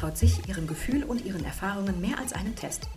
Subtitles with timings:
[0.00, 2.88] traut sich, ihrem Gefühl und ihren Erfahrungen mehr als einem Test.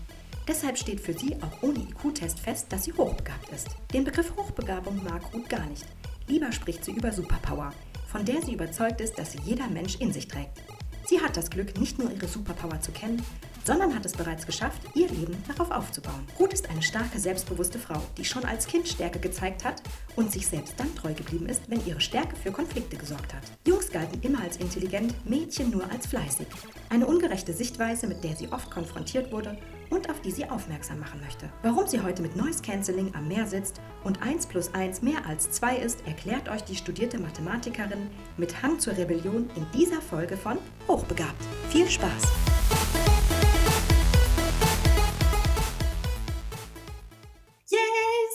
[0.47, 3.67] Deshalb steht für sie auch ohne IQ-Test fest, dass sie hochbegabt ist.
[3.93, 5.85] Den Begriff Hochbegabung mag Ruth gar nicht.
[6.27, 7.73] Lieber spricht sie über Superpower,
[8.07, 10.63] von der sie überzeugt ist, dass sie jeder Mensch in sich trägt.
[11.05, 13.21] Sie hat das Glück, nicht nur ihre Superpower zu kennen,
[13.63, 16.27] sondern hat es bereits geschafft, ihr Leben darauf aufzubauen.
[16.39, 19.81] Ruth ist eine starke, selbstbewusste Frau, die schon als Kind Stärke gezeigt hat
[20.15, 23.43] und sich selbst dann treu geblieben ist, wenn ihre Stärke für Konflikte gesorgt hat.
[23.67, 26.47] Jungs galten immer als intelligent, Mädchen nur als fleißig.
[26.89, 29.57] Eine ungerechte Sichtweise, mit der sie oft konfrontiert wurde
[29.89, 31.49] und auf die sie aufmerksam machen möchte.
[31.61, 35.51] Warum sie heute mit Noise Cancelling am Meer sitzt und 1 plus 1 mehr als
[35.51, 40.57] 2 ist, erklärt euch die studierte Mathematikerin mit Hang zur Rebellion in dieser Folge von
[40.87, 41.43] Hochbegabt.
[41.69, 42.82] Viel Spaß!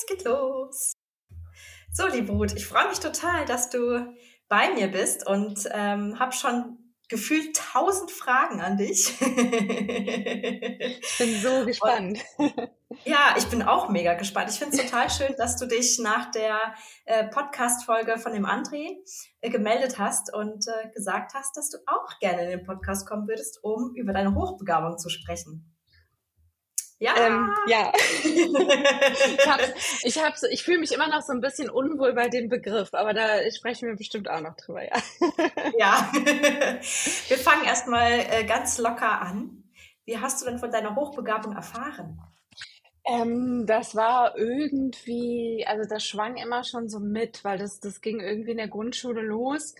[0.08, 0.92] Geht los!
[1.92, 4.14] So, liebe Ruth, ich freue mich total, dass du
[4.48, 9.14] bei mir bist und ähm, habe schon gefühlt tausend Fragen an dich.
[9.20, 12.18] ich bin so gespannt.
[12.36, 12.52] Und,
[13.04, 14.50] ja, ich bin auch mega gespannt.
[14.50, 16.74] Ich finde es total schön, dass du dich nach der
[17.06, 18.98] äh, Podcast-Folge von dem André
[19.40, 23.26] äh, gemeldet hast und äh, gesagt hast, dass du auch gerne in den Podcast kommen
[23.26, 25.77] würdest, um über deine Hochbegabung zu sprechen.
[27.00, 27.14] Ja.
[27.16, 27.92] Ähm, ja.
[28.24, 32.48] ich hab's, ich, hab's, ich fühle mich immer noch so ein bisschen unwohl bei dem
[32.48, 35.00] Begriff, aber da sprechen wir bestimmt auch noch drüber, ja.
[35.78, 36.12] ja.
[37.28, 39.62] Wir fangen erstmal äh, ganz locker an.
[40.06, 42.20] Wie hast du denn von deiner Hochbegabung erfahren?
[43.04, 48.18] Ähm, das war irgendwie, also das schwang immer schon so mit, weil das, das ging
[48.18, 49.76] irgendwie in der Grundschule los,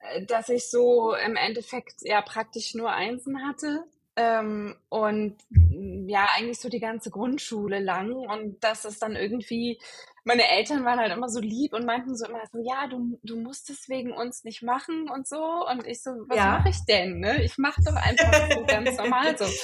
[0.00, 3.84] äh, dass ich so im Endeffekt ja praktisch nur Einsen hatte
[4.16, 8.12] ähm, und mm, ja, eigentlich so die ganze Grundschule lang.
[8.12, 9.80] Und das ist dann irgendwie,
[10.24, 13.36] meine Eltern waren halt immer so lieb und meinten so immer so, ja, du, du
[13.40, 15.42] musst es wegen uns nicht machen und so.
[15.68, 16.58] Und ich so, was ja.
[16.58, 17.20] mache ich denn?
[17.20, 17.42] Ne?
[17.42, 19.46] Ich mache doch einfach so ganz normal so.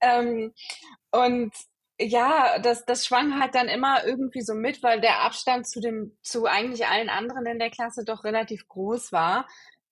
[0.00, 0.54] Ähm,
[1.10, 1.52] und
[2.00, 6.16] ja, das, das schwang halt dann immer irgendwie so mit, weil der Abstand zu dem,
[6.22, 9.48] zu eigentlich allen anderen in der Klasse doch relativ groß war.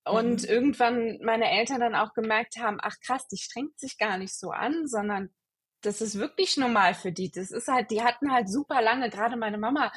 [0.06, 0.48] Und mhm.
[0.48, 4.50] irgendwann meine Eltern dann auch gemerkt haben, ach krass, die strengt sich gar nicht so
[4.50, 5.30] an, sondern
[5.82, 7.30] das ist wirklich normal für die.
[7.30, 9.92] Das ist halt, die hatten halt super lange, gerade meine Mama,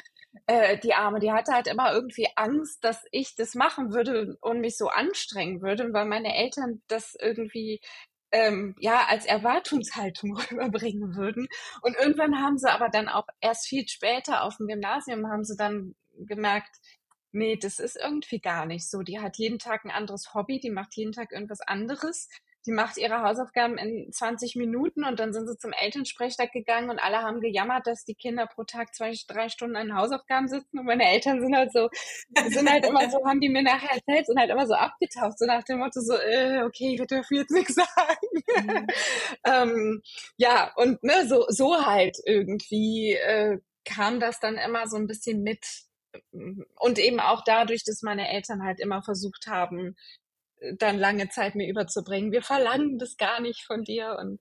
[0.46, 4.62] äh, die Arme, die hatte halt immer irgendwie Angst, dass ich das machen würde und
[4.62, 7.82] mich so anstrengen würde, weil meine Eltern das irgendwie
[8.32, 11.48] ähm, ja als Erwartungshaltung rüberbringen würden.
[11.82, 15.56] Und irgendwann haben sie aber dann auch erst viel später auf dem Gymnasium haben sie
[15.58, 16.76] dann gemerkt,
[17.32, 19.02] nee, das ist irgendwie gar nicht so.
[19.02, 22.28] Die hat jeden Tag ein anderes Hobby, die macht jeden Tag irgendwas anderes.
[22.66, 27.00] Die macht ihre Hausaufgaben in 20 Minuten und dann sind sie zum Elternsprechtag gegangen und
[27.00, 30.86] alle haben gejammert, dass die Kinder pro Tag zwei, drei Stunden an Hausaufgaben sitzen und
[30.86, 31.88] meine Eltern sind halt so,
[32.50, 35.46] sind halt immer so, haben die mir nachher erzählt, sind halt immer so abgetaucht, so
[35.46, 38.68] nach dem Motto so, äh, okay, ich dürfen jetzt nichts sagen.
[38.68, 38.88] Mhm.
[39.46, 40.02] ähm,
[40.38, 45.44] ja, und ne, so, so halt irgendwie äh, kam das dann immer so ein bisschen
[45.44, 45.66] mit
[46.32, 49.96] und eben auch dadurch, dass meine Eltern halt immer versucht haben,
[50.58, 52.32] äh, dann lange Zeit mir überzubringen.
[52.32, 54.40] Wir verlangen das gar nicht von dir und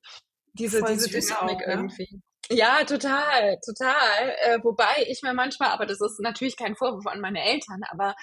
[0.54, 2.20] diese, diese Dynamik auch, irgendwie.
[2.50, 4.34] Ja, total, total.
[4.42, 8.14] Äh, wobei ich mir manchmal, aber das ist natürlich kein Vorwurf an meine Eltern, aber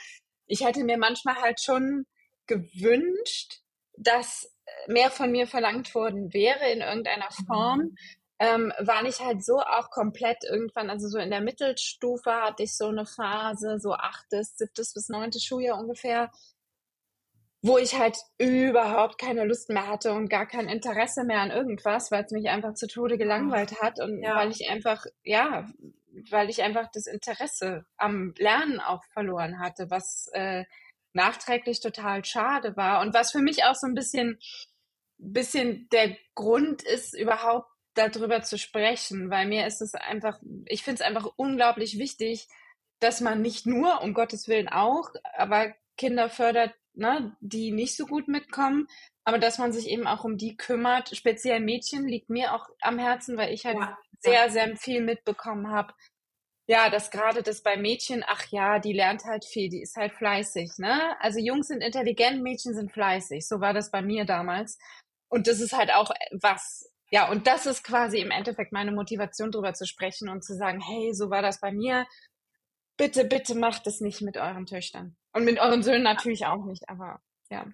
[0.48, 2.06] ich hätte mir manchmal halt schon
[2.48, 3.62] gewünscht,
[3.98, 4.52] dass
[4.88, 7.98] mehr von mir verlangt worden wäre in irgendeiner Form, mhm
[8.40, 12.76] ähm, war ich halt so auch komplett irgendwann, also so in der Mittelstufe hatte ich
[12.76, 16.32] so eine Phase, so achtes, siebtes bis neuntes Schuljahr ungefähr,
[17.62, 22.12] wo ich halt überhaupt keine Lust mehr hatte und gar kein Interesse mehr an irgendwas,
[22.12, 24.36] weil es mich einfach zu Tode gelangweilt hat und ja.
[24.36, 25.68] weil ich einfach, ja,
[26.30, 30.66] weil ich einfach das Interesse am Lernen auch verloren hatte, was äh,
[31.14, 34.38] nachträglich total schade war und was für mich auch so ein bisschen,
[35.18, 41.02] bisschen der Grund ist, überhaupt darüber zu sprechen, weil mir ist es einfach, ich finde
[41.02, 42.48] es einfach unglaublich wichtig,
[43.00, 48.06] dass man nicht nur, um Gottes Willen auch, aber Kinder fördert, ne, die nicht so
[48.06, 48.88] gut mitkommen,
[49.26, 51.16] aber dass man sich eben auch um die kümmert.
[51.16, 53.98] Speziell Mädchen liegt mir auch am Herzen, weil ich halt ja.
[54.20, 55.94] sehr, sehr viel mitbekommen habe.
[56.68, 60.14] Ja, dass gerade das bei Mädchen, ach ja, die lernt halt viel, die ist halt
[60.14, 61.16] fleißig, ne?
[61.22, 63.48] Also Jungs sind intelligent, Mädchen sind fleißig.
[63.48, 64.80] So war das bei mir damals.
[65.30, 69.52] Und das ist halt auch was, ja, und das ist quasi im Endeffekt meine Motivation,
[69.52, 72.06] darüber zu sprechen und zu sagen, hey, so war das bei mir.
[72.98, 75.16] Bitte, bitte macht es nicht mit euren Töchtern.
[75.34, 77.20] Und mit euren Söhnen natürlich auch nicht, aber
[77.50, 77.66] ja.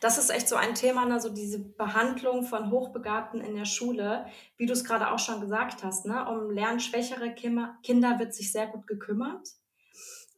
[0.00, 1.20] Das ist echt so ein Thema, ne?
[1.20, 4.26] so diese Behandlung von Hochbegabten in der Schule,
[4.56, 6.06] wie du es gerade auch schon gesagt hast.
[6.06, 6.26] Ne?
[6.28, 9.48] Um lernschwächere Kinder wird sich sehr gut gekümmert,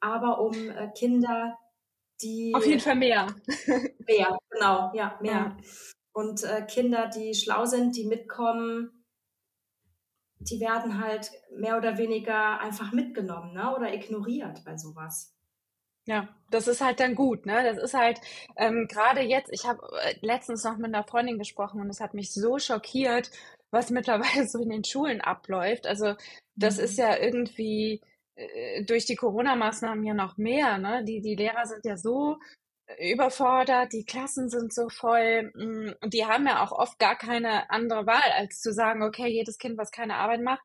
[0.00, 1.58] aber um äh, Kinder,
[2.22, 2.52] die.
[2.54, 3.26] Auf jeden Fall mehr.
[4.06, 5.32] Mehr, genau, ja, mehr.
[5.32, 5.56] Ja.
[6.12, 9.04] Und äh, Kinder, die schlau sind, die mitkommen,
[10.40, 13.74] die werden halt mehr oder weniger einfach mitgenommen ne?
[13.74, 15.34] oder ignoriert bei sowas.
[16.06, 17.62] Ja, das ist halt dann gut, ne?
[17.64, 18.18] Das ist halt
[18.56, 22.14] ähm, gerade jetzt, ich habe äh, letztens noch mit einer Freundin gesprochen und es hat
[22.14, 23.30] mich so schockiert,
[23.70, 25.86] was mittlerweile so in den Schulen abläuft.
[25.86, 26.14] Also
[26.56, 26.84] das mhm.
[26.84, 28.00] ist ja irgendwie
[28.36, 31.04] äh, durch die Corona-Maßnahmen ja noch mehr, ne?
[31.04, 32.38] Die, die Lehrer sind ja so
[32.98, 37.70] überfordert, die Klassen sind so voll mm, und die haben ja auch oft gar keine
[37.70, 40.62] andere Wahl, als zu sagen, okay, jedes Kind, was keine Arbeit macht,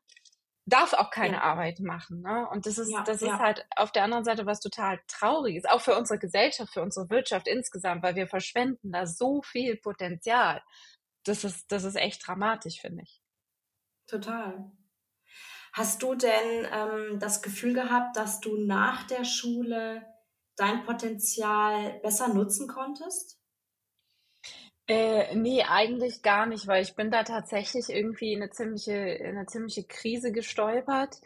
[0.66, 1.42] darf auch keine ja.
[1.42, 2.22] Arbeit machen.
[2.22, 2.48] Ne?
[2.50, 3.34] Und das ist, ja, das ja.
[3.34, 7.10] ist halt auf der anderen Seite was total Trauriges, auch für unsere Gesellschaft, für unsere
[7.10, 10.62] Wirtschaft insgesamt, weil wir verschwenden da so viel Potenzial.
[11.24, 13.20] Das ist, das ist echt dramatisch, finde ich.
[14.06, 14.70] Total.
[15.72, 20.06] Hast du denn ähm, das Gefühl gehabt, dass du nach der Schule
[20.56, 23.38] dein Potenzial besser nutzen konntest?
[24.86, 29.36] Äh, nee, eigentlich gar nicht, weil ich bin da tatsächlich irgendwie in eine ziemliche, in
[29.36, 31.20] eine ziemliche Krise gestolpert,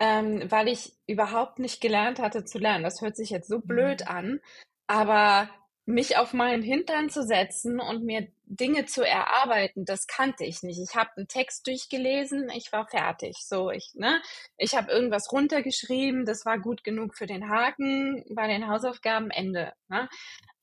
[0.00, 2.84] ähm, weil ich überhaupt nicht gelernt hatte zu lernen.
[2.84, 4.08] Das hört sich jetzt so blöd mhm.
[4.08, 4.40] an,
[4.86, 5.50] aber
[5.84, 10.78] mich auf meinen Hintern zu setzen und mir Dinge zu erarbeiten, das kannte ich nicht.
[10.78, 13.38] Ich habe einen Text durchgelesen, ich war fertig.
[13.40, 14.20] So, ich, ne,
[14.56, 19.72] ich habe irgendwas runtergeschrieben, das war gut genug für den Haken bei den Hausaufgaben Ende.
[19.88, 20.08] Ne?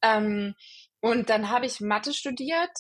[0.02, 0.56] Ähm,
[1.02, 2.72] und dann habe ich Mathe studiert,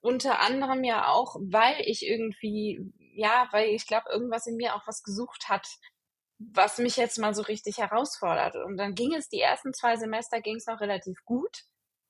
[0.00, 4.86] unter anderem ja auch, weil ich irgendwie, ja, weil ich glaube, irgendwas in mir auch
[4.86, 5.66] was gesucht hat,
[6.52, 8.56] was mich jetzt mal so richtig herausfordert.
[8.56, 11.64] Und dann ging es die ersten zwei Semester ging es noch relativ gut.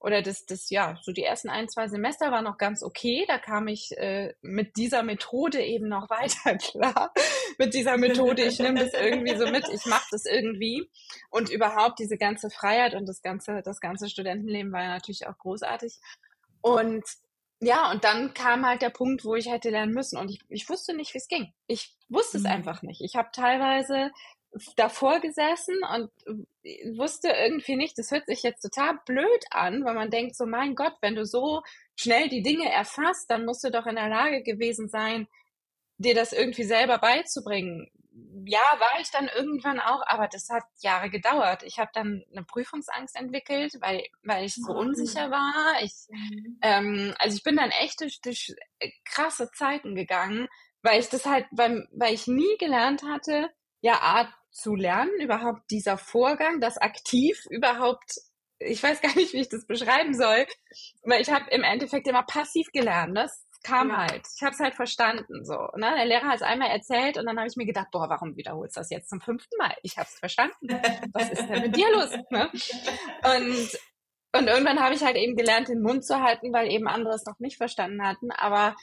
[0.04, 3.24] Oder das, das, ja, so die ersten ein, zwei Semester war noch ganz okay.
[3.26, 7.14] Da kam ich äh, mit dieser Methode eben noch weiter klar.
[7.58, 10.90] mit dieser Methode, ich nehme das irgendwie so mit, ich mache das irgendwie.
[11.30, 15.38] Und überhaupt diese ganze Freiheit und das ganze, das ganze Studentenleben war ja natürlich auch
[15.38, 15.98] großartig.
[16.60, 17.04] Und
[17.60, 20.68] ja, und dann kam halt der Punkt, wo ich hätte lernen müssen und ich, ich
[20.68, 21.52] wusste nicht, wie es ging.
[21.66, 22.50] Ich wusste es mhm.
[22.50, 23.00] einfach nicht.
[23.00, 24.10] Ich habe teilweise
[24.76, 26.10] davor gesessen und
[26.96, 30.74] wusste irgendwie nicht, das hört sich jetzt total blöd an, weil man denkt so, mein
[30.74, 31.62] Gott, wenn du so
[31.96, 35.26] schnell die Dinge erfasst, dann musst du doch in der Lage gewesen sein,
[35.98, 37.90] dir das irgendwie selber beizubringen.
[38.46, 41.62] Ja, war ich dann irgendwann auch, aber das hat Jahre gedauert.
[41.64, 44.78] Ich habe dann eine Prüfungsangst entwickelt, weil, weil ich so mhm.
[44.78, 45.82] unsicher war.
[45.82, 46.58] Ich, mhm.
[46.62, 48.54] ähm, also ich bin dann echt durch, durch
[49.04, 50.48] krasse Zeiten gegangen,
[50.82, 53.50] weil ich das halt, weil, weil ich nie gelernt hatte,
[53.80, 58.14] ja, A, zu lernen, überhaupt dieser Vorgang, das aktiv überhaupt,
[58.60, 60.46] ich weiß gar nicht, wie ich das beschreiben soll,
[61.02, 63.16] weil ich habe im Endeffekt immer passiv gelernt.
[63.16, 63.96] Das kam ja.
[63.96, 64.22] halt.
[64.36, 65.44] Ich habe es halt verstanden.
[65.44, 65.92] So, ne?
[65.96, 68.76] Der Lehrer hat es einmal erzählt und dann habe ich mir gedacht, boah, warum wiederholst
[68.76, 69.74] du das jetzt zum fünften Mal?
[69.82, 70.68] Ich habe es verstanden.
[71.12, 72.10] Was ist denn mit dir los?
[72.30, 72.50] Ne?
[73.22, 73.78] Und
[74.36, 77.24] und irgendwann habe ich halt eben gelernt, den Mund zu halten, weil eben andere es
[77.24, 78.32] noch nicht verstanden hatten.
[78.32, 78.74] Aber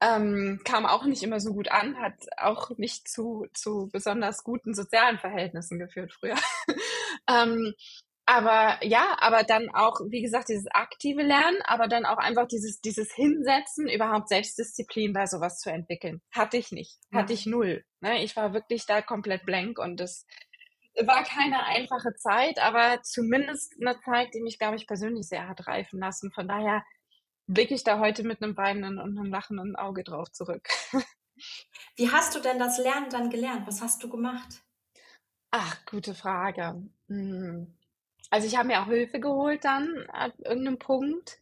[0.00, 4.74] ähm, kam auch nicht immer so gut an, hat auch nicht zu, zu besonders guten
[4.74, 6.36] sozialen Verhältnissen geführt früher.
[7.28, 7.74] ähm,
[8.26, 12.80] aber ja, aber dann auch, wie gesagt, dieses aktive Lernen, aber dann auch einfach dieses,
[12.80, 16.22] dieses Hinsetzen, überhaupt Selbstdisziplin bei sowas zu entwickeln.
[16.32, 16.98] Hatte ich nicht.
[17.12, 17.38] Hatte ja.
[17.38, 17.84] ich null.
[18.00, 18.24] Ne?
[18.24, 20.26] Ich war wirklich da komplett blank und das
[21.02, 25.66] war keine einfache Zeit, aber zumindest eine Zeit, die mich, glaube ich, persönlich sehr hat
[25.66, 26.30] reifen lassen.
[26.32, 26.82] Von daher
[27.46, 30.66] blicke ich da heute mit einem weinenden und einem lachenden Auge drauf zurück.
[31.96, 33.66] Wie hast du denn das Lernen dann gelernt?
[33.66, 34.62] Was hast du gemacht?
[35.50, 36.82] Ach, gute Frage.
[37.08, 37.76] Hm.
[38.30, 41.38] Also ich habe mir auch Hilfe geholt dann an irgendeinem Punkt,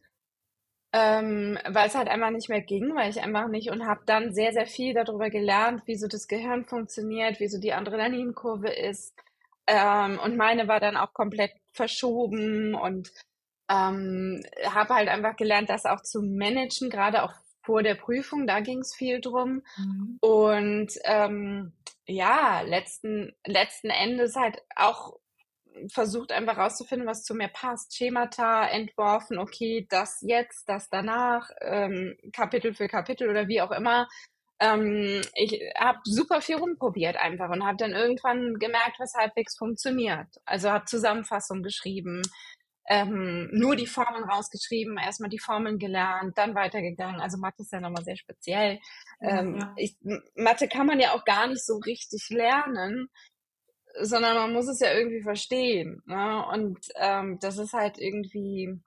[0.93, 4.33] ähm, weil es halt einfach nicht mehr ging, weil ich einfach nicht und habe dann
[4.33, 9.13] sehr, sehr viel darüber gelernt, wie so das Gehirn funktioniert, wie so die Adrenalinkurve ist.
[9.65, 13.11] Ähm, und meine war dann auch komplett verschoben und
[13.69, 18.59] ähm, habe halt einfach gelernt, das auch zu managen, gerade auch vor der Prüfung, da
[18.59, 19.63] ging es viel drum.
[19.77, 20.17] Mhm.
[20.21, 21.73] Und ähm,
[22.05, 25.17] ja, letzten, letzten Endes halt auch
[25.91, 27.95] versucht einfach rauszufinden, was zu mir passt.
[27.95, 34.07] Schemata entworfen, okay, das jetzt, das danach, ähm, Kapitel für Kapitel oder wie auch immer.
[34.59, 40.27] Ähm, ich habe super viel rumprobiert einfach und habe dann irgendwann gemerkt, was halbwegs funktioniert.
[40.45, 42.21] Also habe Zusammenfassung geschrieben,
[42.89, 47.21] ähm, nur die Formeln rausgeschrieben, erstmal die Formeln gelernt, dann weitergegangen.
[47.21, 48.79] Also Mathe ist ja nochmal sehr speziell.
[49.21, 49.73] Ähm, ja.
[49.77, 49.95] Ich,
[50.35, 53.09] Mathe kann man ja auch gar nicht so richtig lernen,
[54.01, 56.01] sondern man muss es ja irgendwie verstehen.
[56.05, 56.45] Ne?
[56.51, 58.79] Und ähm, das ist halt irgendwie,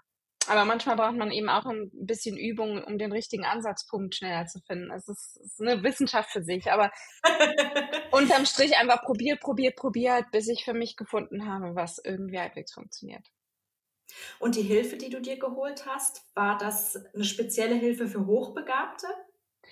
[0.49, 4.61] aber manchmal braucht man eben auch ein bisschen Übung, um den richtigen Ansatzpunkt schneller zu
[4.61, 4.91] finden.
[4.91, 6.91] Es ist, ist eine Wissenschaft für sich, aber
[8.11, 12.73] unterm Strich einfach probiert, probiert, probiert, bis ich für mich gefunden habe, was irgendwie halbwegs
[12.73, 13.27] funktioniert.
[14.39, 19.07] Und die Hilfe, die du dir geholt hast, war das eine spezielle Hilfe für Hochbegabte?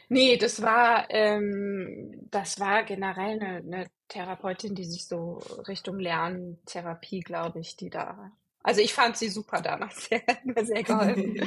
[0.09, 7.21] Nee, das war, ähm, das war generell eine, eine Therapeutin, die sich so Richtung Lerntherapie,
[7.21, 8.33] glaube ich, die da.
[8.63, 11.39] Also ich fand sie super damals, sie hat mir sehr geholfen.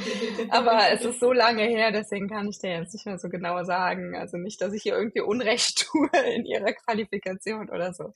[0.50, 3.64] Aber es ist so lange her, deswegen kann ich dir jetzt nicht mehr so genau
[3.64, 4.16] sagen.
[4.16, 8.14] Also nicht, dass ich ihr irgendwie Unrecht tue in ihrer Qualifikation oder so.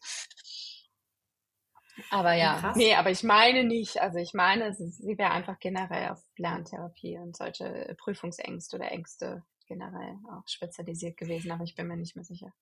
[2.11, 2.77] Aber ja, Krass.
[2.77, 7.19] nee, aber ich meine nicht, also ich meine, sie, sie wäre einfach generell auf Lerntherapie
[7.19, 12.25] und solche Prüfungsängste oder Ängste generell auch spezialisiert gewesen, aber ich bin mir nicht mehr
[12.25, 12.53] sicher.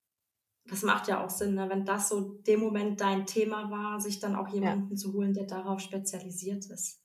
[0.67, 1.69] Das macht ja auch Sinn, ne?
[1.69, 4.97] wenn das so dem Moment dein Thema war, sich dann auch jemanden ja.
[4.97, 7.03] zu holen, der darauf spezialisiert ist.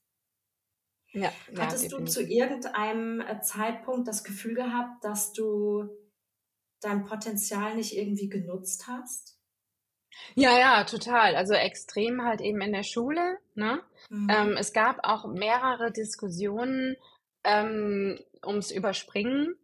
[1.13, 5.89] Ja, Hattest ja, du zu irgendeinem äh, Zeitpunkt das Gefühl gehabt, dass du
[6.81, 9.39] dein Potenzial nicht irgendwie genutzt hast?
[10.35, 11.35] Ja, ja, total.
[11.35, 13.37] Also extrem halt eben in der Schule.
[13.55, 13.81] Ne?
[14.09, 14.27] Mhm.
[14.29, 16.97] Ähm, es gab auch mehrere Diskussionen
[17.45, 19.55] ähm, ums Überspringen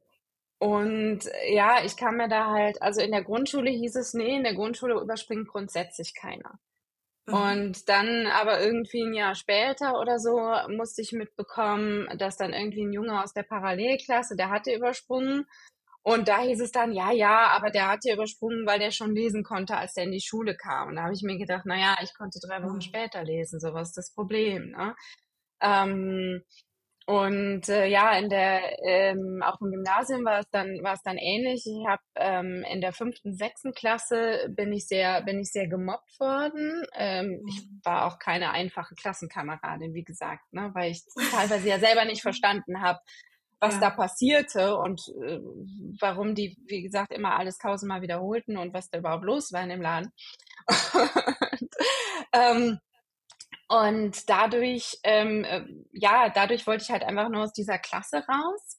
[0.62, 4.44] und ja, ich kam mir da halt, also in der Grundschule hieß es, nee, in
[4.44, 6.60] der Grundschule überspringt grundsätzlich keiner.
[7.26, 7.34] Mhm.
[7.34, 10.38] Und dann aber irgendwie ein Jahr später oder so
[10.68, 15.48] musste ich mitbekommen, dass dann irgendwie ein Junge aus der Parallelklasse, der hatte übersprungen.
[16.04, 19.16] Und da hieß es dann, ja, ja, aber der hat ja übersprungen, weil der schon
[19.16, 20.90] lesen konnte, als der in die Schule kam.
[20.90, 22.82] Und da habe ich mir gedacht, na ja, ich konnte drei Wochen mhm.
[22.82, 24.70] später lesen, so was ist das Problem.
[24.70, 24.96] Ne?
[25.60, 26.44] Ähm,
[27.12, 31.18] und äh, ja, in der ähm, auch im Gymnasium war es dann war es dann
[31.18, 31.66] ähnlich.
[31.66, 36.18] Ich habe ähm, in der fünften, sechsten Klasse bin ich sehr bin ich sehr gemobbt
[36.22, 36.86] worden.
[36.96, 37.82] Ähm, ich mhm.
[37.84, 42.82] war auch keine einfache Klassenkameradin, wie gesagt, ne, weil ich teilweise ja selber nicht verstanden
[42.82, 43.00] habe,
[43.60, 43.82] was ja.
[43.82, 45.40] da passierte und äh,
[46.00, 49.70] warum die, wie gesagt, immer alles tausendmal wiederholten und was da überhaupt los war in
[49.70, 50.14] dem Laden.
[50.94, 51.70] und,
[52.32, 52.80] ähm,
[53.72, 55.64] und dadurch, ähm, äh,
[55.94, 58.78] ja, dadurch wollte ich halt einfach nur aus dieser Klasse raus,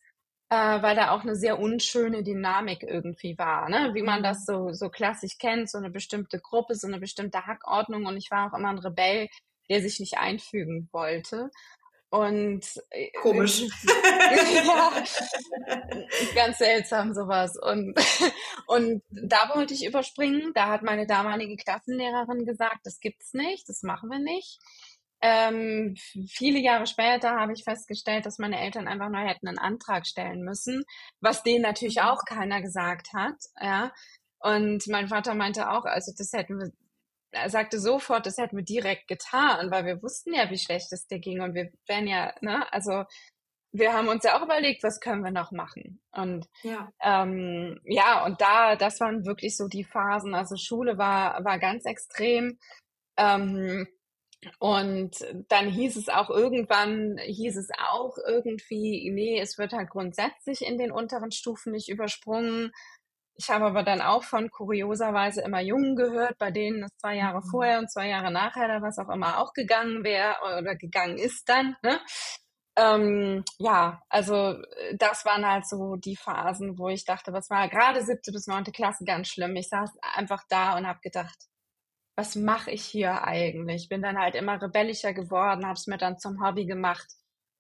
[0.51, 3.95] äh, weil da auch eine sehr unschöne Dynamik irgendwie war, ne?
[3.95, 4.25] wie man mhm.
[4.25, 8.05] das so, so klassisch kennt, so eine bestimmte Gruppe, so eine bestimmte Hackordnung.
[8.05, 9.29] Und ich war auch immer ein Rebell,
[9.71, 11.51] der sich nicht einfügen wollte.
[12.12, 13.62] Und äh, komisch.
[14.66, 14.92] ja,
[16.35, 17.57] ganz seltsam sowas.
[17.57, 17.99] Und,
[18.66, 20.52] und da wollte ich überspringen.
[20.54, 24.59] Da hat meine damalige Klassenlehrerin gesagt, das gibt's nicht, das machen wir nicht.
[25.23, 25.95] Ähm,
[26.28, 30.42] viele Jahre später habe ich festgestellt, dass meine Eltern einfach nur hätten einen Antrag stellen
[30.42, 30.85] müssen,
[31.21, 32.09] was denen natürlich mhm.
[32.09, 33.37] auch keiner gesagt hat.
[33.59, 33.90] Ja.
[34.38, 36.73] Und mein Vater meinte auch, also das hätten wir
[37.47, 41.19] sagte sofort, das hätten wir direkt getan, weil wir wussten ja, wie schlecht es dir
[41.19, 43.05] ging und wir wären ja, ne, also
[43.73, 46.01] wir haben uns ja auch überlegt, was können wir noch machen.
[46.12, 50.35] Und ja, ähm, ja und da, das waren wirklich so die Phasen.
[50.35, 52.59] Also Schule war, war ganz extrem.
[53.17, 53.89] Ähm,
[54.59, 55.17] und
[55.49, 60.79] dann hieß es auch irgendwann, hieß es auch irgendwie, nee, es wird halt grundsätzlich in
[60.79, 62.73] den unteren Stufen nicht übersprungen.
[63.37, 67.39] Ich habe aber dann auch von kurioserweise immer Jungen gehört, bei denen es zwei Jahre
[67.39, 67.51] mhm.
[67.51, 71.49] vorher und zwei Jahre nachher oder was auch immer auch gegangen wäre oder gegangen ist
[71.49, 71.77] dann.
[71.83, 71.99] Ne?
[72.77, 77.69] Ähm, ja, also äh, das waren halt so die Phasen, wo ich dachte, was war
[77.69, 79.57] gerade siebte bis neunte Klasse ganz schlimm.
[79.57, 81.37] Ich saß einfach da und habe gedacht,
[82.17, 83.89] was mache ich hier eigentlich?
[83.89, 87.07] Bin dann halt immer rebellischer geworden, habe es mir dann zum Hobby gemacht,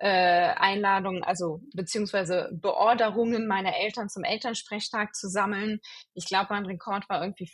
[0.02, 5.80] äh, Einladungen, also beziehungsweise Beorderungen meiner Eltern zum Elternsprechtag zu sammeln.
[6.14, 7.48] Ich glaube, mein Rekord war irgendwie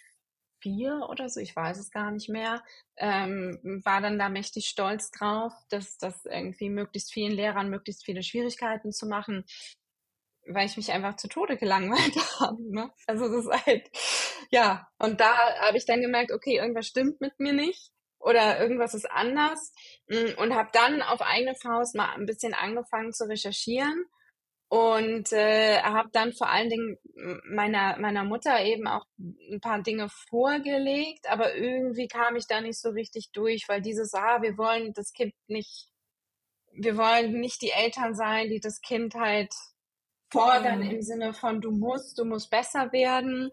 [0.63, 2.63] vier oder so, ich weiß es gar nicht mehr,
[2.97, 8.23] ähm, war dann da mächtig stolz drauf, dass das irgendwie möglichst vielen Lehrern möglichst viele
[8.23, 9.45] Schwierigkeiten zu machen,
[10.47, 12.63] weil ich mich einfach zu Tode gelangweilt habe.
[12.73, 12.91] Ne?
[13.07, 13.91] Also das ist halt,
[14.51, 18.95] ja, und da habe ich dann gemerkt, okay, irgendwas stimmt mit mir nicht oder irgendwas
[18.95, 19.73] ist anders
[20.09, 24.05] mm, und habe dann auf eigene Faust mal ein bisschen angefangen zu recherchieren
[24.69, 26.99] und äh, habe dann vor allen Dingen
[27.45, 32.79] meiner meiner Mutter eben auch ein paar Dinge vorgelegt, aber irgendwie kam ich da nicht
[32.81, 35.89] so richtig durch, weil dieses ah, wir wollen das Kind nicht
[36.73, 39.53] wir wollen nicht die Eltern sein, die das Kind halt
[40.31, 40.91] fordern mhm.
[40.91, 43.51] im Sinne von du musst, du musst besser werden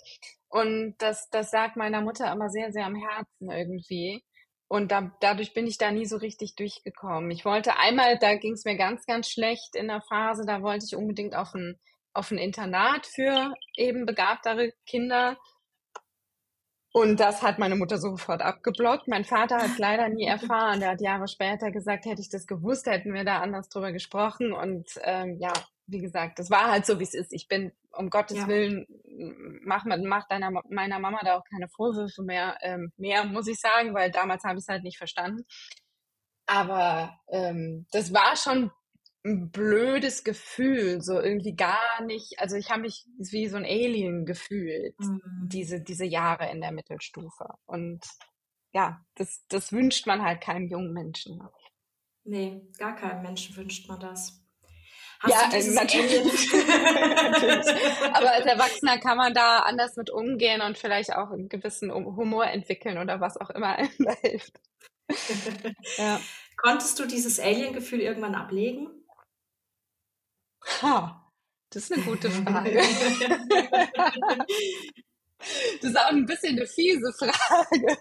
[0.50, 4.22] und das das sagt meiner Mutter immer sehr sehr am Herzen irgendwie.
[4.68, 7.30] Und da, dadurch bin ich da nie so richtig durchgekommen.
[7.32, 10.86] Ich wollte einmal, da ging es mir ganz, ganz schlecht in der Phase, da wollte
[10.86, 11.80] ich unbedingt auf ein,
[12.14, 15.38] auf ein Internat für eben begabtere Kinder.
[16.92, 19.08] Und das hat meine Mutter sofort abgeblockt.
[19.10, 20.80] Mein Vater hat es leider nie erfahren.
[20.80, 24.54] Der hat Jahre später gesagt, hätte ich das gewusst, hätten wir da anders drüber gesprochen.
[24.54, 25.52] Und ähm, ja,
[25.88, 27.34] wie gesagt, das war halt so, wie es ist.
[27.34, 28.48] Ich bin, um Gottes ja.
[28.48, 28.86] Willen,
[29.64, 33.94] mach, mach deiner, meiner Mama da auch keine Vorwürfe mehr, ähm, mehr, muss ich sagen,
[33.94, 35.46] weil damals habe ich es halt nicht verstanden.
[36.48, 38.72] aber ähm, das war schon
[39.26, 42.40] ein blödes Gefühl, so irgendwie gar nicht.
[42.40, 45.22] Also ich habe mich wie so ein Alien gefühlt, mhm.
[45.52, 47.48] diese, diese Jahre in der Mittelstufe.
[47.66, 48.06] Und
[48.72, 51.42] ja, das, das wünscht man halt keinem jungen Menschen.
[52.24, 54.45] Nee, gar keinem Menschen wünscht man das.
[55.26, 56.54] Hast ja, äh, natürlich.
[56.54, 56.54] natürlich.
[58.14, 62.46] Aber als Erwachsener kann man da anders mit umgehen und vielleicht auch einen gewissen Humor
[62.46, 64.54] entwickeln oder was auch immer einem da hilft.
[65.98, 66.20] ja.
[66.58, 68.88] Konntest du dieses Alien-Gefühl irgendwann ablegen?
[70.82, 71.32] Ha,
[71.70, 72.82] das ist eine gute Frage.
[75.82, 77.98] Das ist auch ein bisschen eine fiese Frage.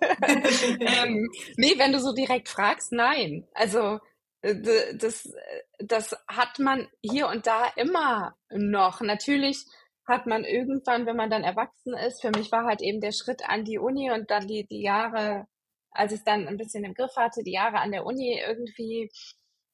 [0.81, 3.47] ähm, nee, wenn du so direkt fragst, nein.
[3.53, 4.01] Also
[4.45, 5.33] das,
[5.79, 9.01] das hat man hier und da immer noch.
[9.01, 9.65] Natürlich
[10.07, 13.49] hat man irgendwann, wenn man dann erwachsen ist, für mich war halt eben der Schritt
[13.49, 15.47] an die Uni und dann die, die Jahre,
[15.91, 19.11] als ich es dann ein bisschen im Griff hatte, die Jahre an der Uni irgendwie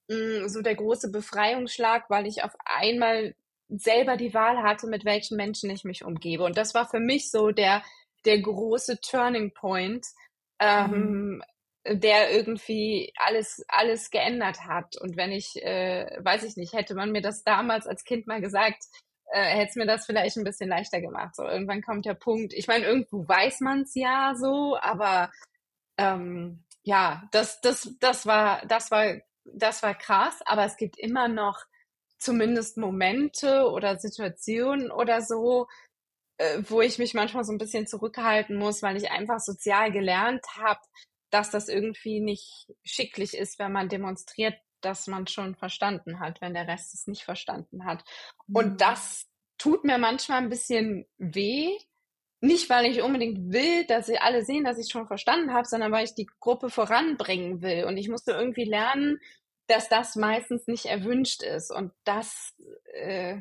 [0.09, 3.35] mh, mm, so der große Befreiungsschlag, weil ich auf einmal
[3.69, 6.45] selber die Wahl hatte, mit welchen Menschen ich mich umgebe.
[6.45, 7.83] Und das war für mich so der,
[8.25, 10.07] der große Turning Point,
[10.61, 11.43] ähm, mhm
[11.87, 14.97] der irgendwie alles, alles geändert hat.
[14.97, 18.41] Und wenn ich, äh, weiß ich nicht, hätte man mir das damals als Kind mal
[18.41, 18.85] gesagt,
[19.33, 21.37] äh, hätte es mir das vielleicht ein bisschen leichter gemacht.
[21.37, 22.53] So, irgendwann kommt der Punkt.
[22.53, 25.31] Ich meine, irgendwo weiß man es ja so, aber
[25.99, 31.29] ähm, ja, das, das, das war, das war, das war krass, aber es gibt immer
[31.29, 31.65] noch
[32.19, 35.67] zumindest Momente oder Situationen oder so,
[36.39, 40.45] äh, wo ich mich manchmal so ein bisschen zurückhalten muss, weil ich einfach sozial gelernt
[40.57, 40.81] habe,
[41.31, 46.55] dass das irgendwie nicht schicklich ist, wenn man demonstriert, dass man schon verstanden hat, wenn
[46.55, 48.05] der Rest es nicht verstanden hat.
[48.47, 48.57] Mhm.
[48.57, 49.27] Und das
[49.59, 51.77] tut mir manchmal ein bisschen weh.
[52.43, 55.93] Nicht, weil ich unbedingt will, dass sie alle sehen, dass ich schon verstanden habe, sondern
[55.93, 57.85] weil ich die Gruppe voranbringen will.
[57.85, 59.21] Und ich musste irgendwie lernen,
[59.67, 61.71] dass das meistens nicht erwünscht ist.
[61.71, 62.55] Und das,
[62.95, 63.39] äh,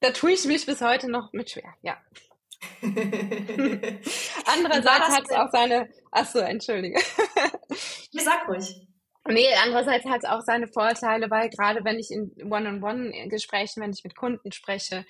[0.00, 1.96] da tue ich mich bis heute noch mit schwer, ja.
[4.46, 5.88] Andererseits hat es auch seine.
[6.10, 6.98] Achso, entschuldige.
[8.10, 8.86] ja, sag ruhig.
[9.26, 14.04] Nee, andererseits hat es auch seine Vorteile, weil gerade wenn ich in One-on-One-Gesprächen, wenn ich
[14.04, 15.06] mit Kunden spreche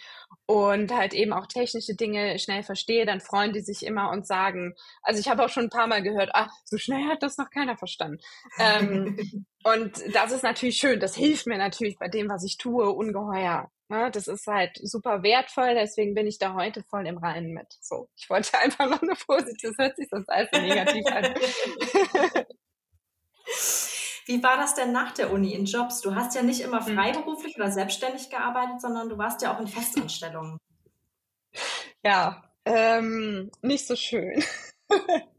[0.47, 4.75] und halt eben auch technische Dinge schnell verstehe, dann freuen die sich immer und sagen,
[5.03, 7.51] also ich habe auch schon ein paar Mal gehört, ah, so schnell hat das noch
[7.51, 8.19] keiner verstanden.
[8.61, 9.19] ähm,
[9.65, 13.69] und das ist natürlich schön, das hilft mir natürlich bei dem, was ich tue, ungeheuer.
[13.89, 14.11] Ne?
[14.11, 17.67] Das ist halt super wertvoll, deswegen bin ich da heute voll im Reinen mit.
[17.81, 21.35] So, ich wollte einfach noch eine positive, das hört sich sonst alles so negativ an.
[24.27, 26.01] Wie war das denn nach der Uni in Jobs?
[26.01, 26.95] Du hast ja nicht immer hm.
[26.95, 30.59] freiberuflich oder selbstständig gearbeitet, sondern du warst ja auch in Festanstellungen.
[32.03, 34.43] Ja, ähm, nicht so schön.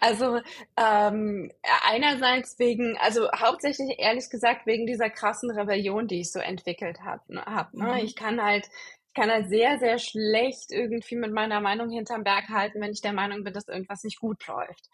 [0.00, 0.40] Also
[0.76, 1.52] ähm,
[1.86, 7.22] einerseits wegen, also hauptsächlich ehrlich gesagt wegen dieser krassen Rebellion, die ich so entwickelt habe.
[7.28, 7.84] Ne, hab, ne?
[7.84, 7.96] Mhm.
[7.98, 12.48] Ich kann halt, ich kann halt sehr, sehr schlecht irgendwie mit meiner Meinung hinterm Berg
[12.48, 14.88] halten, wenn ich der Meinung bin, dass irgendwas nicht gut läuft.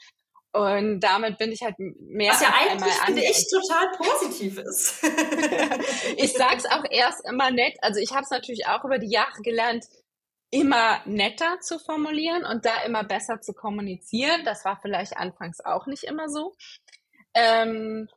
[0.52, 2.32] Und damit bin ich halt mehr.
[2.32, 5.04] Was ja eigentlich, finde ich, total positiv ist.
[6.16, 7.76] ich sag's auch erst immer nett.
[7.82, 9.84] Also ich habe es natürlich auch über die Jahre gelernt,
[10.50, 14.44] immer netter zu formulieren und da immer besser zu kommunizieren.
[14.44, 16.54] Das war vielleicht anfangs auch nicht immer so.
[17.34, 18.08] Ähm,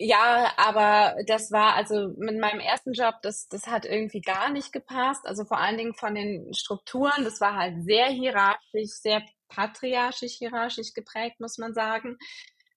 [0.00, 4.72] ja, aber das war also mit meinem ersten Job, das, das hat irgendwie gar nicht
[4.72, 5.26] gepasst.
[5.26, 10.94] Also vor allen Dingen von den Strukturen, das war halt sehr hierarchisch, sehr patriarchisch, hierarchisch
[10.94, 12.16] geprägt, muss man sagen.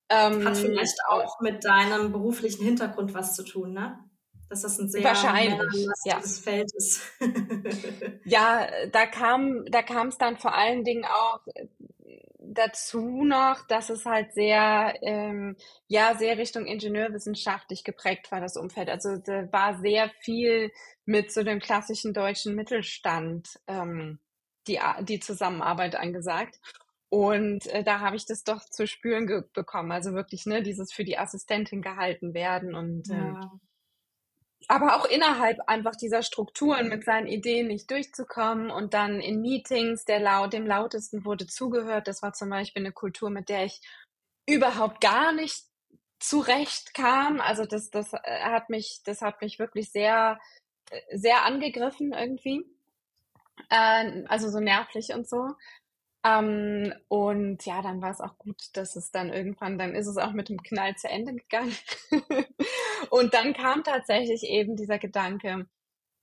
[0.10, 4.00] Ähm, hat vielleicht auch mit deinem beruflichen Hintergrund was zu tun, ne?
[4.52, 6.20] Dass das ein sehr wahrscheinlich ja.
[6.20, 7.02] Feld ist.
[8.26, 11.40] ja, da kam da kam es dann vor allen Dingen auch
[12.38, 15.56] dazu noch, dass es halt sehr ähm,
[15.88, 18.90] ja sehr Richtung ingenieurwissenschaftlich geprägt war das Umfeld.
[18.90, 20.72] Also da war sehr viel
[21.06, 24.20] mit so dem klassischen deutschen Mittelstand ähm,
[24.68, 26.60] die die Zusammenarbeit angesagt.
[27.08, 29.92] Und äh, da habe ich das doch zu spüren bekommen.
[29.92, 33.16] Also wirklich, ne, dieses für die Assistentin gehalten werden und ja.
[33.16, 33.62] ähm,
[34.68, 40.06] aber auch innerhalb einfach dieser Strukturen mit seinen Ideen nicht durchzukommen und dann in Meetings
[40.06, 42.08] der laut, dem lautesten wurde zugehört.
[42.08, 43.82] Das war zum Beispiel eine Kultur, mit der ich
[44.46, 45.66] überhaupt gar nicht
[46.20, 47.42] zurechtkam.
[47.42, 50.40] Also das, das äh, hat mich, das hat mich wirklich sehr,
[51.12, 52.66] sehr angegriffen irgendwie.
[53.70, 55.56] Äh, also so nervlich und so.
[56.24, 60.18] Ähm, und ja, dann war es auch gut, dass es dann irgendwann, dann ist es
[60.18, 61.76] auch mit dem Knall zu Ende gegangen.
[63.10, 65.66] und dann kam tatsächlich eben dieser Gedanke,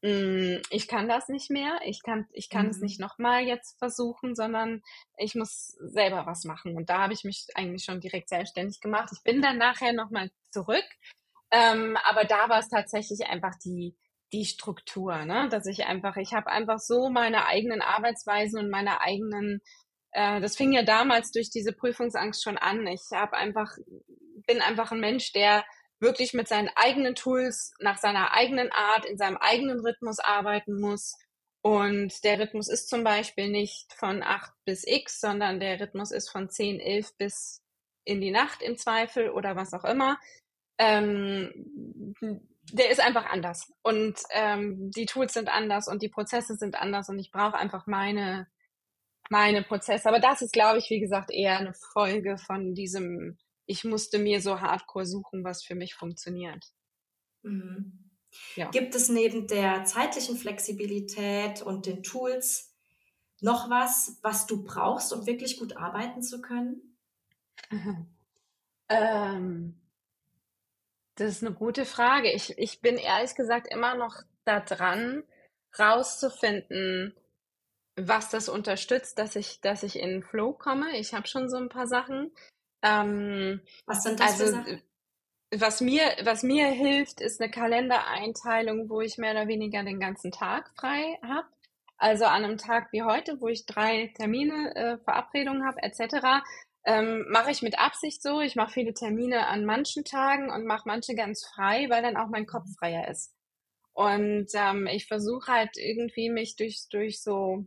[0.03, 1.81] Mm, ich kann das nicht mehr.
[1.85, 2.71] Ich kann, ich kann mhm.
[2.71, 4.83] es nicht nochmal jetzt versuchen, sondern
[5.17, 6.77] ich muss selber was machen.
[6.77, 9.11] Und da habe ich mich eigentlich schon direkt selbstständig gemacht.
[9.13, 10.85] Ich bin dann nachher nochmal zurück.
[11.51, 13.97] Ähm, aber da war es tatsächlich einfach die,
[14.33, 15.49] die Struktur, ne?
[15.51, 19.63] dass ich einfach, ich habe einfach so meine eigenen Arbeitsweisen und meine eigenen,
[20.13, 22.87] äh, das fing ja damals durch diese Prüfungsangst schon an.
[22.87, 23.73] Ich habe einfach,
[24.47, 25.65] bin einfach ein Mensch, der
[26.01, 31.17] wirklich mit seinen eigenen Tools, nach seiner eigenen Art, in seinem eigenen Rhythmus arbeiten muss.
[31.63, 36.31] Und der Rhythmus ist zum Beispiel nicht von 8 bis X, sondern der Rhythmus ist
[36.31, 37.63] von 10, 11 bis
[38.05, 40.19] in die Nacht im Zweifel oder was auch immer.
[40.79, 41.53] Ähm,
[42.73, 43.73] der ist einfach anders.
[43.83, 47.87] Und ähm, die Tools sind anders und die Prozesse sind anders und ich brauche einfach
[47.87, 48.47] meine,
[49.31, 50.09] meine Prozesse.
[50.09, 54.41] Aber das ist, glaube ich, wie gesagt, eher eine Folge von diesem ich musste mir
[54.41, 56.65] so hardcore suchen, was für mich funktioniert.
[57.43, 58.11] Mhm.
[58.57, 58.71] Ja.
[58.71, 62.75] Gibt es neben der zeitlichen Flexibilität und den Tools
[63.41, 66.97] noch was, was du brauchst, um wirklich gut arbeiten zu können?
[68.91, 69.79] Ähm,
[71.17, 72.33] das ist eine gute Frage.
[72.33, 75.25] Ich, ich bin ehrlich gesagt immer noch da dran,
[75.79, 77.15] rauszufinden,
[77.97, 80.97] was das unterstützt, dass ich, dass ich in den Flow komme.
[80.97, 82.33] Ich habe schon so ein paar Sachen.
[82.83, 84.83] Ähm, was sind das also, für Sachen?
[85.51, 90.31] Was mir, was mir hilft, ist eine Kalendereinteilung, wo ich mehr oder weniger den ganzen
[90.31, 91.49] Tag frei habe.
[91.97, 96.45] Also an einem Tag wie heute, wo ich drei Termine, äh, Verabredungen habe, etc.,
[96.85, 98.41] ähm, mache ich mit Absicht so.
[98.41, 102.29] Ich mache viele Termine an manchen Tagen und mache manche ganz frei, weil dann auch
[102.29, 103.35] mein Kopf freier ist.
[103.95, 107.67] Und ähm, ich versuche halt irgendwie mich durch, durch so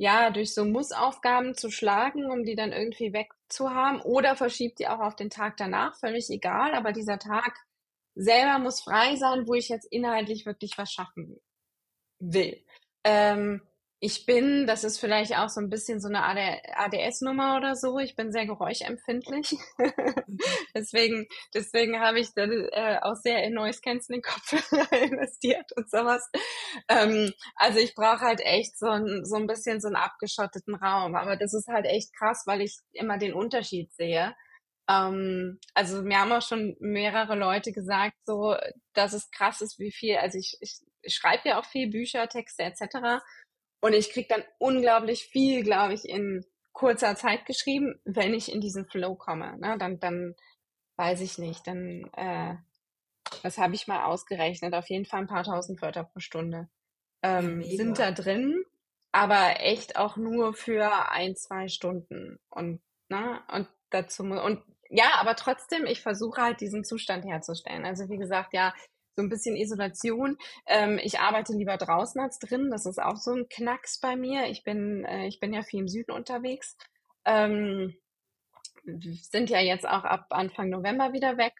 [0.00, 5.00] ja, durch so Mussaufgaben zu schlagen, um die dann irgendwie wegzuhaben oder verschiebt die auch
[5.00, 7.54] auf den Tag danach, völlig egal, aber dieser Tag
[8.14, 11.38] selber muss frei sein, wo ich jetzt inhaltlich wirklich was schaffen
[12.18, 12.64] will.
[13.04, 13.60] Ähm,
[14.02, 17.98] ich bin, das ist vielleicht auch so ein bisschen so eine ADS-Nummer oder so.
[17.98, 19.58] Ich bin sehr geräuschempfindlich.
[20.74, 26.30] deswegen, deswegen habe ich dann äh, auch sehr in Noise Cancelling Kopfhörer investiert und sowas.
[26.88, 31.14] Ähm, also ich brauche halt echt so ein, so ein bisschen so einen abgeschotteten Raum.
[31.14, 34.34] Aber das ist halt echt krass, weil ich immer den Unterschied sehe.
[34.88, 38.56] Ähm, also mir haben auch schon mehrere Leute gesagt, so,
[38.94, 42.28] dass es krass ist, wie viel, also ich, ich, ich schreibe ja auch viel Bücher,
[42.28, 43.22] Texte etc.
[43.80, 48.60] Und ich krieg dann unglaublich viel, glaube ich, in kurzer Zeit geschrieben, wenn ich in
[48.60, 49.58] diesen Flow komme.
[49.58, 49.76] Ne?
[49.78, 50.34] Dann, dann
[50.96, 52.54] weiß ich nicht, dann, äh,
[53.42, 56.68] das habe ich mal ausgerechnet, auf jeden Fall ein paar tausend Wörter pro Stunde
[57.22, 58.64] ähm, sind da drin,
[59.12, 62.38] aber echt auch nur für ein, zwei Stunden.
[62.48, 67.84] Und, ne, und dazu, und ja, aber trotzdem, ich versuche halt diesen Zustand herzustellen.
[67.84, 68.74] Also wie gesagt, ja,
[69.16, 70.36] so ein bisschen Isolation.
[70.66, 72.70] Ähm, ich arbeite lieber draußen als drin.
[72.70, 74.46] Das ist auch so ein Knacks bei mir.
[74.46, 76.76] Ich bin, äh, ich bin ja viel im Süden unterwegs.
[77.24, 77.94] Ähm,
[78.84, 81.54] sind ja jetzt auch ab Anfang November wieder weg.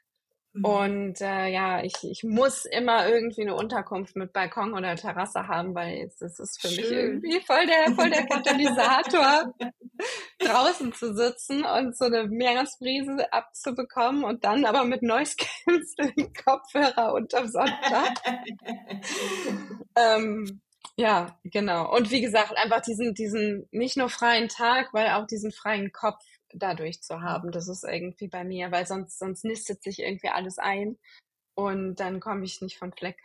[0.53, 0.65] Mhm.
[0.65, 5.75] Und äh, ja, ich, ich muss immer irgendwie eine Unterkunft mit Balkon oder Terrasse haben,
[5.75, 6.83] weil es, es ist für Schön.
[6.83, 9.55] mich irgendwie voll der, voll der Katalysator,
[10.41, 17.15] draußen zu sitzen und so eine Meeresbrise abzubekommen und dann aber mit Noise Cancelling Kopfhörer
[17.15, 18.15] unterm Sonntag.
[19.97, 20.61] ähm,
[20.97, 21.95] ja, genau.
[21.95, 26.25] Und wie gesagt, einfach diesen, diesen nicht nur freien Tag, weil auch diesen freien Kopf
[26.53, 27.53] dadurch zu haben.
[27.53, 30.99] Das ist irgendwie bei mir, weil sonst, sonst nistet sich irgendwie alles ein
[31.55, 33.19] und dann komme ich nicht von Fleck.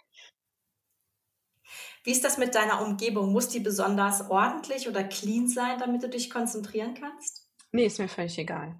[2.04, 3.32] Wie ist das mit deiner Umgebung?
[3.32, 7.50] Muss die besonders ordentlich oder clean sein, damit du dich konzentrieren kannst?
[7.72, 8.80] Nee, ist mir völlig egal.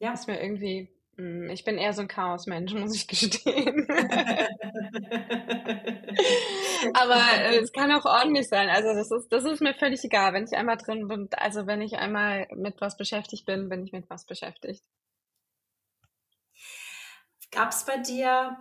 [0.00, 0.12] Ja.
[0.12, 0.88] Ist mir irgendwie,
[1.18, 3.88] ich bin eher so ein Chaosmensch, muss ich gestehen.
[6.94, 8.68] Aber äh, es kann auch ordentlich sein.
[8.68, 11.28] Also das ist, das ist mir völlig egal, wenn ich einmal drin bin.
[11.32, 14.84] Also wenn ich einmal mit was beschäftigt bin, bin ich mit was beschäftigt.
[17.50, 18.56] Gab es bei dir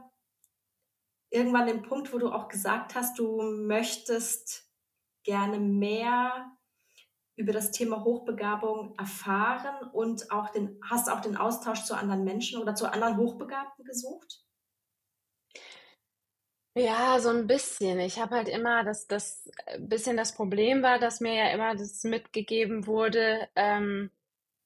[1.29, 4.67] irgendwann den Punkt, wo du auch gesagt hast, du möchtest
[5.23, 6.56] gerne mehr
[7.37, 12.59] über das Thema Hochbegabung erfahren und auch den, hast auch den Austausch zu anderen Menschen
[12.59, 14.43] oder zu anderen Hochbegabten gesucht?
[16.75, 17.99] Ja, so ein bisschen.
[17.99, 21.75] Ich habe halt immer das das äh, bisschen das Problem war, dass mir ja immer
[21.75, 24.11] das mitgegeben wurde, ähm,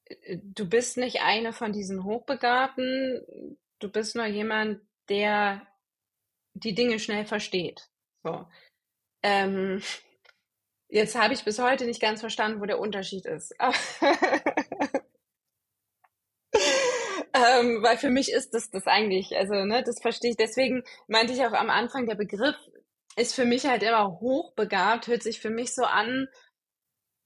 [0.05, 5.65] äh, du bist nicht eine von diesen Hochbegabten, du bist nur jemand, der
[6.53, 7.89] die Dinge schnell versteht.
[8.23, 8.45] So.
[9.23, 9.81] Ähm,
[10.91, 13.55] jetzt habe ich bis heute nicht ganz verstanden, wo der Unterschied ist.
[17.33, 20.37] ähm, weil für mich ist das das eigentlich, also ne, das verstehe ich.
[20.37, 22.55] Deswegen meinte ich auch am Anfang, der Begriff
[23.15, 26.27] ist für mich halt immer hochbegabt, hört sich für mich so an,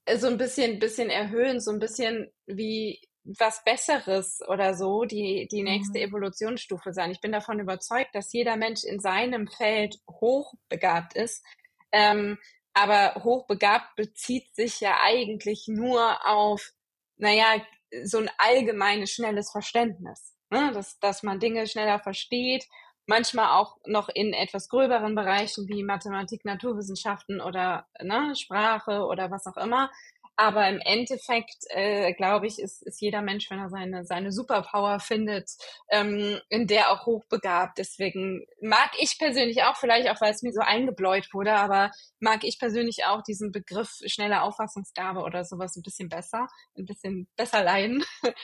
[0.05, 5.47] äh, so ein bisschen, bisschen erhöhen, so ein bisschen wie was Besseres oder so, die,
[5.51, 6.05] die nächste mhm.
[6.05, 7.09] Evolutionsstufe sein.
[7.09, 11.43] Ich bin davon überzeugt, dass jeder Mensch in seinem Feld hochbegabt ist.
[11.91, 12.37] Ähm,
[12.75, 16.73] aber hochbegabt bezieht sich ja eigentlich nur auf,
[17.17, 17.61] naja,
[18.03, 20.35] so ein allgemeines, schnelles Verständnis.
[20.49, 20.71] Ne?
[20.73, 22.65] Dass, dass man Dinge schneller versteht,
[23.07, 29.47] manchmal auch noch in etwas gröberen Bereichen wie Mathematik, Naturwissenschaften oder ne, Sprache oder was
[29.47, 29.89] auch immer.
[30.37, 34.99] Aber im Endeffekt, äh, glaube ich, ist, ist jeder Mensch, wenn er seine, seine Superpower
[34.99, 35.51] findet,
[35.89, 37.77] ähm, in der auch hochbegabt.
[37.77, 42.43] Deswegen mag ich persönlich auch, vielleicht auch, weil es mir so eingebläut wurde, aber mag
[42.43, 47.63] ich persönlich auch diesen Begriff schnelle Auffassungsgabe oder sowas ein bisschen besser, ein bisschen besser
[47.63, 48.03] leiden.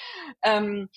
[0.44, 0.90] ähm,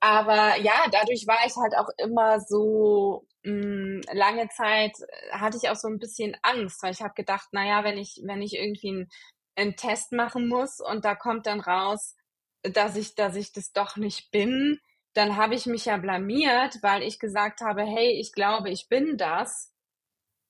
[0.00, 4.92] aber ja, dadurch war ich halt auch immer so mh, hm, lange Zeit
[5.32, 8.42] hatte ich auch so ein bisschen Angst, weil ich habe gedacht, naja, wenn ich wenn
[8.42, 9.08] ich irgendwie ein
[9.58, 12.16] einen Test machen muss und da kommt dann raus,
[12.62, 14.80] dass ich, dass ich das doch nicht bin,
[15.14, 19.16] dann habe ich mich ja blamiert, weil ich gesagt habe, hey, ich glaube, ich bin
[19.16, 19.72] das.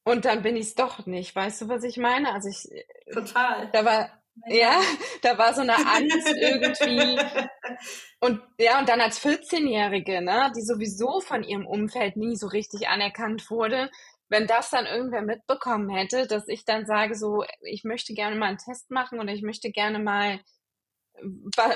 [0.04, 1.34] Und dann bin ich es doch nicht.
[1.34, 2.32] Weißt du, was ich meine?
[2.32, 2.68] Also ich.
[3.12, 3.70] Total.
[3.72, 4.10] Da war,
[4.46, 4.80] ja,
[5.22, 7.18] da war so eine Angst irgendwie.
[8.20, 12.88] Und ja, und dann als 14-Jährige, ne, die sowieso von ihrem Umfeld nie so richtig
[12.88, 13.92] anerkannt wurde,
[14.28, 18.46] wenn das dann irgendwer mitbekommen hätte, dass ich dann sage, so, ich möchte gerne mal
[18.46, 20.40] einen Test machen oder ich möchte gerne mal,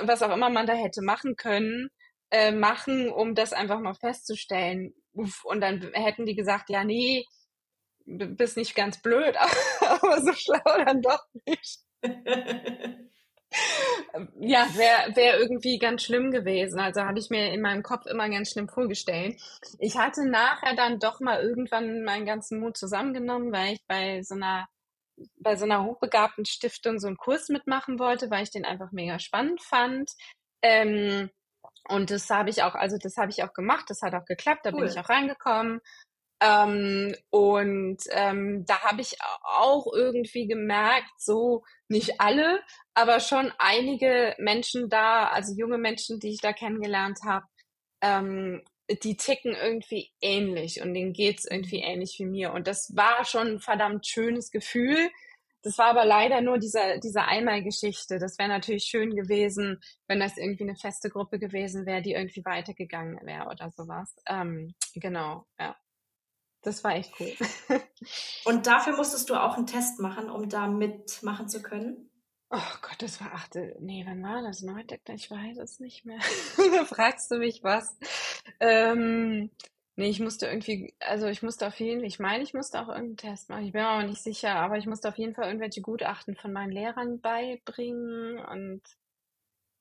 [0.02, 1.88] was auch immer man da hätte machen können,
[2.30, 4.94] äh, machen, um das einfach mal festzustellen.
[5.12, 7.24] Uff, und dann hätten die gesagt, ja, nee,
[8.06, 9.36] bist nicht ganz blöd,
[9.80, 11.80] aber so schlau dann doch nicht.
[14.38, 16.78] ja, wäre wär irgendwie ganz schlimm gewesen.
[16.78, 19.40] Also habe ich mir in meinem Kopf immer ganz schlimm vorgestellt.
[19.78, 24.34] Ich hatte nachher dann doch mal irgendwann meinen ganzen Mut zusammengenommen, weil ich bei so
[24.34, 24.68] einer
[25.38, 29.18] bei so einer hochbegabten Stiftung so einen Kurs mitmachen wollte, weil ich den einfach mega
[29.18, 30.10] spannend fand.
[30.62, 31.30] Ähm,
[31.88, 34.64] und das habe ich auch, also das habe ich auch gemacht, das hat auch geklappt,
[34.64, 34.80] da cool.
[34.80, 35.80] bin ich auch reingekommen.
[36.42, 42.60] Ähm, und ähm, da habe ich auch irgendwie gemerkt, so nicht alle,
[42.94, 47.46] aber schon einige Menschen da, also junge Menschen, die ich da kennengelernt habe,
[48.02, 48.62] ähm,
[49.02, 52.52] die ticken irgendwie ähnlich und denen geht's irgendwie ähnlich wie mir.
[52.52, 55.10] Und das war schon ein verdammt schönes Gefühl.
[55.62, 58.18] Das war aber leider nur diese, diese Einmalgeschichte.
[58.18, 62.44] Das wäre natürlich schön gewesen, wenn das irgendwie eine feste Gruppe gewesen wäre, die irgendwie
[62.44, 64.12] weitergegangen wäre oder sowas.
[64.28, 65.76] Ähm, genau, ja.
[66.62, 67.32] Das war echt cool.
[68.44, 72.08] Und dafür musstest du auch einen Test machen, um da mitmachen zu können?
[72.50, 73.76] Oh Gott, das war achte.
[73.80, 74.62] Nee, wann war das?
[74.62, 75.00] Neunte?
[75.08, 76.18] Ich weiß es nicht mehr.
[76.76, 77.96] da fragst du mich was.
[78.60, 79.50] Ähm,
[79.96, 82.88] nee, ich musste irgendwie, also ich musste auf jeden Fall, ich meine, ich musste auch
[82.88, 83.64] irgendeinen Test machen.
[83.64, 86.52] Ich bin mir aber nicht sicher, aber ich musste auf jeden Fall irgendwelche Gutachten von
[86.52, 88.82] meinen Lehrern beibringen und,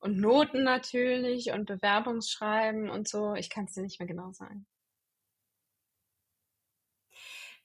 [0.00, 3.34] und Noten natürlich und Bewerbungsschreiben und so.
[3.34, 4.66] Ich kann es dir nicht mehr genau sagen.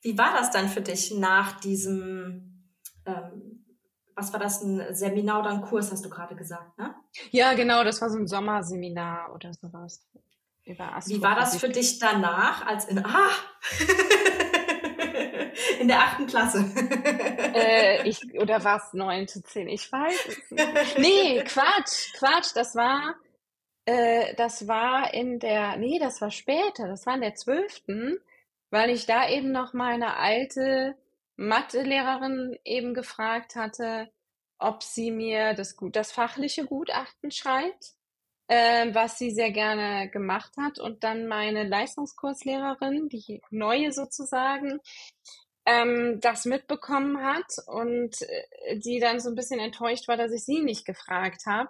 [0.02, 2.64] Wie war das dann für dich nach diesem,
[3.06, 3.66] ähm,
[4.16, 6.96] was war das, ein Seminar oder ein Kurs, hast du gerade gesagt, ne?
[7.32, 10.08] Ja, genau, das war so ein Sommerseminar oder sowas.
[10.68, 13.30] Wie war das für dich danach, als in, ah,
[15.80, 16.66] in der achten Klasse?
[17.54, 19.70] äh, ich, oder war es neunte, zehn?
[19.70, 20.98] Ich weiß es nicht.
[20.98, 23.16] Nee, Quatsch, Quatsch, das war,
[23.86, 28.20] äh, das war in der, nee, das war später, das war in der zwölften
[28.70, 30.96] weil ich da eben noch meine alte
[31.38, 34.10] Mathelehrerin eben gefragt hatte,
[34.60, 37.94] ob sie mir das, das fachliche Gutachten schreibt,
[38.48, 40.80] äh, was sie sehr gerne gemacht hat.
[40.80, 44.80] Und dann meine Leistungskurslehrerin, die neue sozusagen,
[45.66, 50.46] ähm, das mitbekommen hat und äh, die dann so ein bisschen enttäuscht war, dass ich
[50.46, 51.70] sie nicht gefragt habe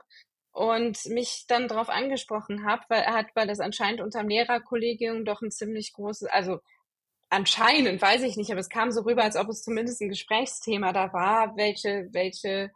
[0.52, 5.52] und mich dann darauf angesprochen habe, weil hat, weil das anscheinend unterm Lehrerkollegium doch ein
[5.52, 6.60] ziemlich großes, also
[7.30, 10.94] anscheinend, weiß ich nicht, aber es kam so rüber, als ob es zumindest ein Gesprächsthema
[10.94, 12.72] da war, welche, welche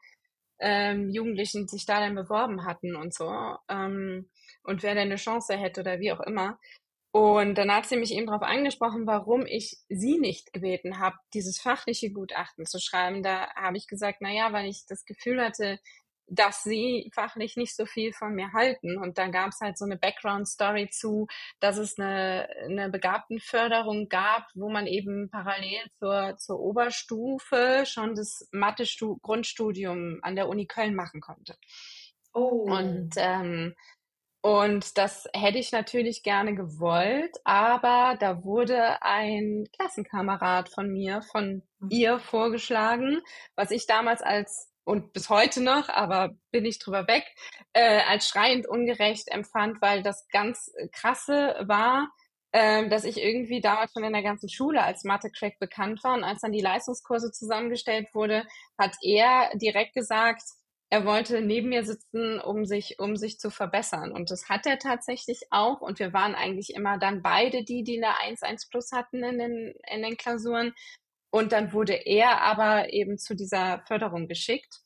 [0.60, 3.30] ähm, Jugendlichen sich da denn beworben hatten und so.
[3.70, 4.30] Ähm,
[4.64, 6.60] und wer denn eine Chance hätte oder wie auch immer.
[7.14, 11.60] Und dann hat sie mich eben darauf angesprochen, warum ich sie nicht gebeten habe, dieses
[11.60, 13.22] fachliche Gutachten zu schreiben.
[13.22, 15.80] Da habe ich gesagt, na ja, weil ich das Gefühl hatte,
[16.34, 18.98] dass sie fachlich nicht so viel von mir halten.
[18.98, 21.28] Und dann gab es halt so eine Background-Story zu,
[21.60, 28.48] dass es eine, eine Begabtenförderung gab, wo man eben parallel zur, zur Oberstufe schon das
[28.54, 31.58] Mathe-Grundstudium an der Uni Köln machen konnte.
[32.34, 32.66] Oh.
[32.66, 33.76] Und ähm,
[34.44, 41.62] Und das hätte ich natürlich gerne gewollt, aber da wurde ein Klassenkamerad von mir, von
[41.80, 41.90] mhm.
[41.92, 43.22] ihr vorgeschlagen,
[43.56, 47.26] was ich damals als und bis heute noch, aber bin ich drüber weg,
[47.74, 52.10] äh, als schreiend ungerecht empfand, weil das ganz krasse war,
[52.52, 56.24] äh, dass ich irgendwie damals schon in der ganzen Schule als Mathe-Crack bekannt war und
[56.24, 58.46] als dann die Leistungskurse zusammengestellt wurde,
[58.78, 60.44] hat er direkt gesagt,
[60.92, 64.12] er wollte neben mir sitzen, um sich, um sich zu verbessern.
[64.12, 65.80] Und das hat er tatsächlich auch.
[65.80, 69.74] Und wir waren eigentlich immer dann beide die, die eine 1-1 plus hatten in den,
[69.90, 70.74] in den Klausuren.
[71.32, 74.82] Und dann wurde er aber eben zu dieser Förderung geschickt.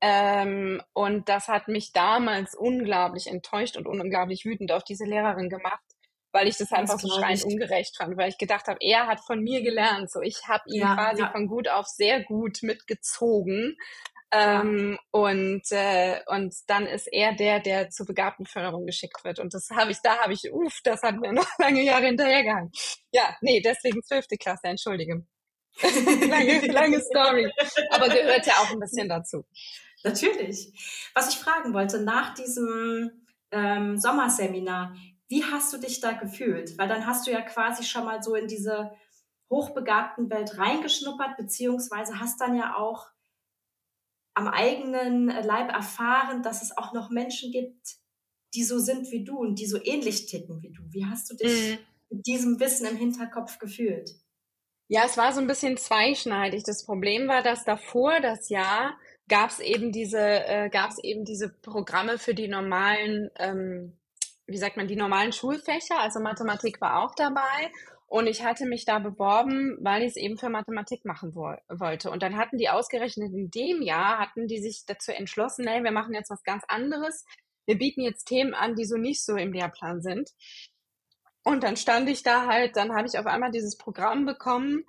[0.00, 5.84] Ähm, und das hat mich damals unglaublich enttäuscht und unglaublich wütend auf diese Lehrerin gemacht,
[6.32, 9.20] weil ich das, das einfach so schreiend ungerecht fand, weil ich gedacht habe, er hat
[9.20, 10.10] von mir gelernt.
[10.10, 11.30] So, ich habe ihn ja, quasi ja.
[11.30, 13.76] von gut auf sehr gut mitgezogen.
[14.34, 19.38] Ähm, und, äh, und dann ist er der, der zur Begabtenförderung geschickt wird.
[19.38, 22.72] Und das habe ich, da habe ich, uff, das hat mir noch lange Jahre hinterhergehangen.
[23.12, 25.26] Ja, nee, deswegen zwölfte Klasse, entschuldige.
[26.28, 27.50] lange, lange Story.
[27.90, 29.44] Aber gehört ja auch ein bisschen dazu.
[30.04, 30.72] Natürlich.
[31.14, 34.94] Was ich fragen wollte, nach diesem ähm, Sommerseminar,
[35.28, 36.76] wie hast du dich da gefühlt?
[36.78, 38.90] Weil dann hast du ja quasi schon mal so in diese
[39.50, 43.08] hochbegabten Welt reingeschnuppert, beziehungsweise hast dann ja auch
[44.34, 47.96] am eigenen Leib erfahren, dass es auch noch Menschen gibt,
[48.54, 50.82] die so sind wie du und die so ähnlich ticken wie du.
[50.90, 51.78] Wie hast du dich mhm.
[52.10, 54.10] mit diesem Wissen im Hinterkopf gefühlt?
[54.88, 56.64] Ja, es war so ein bisschen zweischneidig.
[56.64, 58.96] Das Problem war, dass davor das Jahr
[59.28, 63.96] gab es eben diese, äh, gab es eben diese Programme für die normalen, ähm,
[64.46, 65.98] wie sagt man, die normalen Schulfächer.
[65.98, 67.70] Also Mathematik war auch dabei
[68.12, 72.10] und ich hatte mich da beworben, weil ich es eben für Mathematik machen wo wollte.
[72.10, 75.92] Und dann hatten die ausgerechnet in dem Jahr, hatten die sich dazu entschlossen, nee, wir
[75.92, 77.24] machen jetzt was ganz anderes.
[77.64, 80.28] Wir bieten jetzt Themen an, die so nicht so im Lehrplan sind.
[81.44, 84.84] Und dann stand ich da halt, dann habe ich auf einmal dieses Programm bekommen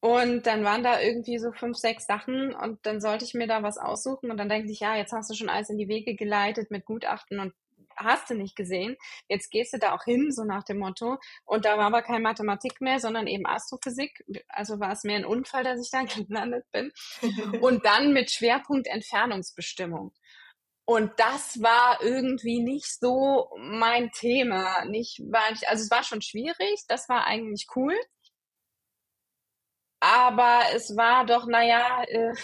[0.00, 3.62] und dann waren da irgendwie so fünf, sechs Sachen und dann sollte ich mir da
[3.62, 6.14] was aussuchen und dann denke ich, ja, jetzt hast du schon alles in die Wege
[6.14, 7.54] geleitet mit Gutachten und
[7.96, 8.96] hast du nicht gesehen.
[9.28, 11.18] Jetzt gehst du da auch hin, so nach dem Motto.
[11.44, 14.24] Und da war aber kein Mathematik mehr, sondern eben Astrophysik.
[14.48, 16.92] Also war es mehr ein Unfall, dass ich da gelandet bin.
[17.60, 20.12] Und dann mit Schwerpunkt Entfernungsbestimmung.
[20.86, 24.84] Und das war irgendwie nicht so mein Thema.
[24.84, 27.94] Nicht, war nicht, also es war schon schwierig, das war eigentlich cool.
[30.00, 32.34] Aber es war doch, naja, äh,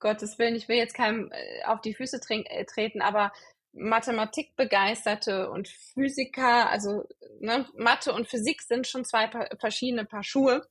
[0.00, 3.32] Gottes Willen, ich will jetzt keinem äh, auf die Füße äh, treten, aber
[3.72, 7.04] Mathematikbegeisterte und Physiker, also
[7.40, 10.66] ne, Mathe und Physik sind schon zwei pa verschiedene Paar Schuhe.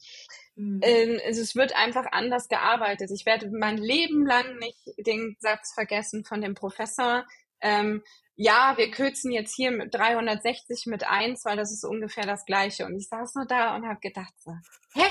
[0.56, 0.80] Mhm.
[0.84, 3.10] Ähm, es, es wird einfach anders gearbeitet.
[3.12, 7.26] Ich werde mein Leben lang nicht den Satz vergessen von dem Professor.
[7.62, 8.04] Ähm,
[8.36, 12.86] ja, wir kürzen jetzt hier mit 360 mit 1, weil das ist ungefähr das Gleiche.
[12.86, 14.52] Und ich saß nur da und habe gedacht so,
[14.96, 15.06] hä,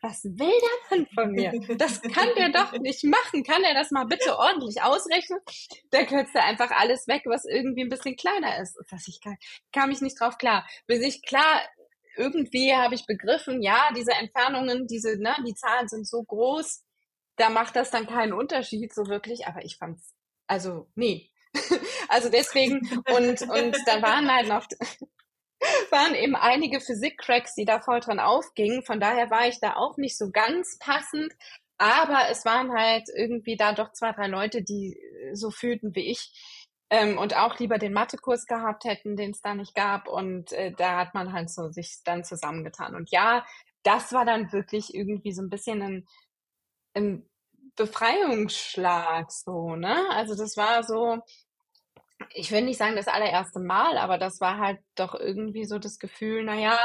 [0.00, 1.52] was will der Mann von mir?
[1.76, 3.42] Das kann der doch nicht machen.
[3.42, 5.40] Kann er das mal bitte ordentlich ausrechnen?
[5.92, 8.78] Der kürzt da einfach alles weg, was irgendwie ein bisschen kleiner ist.
[8.90, 9.36] Was ich kann,
[9.72, 10.64] kam ich nicht drauf klar.
[10.86, 11.60] Bis ich klar,
[12.18, 16.84] irgendwie habe ich begriffen, ja, diese Entfernungen, diese, ne, die Zahlen sind so groß,
[17.36, 19.46] da macht das dann keinen Unterschied so wirklich.
[19.46, 20.14] Aber ich fand's,
[20.46, 21.30] also, nee,
[22.08, 22.80] also deswegen,
[23.14, 24.66] und, und da waren halt noch,
[25.90, 28.82] waren eben einige Physik-Cracks, die da voll dran aufgingen.
[28.82, 31.32] Von daher war ich da auch nicht so ganz passend.
[31.78, 35.00] Aber es waren halt irgendwie da doch zwei, drei Leute, die
[35.32, 36.32] so fühlten wie ich.
[36.90, 40.08] Ähm, und auch lieber den Mathekurs gehabt hätten, den es da nicht gab.
[40.08, 42.94] Und äh, da hat man halt so sich dann zusammengetan.
[42.94, 43.44] Und ja,
[43.82, 46.08] das war dann wirklich irgendwie so ein bisschen ein,
[46.94, 47.28] ein
[47.76, 50.06] Befreiungsschlag, so, ne?
[50.10, 51.22] Also das war so,
[52.34, 55.98] ich will nicht sagen das allererste Mal, aber das war halt doch irgendwie so das
[55.98, 56.76] Gefühl, naja,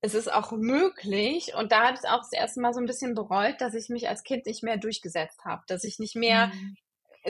[0.00, 1.54] es ist auch möglich.
[1.54, 4.08] Und da hat es auch das erste Mal so ein bisschen bereut, dass ich mich
[4.08, 6.76] als Kind nicht mehr durchgesetzt habe, dass ich nicht mehr, mhm.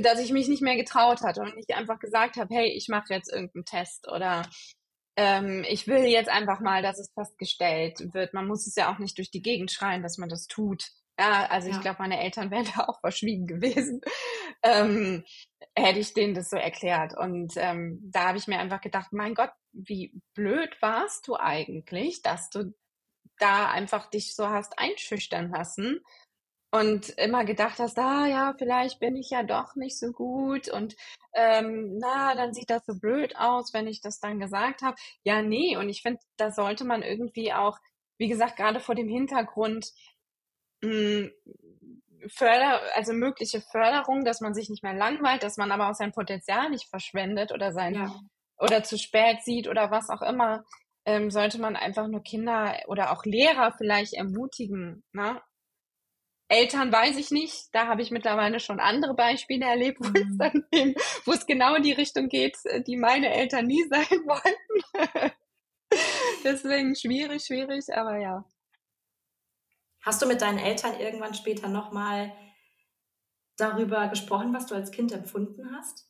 [0.02, 3.12] Dass ich mich nicht mehr getraut hatte und nicht einfach gesagt habe, hey, ich mache
[3.14, 4.42] jetzt irgendeinen Test oder
[5.16, 8.34] ähm, ich will jetzt einfach mal, dass es festgestellt wird.
[8.34, 10.90] Man muss es ja auch nicht durch die Gegend schreien, dass man das tut.
[11.18, 11.74] Ja, also ja.
[11.74, 14.00] ich glaube, meine Eltern wären da auch verschwiegen gewesen,
[14.62, 15.24] ähm,
[15.74, 17.16] hätte ich denen das so erklärt.
[17.16, 22.22] Und ähm, da habe ich mir einfach gedacht, mein Gott, wie blöd warst du eigentlich,
[22.22, 22.72] dass du
[23.38, 26.00] da einfach dich so hast einschüchtern lassen
[26.70, 30.96] und immer gedacht hast, ah ja, vielleicht bin ich ja doch nicht so gut und
[31.34, 34.96] ähm, na, dann sieht das so blöd aus, wenn ich das dann gesagt habe.
[35.22, 37.78] Ja, nee, und ich finde, da sollte man irgendwie auch,
[38.18, 39.92] wie gesagt, gerade vor dem Hintergrund,
[40.82, 41.30] hm,
[42.26, 46.12] Förder, also mögliche Förderung, dass man sich nicht mehr langweilt, dass man aber auch sein
[46.12, 48.20] Potenzial nicht verschwendet oder sein, ja.
[48.58, 50.64] oder zu spät sieht oder was auch immer,
[51.04, 55.04] ähm, sollte man einfach nur Kinder oder auch Lehrer vielleicht ermutigen.
[55.12, 55.40] Ne?
[56.48, 57.68] Eltern weiß ich nicht.
[57.72, 60.16] Da habe ich mittlerweile schon andere Beispiele erlebt, wo, mhm.
[60.16, 60.94] es, dann eben,
[61.24, 65.32] wo es genau in die Richtung geht, die meine Eltern nie sein wollten.
[66.44, 68.44] Deswegen schwierig, schwierig, aber ja.
[70.00, 72.32] Hast du mit deinen Eltern irgendwann später nochmal
[73.56, 76.08] darüber gesprochen, was du als Kind empfunden hast?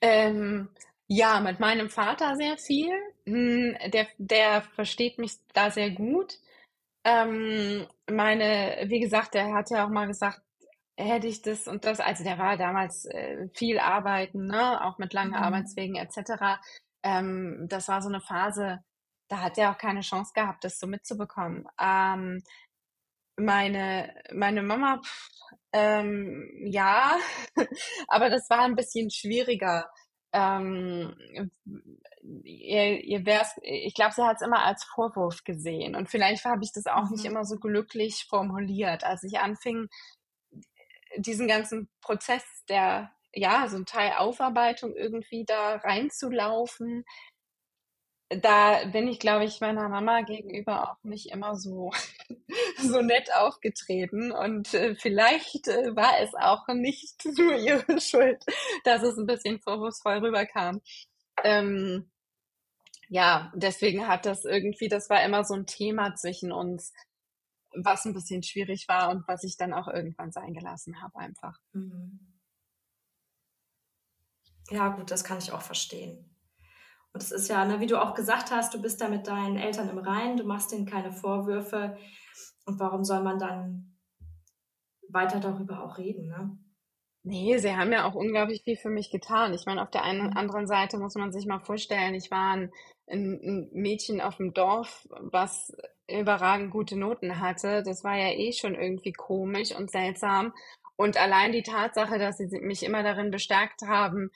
[0.00, 0.68] Ähm,
[1.08, 2.92] ja, mit meinem Vater sehr viel.
[3.24, 6.38] Hm, der, der versteht mich da sehr gut.
[7.08, 10.40] Ähm, meine, wie gesagt, der hat ja auch mal gesagt,
[10.96, 15.12] hätte ich das und das, also der war damals äh, viel arbeiten, ne, auch mit
[15.12, 15.36] langen mhm.
[15.36, 16.58] Arbeitswegen etc.
[17.04, 18.80] Ähm, das war so eine Phase,
[19.28, 21.68] da hat er auch keine Chance gehabt, das so mitzubekommen.
[21.80, 22.42] Ähm,
[23.36, 25.30] meine, meine Mama, pff,
[25.72, 27.16] ähm, ja,
[28.08, 29.88] aber das war ein bisschen schwieriger.
[30.36, 31.14] Ähm,
[32.44, 35.94] ihr, ihr wär's, ich glaube, sie hat es immer als Vorwurf gesehen.
[35.94, 37.12] Und vielleicht habe ich das auch mhm.
[37.12, 39.02] nicht immer so glücklich formuliert.
[39.02, 39.88] Als ich anfing,
[41.16, 47.04] diesen ganzen Prozess der, ja, so ein Teil Aufarbeitung irgendwie da reinzulaufen,
[48.28, 51.92] da bin ich, glaube ich, meiner Mama gegenüber auch nicht immer so,
[52.78, 54.32] so nett aufgetreten.
[54.32, 58.44] Und äh, vielleicht äh, war es auch nicht nur ihre Schuld,
[58.84, 60.80] dass es ein bisschen vorwurfsvoll rüberkam.
[61.44, 62.10] Ähm,
[63.08, 66.92] ja, deswegen hat das irgendwie, das war immer so ein Thema zwischen uns,
[67.74, 71.58] was ein bisschen schwierig war und was ich dann auch irgendwann sein gelassen habe einfach.
[71.72, 72.18] Mhm.
[74.70, 76.35] Ja, gut, das kann ich auch verstehen.
[77.16, 79.56] Und es ist ja, ne, wie du auch gesagt hast, du bist da mit deinen
[79.56, 81.96] Eltern im Reinen, du machst ihnen keine Vorwürfe.
[82.66, 83.96] Und warum soll man dann
[85.08, 86.58] weiter darüber auch reden, ne?
[87.22, 89.54] Nee, sie haben ja auch unglaublich viel für mich getan.
[89.54, 90.36] Ich meine, auf der einen mhm.
[90.36, 92.70] anderen Seite muss man sich mal vorstellen, ich war ein,
[93.10, 95.74] ein Mädchen auf dem Dorf, was
[96.10, 97.82] überragend gute Noten hatte.
[97.82, 100.52] Das war ja eh schon irgendwie komisch und seltsam.
[100.96, 104.30] Und allein die Tatsache, dass sie mich immer darin bestärkt haben,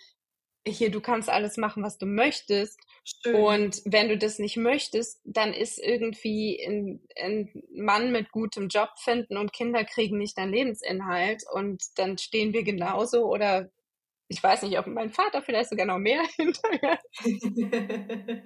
[0.66, 2.78] hier, du kannst alles machen, was du möchtest.
[3.04, 3.34] Schön.
[3.34, 8.90] Und wenn du das nicht möchtest, dann ist irgendwie ein, ein, Mann mit gutem Job
[8.96, 11.44] finden und Kinder kriegen nicht dein Lebensinhalt.
[11.52, 13.70] Und dann stehen wir genauso oder
[14.31, 17.01] ich weiß nicht, ob mein Vater vielleicht sogar noch mehr hinterher.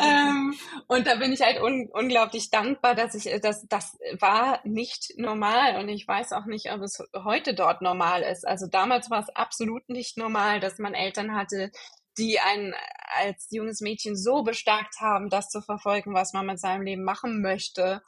[0.00, 0.54] ähm,
[0.86, 5.80] und da bin ich halt un unglaublich dankbar, dass ich, das, das war nicht normal
[5.80, 8.46] und ich weiß auch nicht, ob es heute dort normal ist.
[8.46, 11.72] Also damals war es absolut nicht normal, dass man Eltern hatte,
[12.16, 12.72] die einen
[13.18, 17.42] als junges Mädchen so bestärkt haben, das zu verfolgen, was man mit seinem Leben machen
[17.42, 18.02] möchte.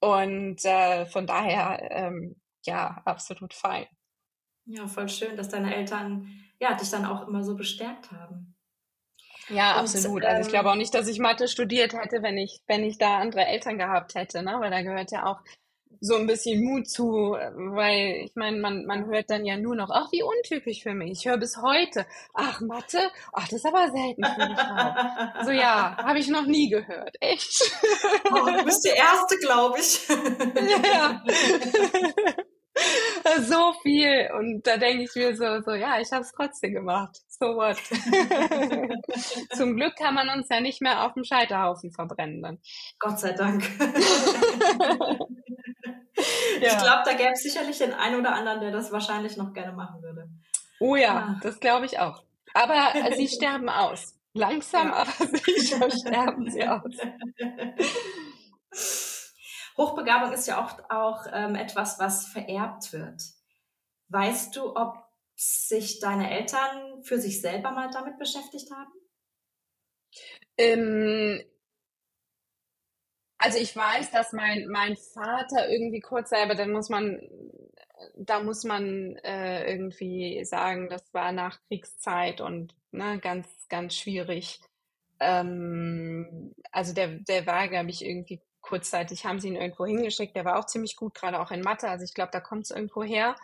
[0.00, 3.86] Und äh, von daher, ähm, ja, absolut fein.
[4.68, 6.28] Ja, voll schön, dass deine Eltern
[6.60, 8.54] ja, dich dann auch immer so bestärkt haben.
[9.48, 10.24] Ja, Und, absolut.
[10.24, 12.98] Also ich glaube ähm, auch nicht, dass ich Mathe studiert hätte, wenn ich, wenn ich
[12.98, 14.56] da andere Eltern gehabt hätte, ne?
[14.60, 15.40] Weil da gehört ja auch
[16.00, 19.90] so ein bisschen Mut zu, weil ich meine, man, man hört dann ja nur noch,
[19.90, 21.12] ach, wie untypisch für mich.
[21.12, 23.00] Ich höre bis heute, ach, Mathe,
[23.32, 25.44] ach, das ist aber selten für eine Frau.
[25.44, 27.16] So, ja, habe ich noch nie gehört.
[27.20, 27.72] Echt.
[28.30, 30.06] Oh, du bist die Erste, glaube ich.
[30.92, 31.24] ja.
[33.40, 34.30] so viel.
[34.38, 37.16] Und da denke ich mir so, so ja, ich habe es trotzdem gemacht.
[37.28, 37.76] So what?
[39.56, 42.58] Zum Glück kann man uns ja nicht mehr auf dem Scheiterhaufen verbrennen dann.
[42.98, 43.62] Gott sei Dank.
[46.60, 46.72] ja.
[46.72, 49.72] Ich glaube, da gäbe es sicherlich den einen oder anderen, der das wahrscheinlich noch gerne
[49.72, 50.28] machen würde.
[50.80, 51.40] Oh ja, ah.
[51.42, 52.22] das glaube ich auch.
[52.54, 54.14] Aber äh, sie sterben aus.
[54.34, 54.94] Langsam, ja.
[54.94, 56.94] aber sicher sterben sie aus.
[59.78, 63.22] Hochbegabung ist ja oft auch ähm, etwas, was vererbt wird.
[64.08, 64.96] Weißt du, ob
[65.36, 68.92] sich deine Eltern für sich selber mal damit beschäftigt haben?
[70.56, 71.42] Ähm,
[73.38, 77.20] also ich weiß, dass mein, mein Vater irgendwie kurz selber, dann muss man,
[78.16, 84.60] da muss man äh, irgendwie sagen, das war nach Kriegszeit und ne, ganz, ganz schwierig.
[85.20, 90.36] Ähm, also der, der war, glaube ich, irgendwie kurzzeitig haben sie ihn irgendwo hingeschickt.
[90.36, 91.88] Der war auch ziemlich gut, gerade auch in Mathe.
[91.88, 93.36] Also ich glaube, da kommt es irgendwo her.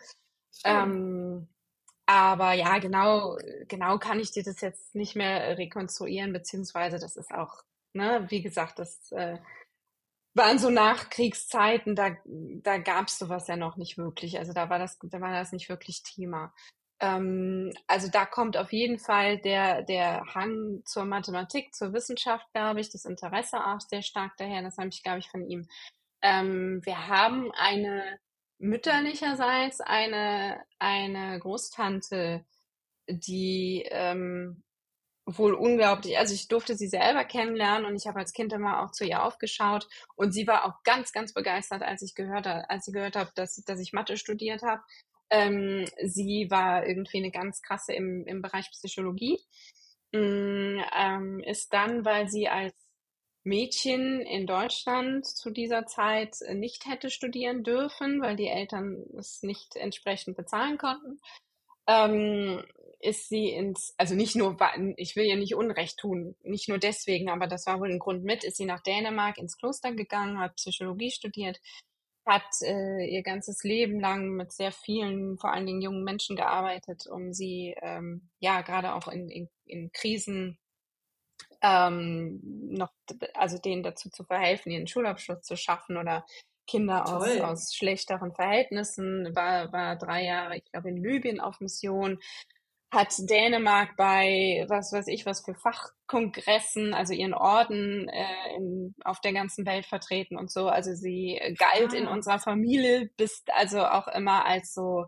[0.64, 1.48] Ähm,
[2.06, 7.32] aber ja, genau, genau kann ich dir das jetzt nicht mehr rekonstruieren, beziehungsweise das ist
[7.32, 7.62] auch,
[7.94, 9.38] ne, wie gesagt, das äh,
[10.34, 14.38] waren so Nachkriegszeiten, da, da gab es sowas ja noch nicht wirklich.
[14.38, 16.52] Also da war das, da war das nicht wirklich Thema.
[17.04, 22.80] Ähm, also da kommt auf jeden Fall der, der Hang zur Mathematik, zur Wissenschaft, glaube
[22.80, 24.62] ich, das Interesse auch sehr stark daher.
[24.62, 25.68] Das habe ich, glaube ich, von ihm.
[26.22, 28.18] Ähm, wir haben eine
[28.58, 32.46] mütterlicherseits eine, eine Großtante,
[33.08, 34.62] die ähm,
[35.26, 36.18] wohl unglaublich.
[36.18, 39.22] Also ich durfte sie selber kennenlernen und ich habe als Kind immer auch zu ihr
[39.22, 43.30] aufgeschaut und sie war auch ganz, ganz begeistert, als ich gehört als sie gehört habe,
[43.34, 44.82] dass, dass ich Mathe studiert habe.
[45.30, 49.38] Ähm, sie war irgendwie eine ganz krasse im, im Bereich Psychologie.
[50.12, 52.74] Mm, ähm, ist dann, weil sie als
[53.44, 59.76] Mädchen in Deutschland zu dieser Zeit nicht hätte studieren dürfen, weil die Eltern es nicht
[59.76, 61.20] entsprechend bezahlen konnten,
[61.86, 62.64] ähm,
[63.00, 64.56] ist sie ins, also nicht nur,
[64.96, 68.24] ich will ihr nicht Unrecht tun, nicht nur deswegen, aber das war wohl ein Grund
[68.24, 71.60] mit, ist sie nach Dänemark ins Kloster gegangen, hat Psychologie studiert,
[72.26, 77.06] hat äh, ihr ganzes Leben lang mit sehr vielen, vor allen Dingen jungen Menschen gearbeitet,
[77.06, 80.58] um sie ähm, ja gerade auch in, in, in Krisen
[81.60, 82.92] ähm, noch,
[83.34, 86.24] also denen dazu zu verhelfen, ihren Schulabschluss zu schaffen oder
[86.66, 92.18] Kinder aus, aus schlechteren Verhältnissen, war, war drei Jahre, ich glaube, in Libyen auf Mission,
[92.94, 99.20] hat Dänemark bei was weiß ich was für Fachkongressen, also ihren Orden äh, in, auf
[99.20, 100.68] der ganzen Welt vertreten und so.
[100.68, 101.96] Also sie galt ah.
[101.96, 105.06] in unserer Familie, bis also auch immer als so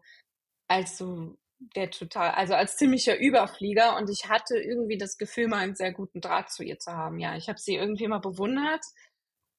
[0.69, 5.59] als so der total, also als ziemlicher Überflieger und ich hatte irgendwie das Gefühl, mal
[5.59, 7.19] einen sehr guten Draht zu ihr zu haben.
[7.19, 8.85] Ja, ich habe sie irgendwie mal bewundert,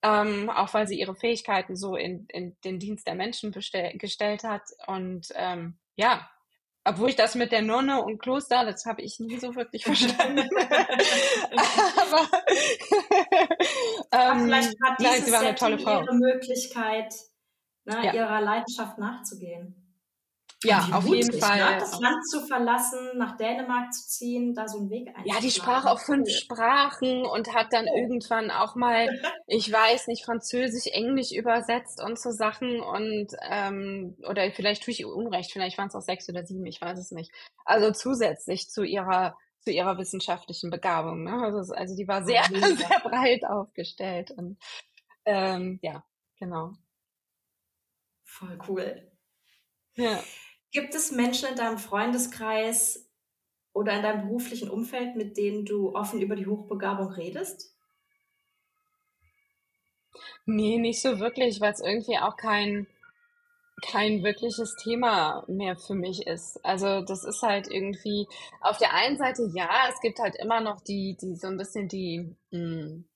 [0.03, 4.63] ähm, auch weil sie ihre Fähigkeiten so in, in den Dienst der Menschen gestellt hat
[4.85, 6.29] und ähm, ja,
[6.87, 10.49] obwohl ich das mit der Nonne und Kloster, das habe ich nie so wirklich verstanden.
[11.97, 12.27] Aber
[14.11, 16.01] ähm, vielleicht hat dieses nein, sie war eine tolle Frau.
[16.01, 17.13] ihre Möglichkeit,
[17.85, 18.13] ne, ja.
[18.13, 19.86] ihrer Leidenschaft nachzugehen.
[20.63, 21.39] Ja, auf jeden ne?
[21.39, 21.73] Fall.
[21.73, 21.77] Ne?
[21.79, 25.31] Das Land zu verlassen, nach Dänemark zu ziehen, da so einen Weg einzuschlagen.
[25.31, 27.95] Ja, die sprach auch fünf Sprachen und hat dann oh.
[27.95, 29.07] irgendwann auch mal,
[29.47, 35.01] ich weiß nicht, Französisch, Englisch übersetzt und so Sachen und ähm, oder vielleicht tue ich
[35.01, 37.31] ihr Unrecht, vielleicht waren es auch sechs oder sieben, ich weiß es nicht.
[37.63, 41.23] Also zusätzlich zu ihrer zu ihrer wissenschaftlichen Begabung.
[41.23, 41.33] Ne?
[41.33, 44.57] Also, also die war sehr, sehr breit aufgestellt und
[45.25, 46.03] ähm, ja,
[46.39, 46.71] genau.
[48.23, 49.11] Voll cool.
[49.95, 50.23] Ja.
[50.71, 53.09] Gibt es Menschen in deinem Freundeskreis
[53.73, 57.73] oder in deinem beruflichen Umfeld, mit denen du offen über die Hochbegabung redest?
[60.45, 62.87] Nee, nicht so wirklich, weil es irgendwie auch kein,
[63.81, 66.63] kein wirkliches Thema mehr für mich ist.
[66.65, 68.27] Also das ist halt irgendwie
[68.61, 71.87] auf der einen Seite ja, es gibt halt immer noch die, die so ein bisschen
[71.87, 73.09] die, mh, hm,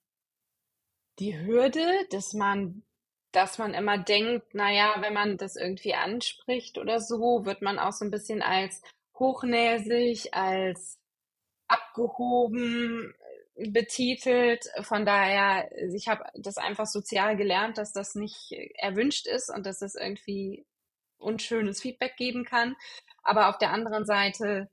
[1.20, 2.84] die Hürde, dass man
[3.32, 7.94] dass man immer denkt, naja, wenn man das irgendwie anspricht oder so, wird man auch
[7.94, 8.82] so ein bisschen als
[9.18, 11.00] hochnäsig, als
[11.68, 13.14] abgehoben
[13.56, 14.66] äh, betitelt.
[14.82, 19.82] Von daher, ich habe das einfach sozial gelernt, dass das nicht erwünscht ist und dass
[19.82, 20.66] es irgendwie
[21.18, 22.76] unschönes Feedback geben kann.
[23.24, 24.70] Aber auf der anderen Seite,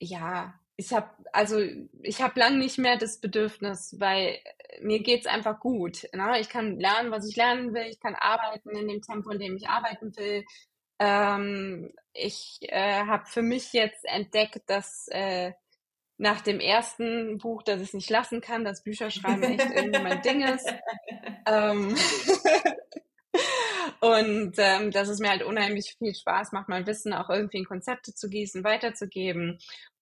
[0.00, 1.60] ja, ich habe also
[2.02, 4.38] ich habe lang nicht mehr das Bedürfnis, weil
[4.80, 6.08] mir geht's einfach gut.
[6.14, 6.38] Ne?
[6.40, 7.82] Ich kann lernen, was ich lernen will.
[7.82, 10.44] Ich kann arbeiten in dem Tempo, in dem ich arbeiten will.
[11.00, 15.52] Ähm, ich äh, habe für mich jetzt entdeckt, dass äh,
[16.16, 20.42] nach dem ersten Buch, dass ich nicht lassen kann, dass Bücherschreiben echt irgendwie mein Ding
[20.42, 20.72] ist.
[21.46, 21.96] Ähm
[24.00, 27.64] und ähm, dass es mir halt unheimlich viel Spaß macht, mein Wissen auch irgendwie in
[27.64, 29.58] Konzepte zu gießen, weiterzugeben.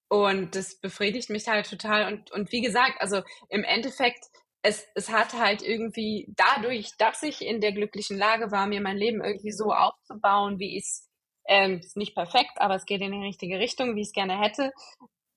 [0.09, 2.13] Und das befriedigt mich halt total.
[2.13, 4.27] Und, und wie gesagt, also im Endeffekt,
[4.63, 8.97] es, es hat halt irgendwie dadurch, dass ich in der glücklichen Lage war, mir mein
[8.97, 11.09] Leben irgendwie so aufzubauen, wie ich es,
[11.49, 14.41] ähm, ist nicht perfekt, aber es geht in die richtige Richtung, wie ich es gerne
[14.41, 14.73] hätte,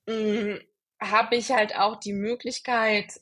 [0.08, 0.60] hm,
[1.00, 3.20] habe ich halt auch die Möglichkeit,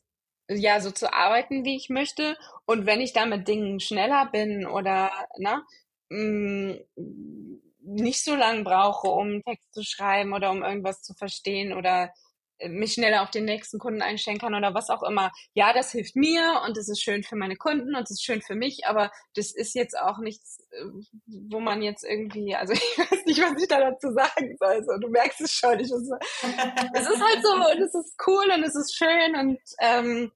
[0.49, 2.37] ja, so zu arbeiten, wie ich möchte.
[2.67, 5.63] Und wenn ich da mit Dingen schneller bin oder, ne,
[6.11, 11.15] mh, hm, nicht so lange brauche, um einen Text zu schreiben oder um irgendwas zu
[11.15, 12.13] verstehen oder
[12.59, 15.33] äh, mich schneller auf den nächsten Kunden einstellen kann oder was auch immer.
[15.55, 18.43] Ja, das hilft mir und das ist schön für meine Kunden und das ist schön
[18.43, 20.85] für mich, aber das ist jetzt auch nichts, äh,
[21.27, 24.69] wo man jetzt irgendwie, also ich weiß nicht, was ich da dazu sagen soll.
[24.69, 25.81] Also, du merkst es schon.
[25.81, 25.93] Ich, es,
[26.95, 30.33] es ist halt so und es ist cool und es ist schön und ähm,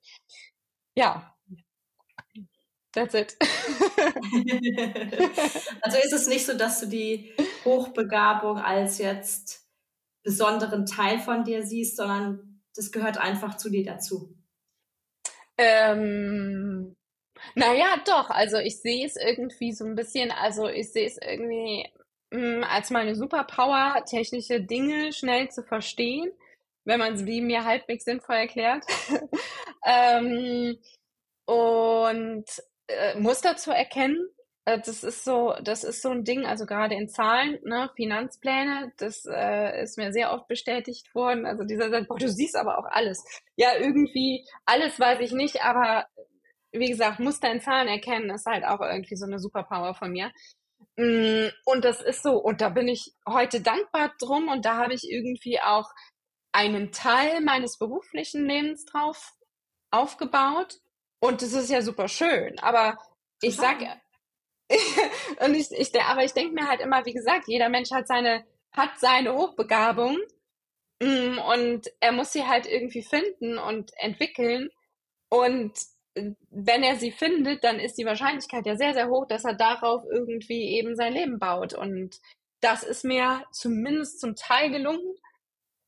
[0.94, 1.31] ja,
[2.92, 3.36] That's it.
[5.80, 7.32] also ist es nicht so, dass du die
[7.64, 9.66] Hochbegabung als jetzt
[10.22, 14.36] besonderen Teil von dir siehst, sondern das gehört einfach zu dir dazu.
[15.56, 16.96] Ähm,
[17.54, 18.30] naja, doch.
[18.30, 21.88] Also ich sehe es irgendwie so ein bisschen, also ich sehe es irgendwie
[22.30, 26.30] mh, mm, als meine Superpower, technische Dinge schnell zu verstehen,
[26.84, 28.84] wenn man sie mir halbwegs sinnvoll erklärt.
[29.84, 30.78] ähm,
[31.46, 32.44] und
[32.88, 34.28] äh, Muster zu erkennen
[34.64, 38.92] äh, das ist so, das ist so ein Ding, also gerade in Zahlen, ne, Finanzpläne,
[38.96, 41.46] das äh, ist mir sehr oft bestätigt worden.
[41.46, 43.24] Also dieser sagt, boah, du siehst aber auch alles.
[43.56, 46.06] Ja, irgendwie, alles weiß ich nicht, aber
[46.72, 50.32] wie gesagt, Muster in Zahlen erkennen ist halt auch irgendwie so eine Superpower von mir.
[50.96, 54.94] Mm, und das ist so, und da bin ich heute dankbar drum und da habe
[54.94, 55.90] ich irgendwie auch
[56.52, 59.32] einen Teil meines beruflichen Lebens drauf
[59.90, 60.78] aufgebaut.
[61.22, 62.58] Und das ist ja super schön.
[62.58, 62.98] Aber
[63.40, 63.78] ich sag,
[65.44, 68.44] und ich, ich, aber ich denke mir halt immer, wie gesagt, jeder Mensch hat seine,
[68.72, 70.18] hat seine Hochbegabung
[71.00, 74.70] mm, und er muss sie halt irgendwie finden und entwickeln.
[75.28, 75.72] Und
[76.14, 79.54] äh, wenn er sie findet, dann ist die Wahrscheinlichkeit ja sehr, sehr hoch, dass er
[79.54, 81.72] darauf irgendwie eben sein Leben baut.
[81.72, 82.20] Und
[82.60, 85.14] das ist mir zumindest zum Teil gelungen.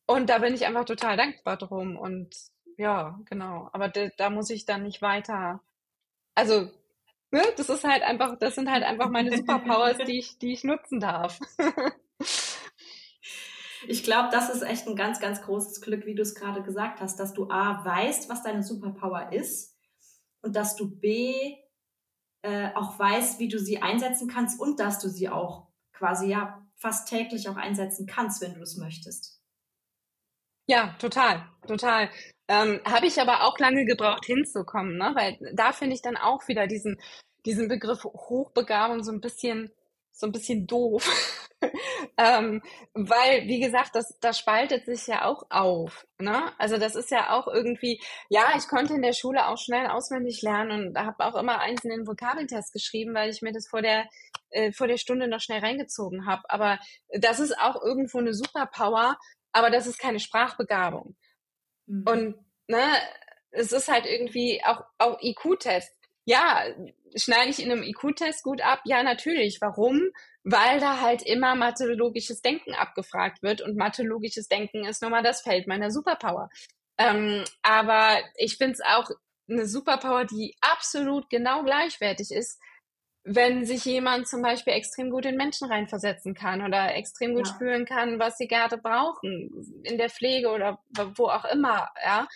[0.07, 1.97] Und da bin ich einfach total dankbar drum.
[1.97, 3.69] Und ja, genau.
[3.73, 5.61] Aber da, da muss ich dann nicht weiter.
[6.35, 6.71] Also
[7.35, 10.65] ne, das ist halt einfach, das sind halt einfach meine Superpowers, die ich, die ich
[10.65, 11.39] nutzen darf.
[13.89, 17.01] ich glaube, das ist echt ein ganz, ganz großes Glück, wie du es gerade gesagt
[17.01, 19.77] hast, dass du A, weißt, was deine Superpower ist
[20.43, 21.57] und dass du B,
[22.43, 26.65] äh, auch weißt, wie du sie einsetzen kannst und dass du sie auch quasi ja
[26.77, 29.34] fast täglich auch einsetzen kannst, wenn du es möchtest.
[30.67, 32.11] Ja, total, total.
[32.49, 35.13] Ähm, Habe ich aber auch lange gebraucht hinzukommen, ne?
[35.15, 36.99] weil da finde ich dann auch wieder diesen,
[37.47, 39.71] diesen Begriff Hochbegabung so ein bisschen,
[40.13, 41.07] so ein bisschen doof.
[42.19, 42.63] ähm,
[42.95, 46.07] weil, wie gesagt, das, das spaltet sich ja auch auf.
[46.19, 46.53] Ne?
[46.59, 50.43] Also das ist ja auch irgendwie, ja, ich konnte in der Schule auch schnell auswendig
[50.43, 53.83] lernen und habe auch immer eins in den Vokabeltest geschrieben, weil ich mir das vor
[53.83, 54.07] der,
[54.51, 56.43] äh, vor der Stunde noch schnell reingezogen habe.
[56.49, 56.79] Aber
[57.19, 59.17] das ist auch irgendwo eine Superpower,
[59.55, 61.17] aber das ist keine Sprachbegabung.
[61.87, 62.05] Mhm.
[62.07, 62.35] Und
[62.67, 62.83] ne,
[63.51, 65.97] es ist halt irgendwie auch, auch IQ-Test.
[66.27, 66.65] Ja,
[67.15, 68.81] schneide ich in einem IQ-Test gut ab?
[68.85, 69.61] Ja, natürlich.
[69.61, 70.03] Warum?
[70.43, 75.43] Weil da halt immer mathologisches Denken abgefragt wird und mathologisches Denken ist nun mal das
[75.43, 76.51] Feld meiner Superpower.
[76.99, 79.09] Ähm, aber ich finde es auch
[79.49, 82.61] eine Superpower, die absolut genau gleichwertig ist,
[83.25, 87.55] wenn sich jemand zum Beispiel extrem gut in Menschen reinversetzen kann oder extrem gut ja.
[87.55, 90.79] spüren kann, was sie gerade brauchen, in der Pflege oder
[91.17, 92.29] wo auch immer, ja.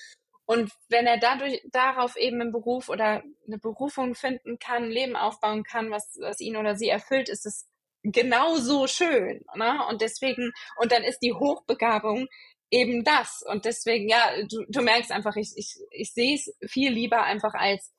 [0.46, 5.14] Und wenn er dadurch darauf eben einen Beruf oder eine Berufung finden kann, ein Leben
[5.14, 7.68] aufbauen kann, was, was ihn oder sie erfüllt, ist es
[8.02, 9.44] genauso schön.
[9.56, 9.78] Ne?
[9.90, 12.28] Und deswegen, und dann ist die Hochbegabung
[12.70, 13.42] eben das.
[13.46, 17.52] Und deswegen, ja, du, du merkst einfach, ich, ich, ich sehe es viel lieber einfach
[17.52, 17.92] als,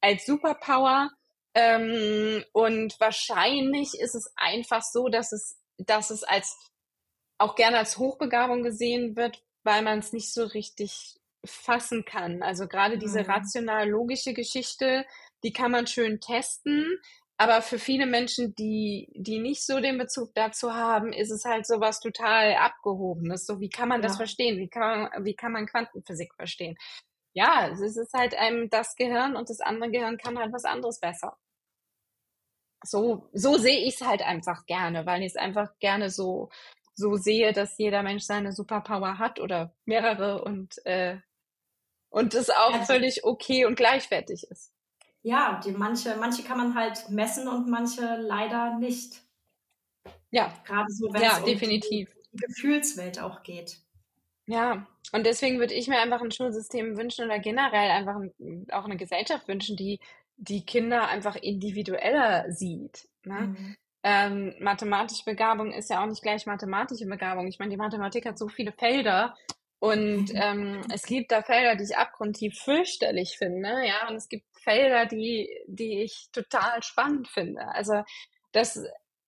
[0.00, 1.10] als Superpower,
[1.56, 6.54] ähm, und wahrscheinlich ist es einfach so, dass es, dass es als
[7.38, 12.42] auch gerne als Hochbegabung gesehen wird, weil man es nicht so richtig fassen kann.
[12.42, 13.30] Also gerade diese mhm.
[13.30, 15.06] rational-logische Geschichte,
[15.44, 16.98] die kann man schön testen.
[17.38, 21.66] Aber für viele Menschen, die, die nicht so den Bezug dazu haben, ist es halt
[21.66, 23.46] so was total abgehobenes.
[23.46, 24.18] So, wie kann man das ja.
[24.18, 24.58] verstehen?
[24.58, 26.76] Wie kann man, wie kann man Quantenphysik verstehen?
[27.32, 31.00] Ja, es ist halt einem das Gehirn und das andere Gehirn kann halt was anderes
[31.00, 31.36] besser
[32.86, 36.50] so, so sehe ich es halt einfach gerne, weil ich es einfach gerne so,
[36.94, 41.18] so sehe, dass jeder Mensch seine Superpower hat oder mehrere und, äh,
[42.08, 44.72] und es auch also, völlig okay und gleichwertig ist.
[45.22, 49.22] Ja, die manche, manche kann man halt messen und manche leider nicht.
[50.30, 50.52] Ja.
[50.64, 52.08] Gerade so, wenn ja, es definitiv.
[52.08, 53.78] um die Gefühlswelt auch geht.
[54.46, 58.16] Ja, und deswegen würde ich mir einfach ein Schulsystem wünschen oder generell einfach
[58.70, 59.98] auch eine Gesellschaft wünschen, die
[60.36, 63.08] die Kinder einfach individueller sieht.
[63.24, 63.40] Ne?
[63.40, 63.76] Mhm.
[64.02, 67.48] Ähm, mathematische Begabung ist ja auch nicht gleich mathematische Begabung.
[67.48, 69.34] Ich meine, die Mathematik hat so viele Felder
[69.78, 74.46] und ähm, es gibt da Felder, die ich abgrundtief fürchterlich finde, ja, und es gibt
[74.62, 77.66] Felder, die, die ich total spannend finde.
[77.68, 78.02] Also
[78.52, 78.80] das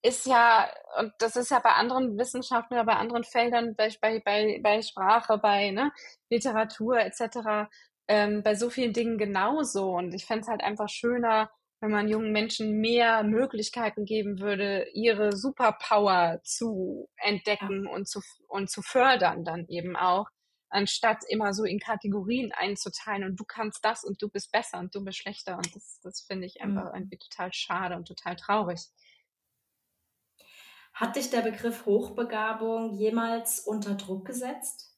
[0.02, 4.60] ist ja, und das ist ja bei anderen Wissenschaften oder bei anderen Feldern, bei, bei,
[4.62, 5.90] bei Sprache, bei ne,
[6.30, 7.68] Literatur etc
[8.08, 9.90] ähm, bei so vielen Dingen genauso.
[9.90, 11.50] Und ich fände es halt einfach schöner,
[11.80, 17.90] wenn man jungen Menschen mehr Möglichkeiten geben würde, ihre Superpower zu entdecken ja.
[17.92, 20.26] und, zu, und zu fördern dann eben auch,
[20.70, 24.94] anstatt immer so in Kategorien einzuteilen und du kannst das und du bist besser und
[24.94, 25.56] du bist schlechter.
[25.56, 26.96] Und das, das finde ich einfach mhm.
[26.96, 28.80] irgendwie total schade und total traurig.
[30.92, 34.97] Hat dich der Begriff Hochbegabung jemals unter Druck gesetzt?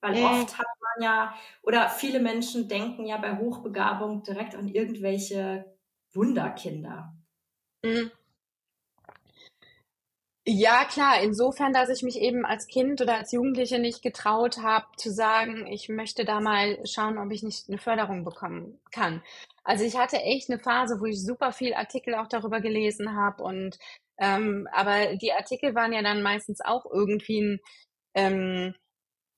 [0.00, 5.64] Weil oft hat man ja, oder viele Menschen denken ja bei Hochbegabung direkt an irgendwelche
[6.12, 7.14] Wunderkinder.
[7.84, 8.10] Mhm.
[10.48, 14.86] Ja, klar, insofern, dass ich mich eben als Kind oder als Jugendliche nicht getraut habe,
[14.96, 19.24] zu sagen, ich möchte da mal schauen, ob ich nicht eine Förderung bekommen kann.
[19.64, 23.42] Also ich hatte echt eine Phase, wo ich super viel Artikel auch darüber gelesen habe
[23.42, 23.76] und
[24.18, 27.60] ähm, aber die Artikel waren ja dann meistens auch irgendwie ein,
[28.14, 28.74] ähm,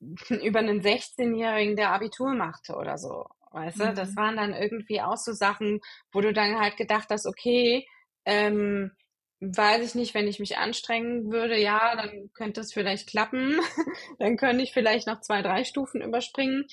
[0.42, 3.26] über einen 16-Jährigen, der Abitur machte oder so.
[3.52, 4.16] Weißt du, das Mhm.
[4.16, 5.80] waren dann irgendwie auch so Sachen,
[6.12, 7.86] wo du dann halt gedacht hast, okay,
[8.24, 8.92] ähm,
[9.40, 13.58] weiß ich nicht, wenn ich mich anstrengen würde, ja, dann könnte es vielleicht klappen.
[14.18, 16.66] Dann könnte ich vielleicht noch zwei, drei Stufen überspringen.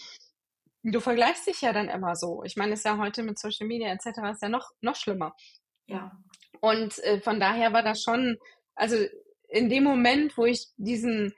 [0.84, 2.44] Du vergleichst dich ja dann immer so.
[2.44, 4.08] Ich meine, ist ja heute mit Social Media etc.
[4.32, 5.36] ist ja noch, noch schlimmer.
[5.88, 6.12] Ja.
[6.60, 8.38] Und äh, von daher war das schon,
[8.76, 8.96] also
[9.50, 11.34] in dem Moment, wo ich diesen,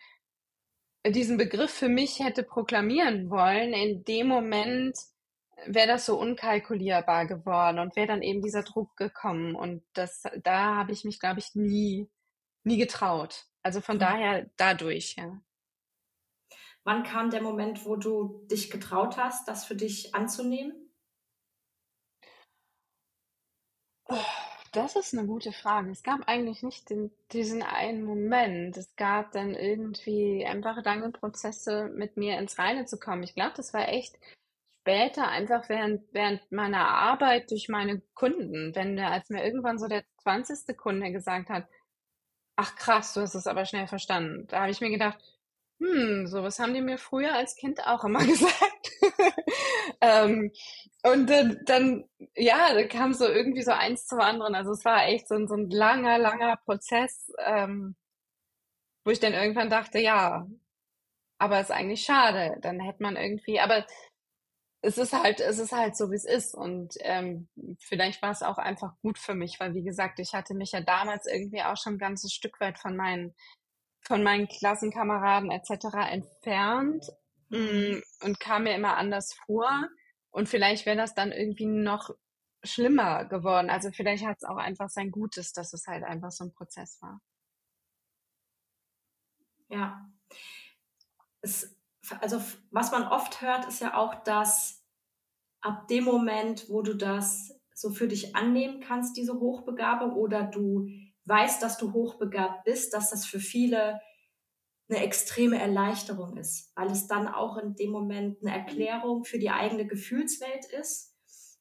[1.11, 4.97] diesen Begriff für mich hätte proklamieren wollen, in dem Moment
[5.65, 9.55] wäre das so unkalkulierbar geworden und wäre dann eben dieser Druck gekommen.
[9.55, 12.09] Und das, da habe ich mich, glaube ich, nie,
[12.63, 13.45] nie getraut.
[13.63, 13.99] Also von Mhm.
[13.99, 15.41] daher dadurch, ja.
[16.83, 20.89] Wann kam der Moment, wo du dich getraut hast, das für dich anzunehmen?
[24.09, 25.91] Oh, das ist eine gute Frage.
[25.91, 28.77] Es gab eigentlich nicht den, diesen einen Moment.
[28.77, 33.23] Es gab dann irgendwie einfach lange Prozesse, mit mir ins Reine zu kommen.
[33.23, 34.17] Ich glaube, das war echt
[34.81, 38.73] später, einfach während, während meiner Arbeit durch meine Kunden.
[38.75, 40.77] Wenn mir, als mir irgendwann so der 20.
[40.77, 41.67] Kunde gesagt hat,
[42.55, 44.47] ach krass, du hast es aber schnell verstanden.
[44.47, 45.17] Da habe ich mir gedacht,
[45.79, 48.91] hm, sowas haben die mir früher als Kind auch immer gesagt.
[50.01, 50.51] ähm,
[51.03, 52.05] und dann, dann,
[52.35, 54.55] ja, da kam so irgendwie so eins zum anderen.
[54.55, 57.95] Also es war echt so ein, so ein langer, langer Prozess, ähm,
[59.05, 60.47] wo ich dann irgendwann dachte, ja,
[61.39, 62.57] aber ist eigentlich schade.
[62.61, 63.85] Dann hätte man irgendwie, aber
[64.81, 66.55] es ist halt, es ist halt so, wie es ist.
[66.55, 67.49] Und ähm,
[67.79, 70.81] vielleicht war es auch einfach gut für mich, weil wie gesagt, ich hatte mich ja
[70.81, 73.35] damals irgendwie auch schon ein ganzes Stück weit von meinen,
[74.07, 75.85] von meinen Klassenkameraden etc.
[76.09, 77.05] entfernt
[77.49, 79.89] mm, und kam mir immer anders vor.
[80.31, 82.11] Und vielleicht wäre das dann irgendwie noch
[82.63, 83.69] schlimmer geworden.
[83.69, 87.01] Also vielleicht hat es auch einfach sein Gutes, dass es halt einfach so ein Prozess
[87.01, 87.19] war.
[89.69, 90.09] Ja.
[91.41, 91.75] Es,
[92.21, 92.41] also
[92.71, 94.85] was man oft hört, ist ja auch, dass
[95.59, 100.87] ab dem Moment, wo du das so für dich annehmen kannst, diese Hochbegabung, oder du
[101.27, 103.99] weißt, dass du hochbegabt bist, dass das für viele
[104.89, 109.49] eine extreme Erleichterung ist, weil es dann auch in dem Moment eine Erklärung für die
[109.49, 111.13] eigene Gefühlswelt ist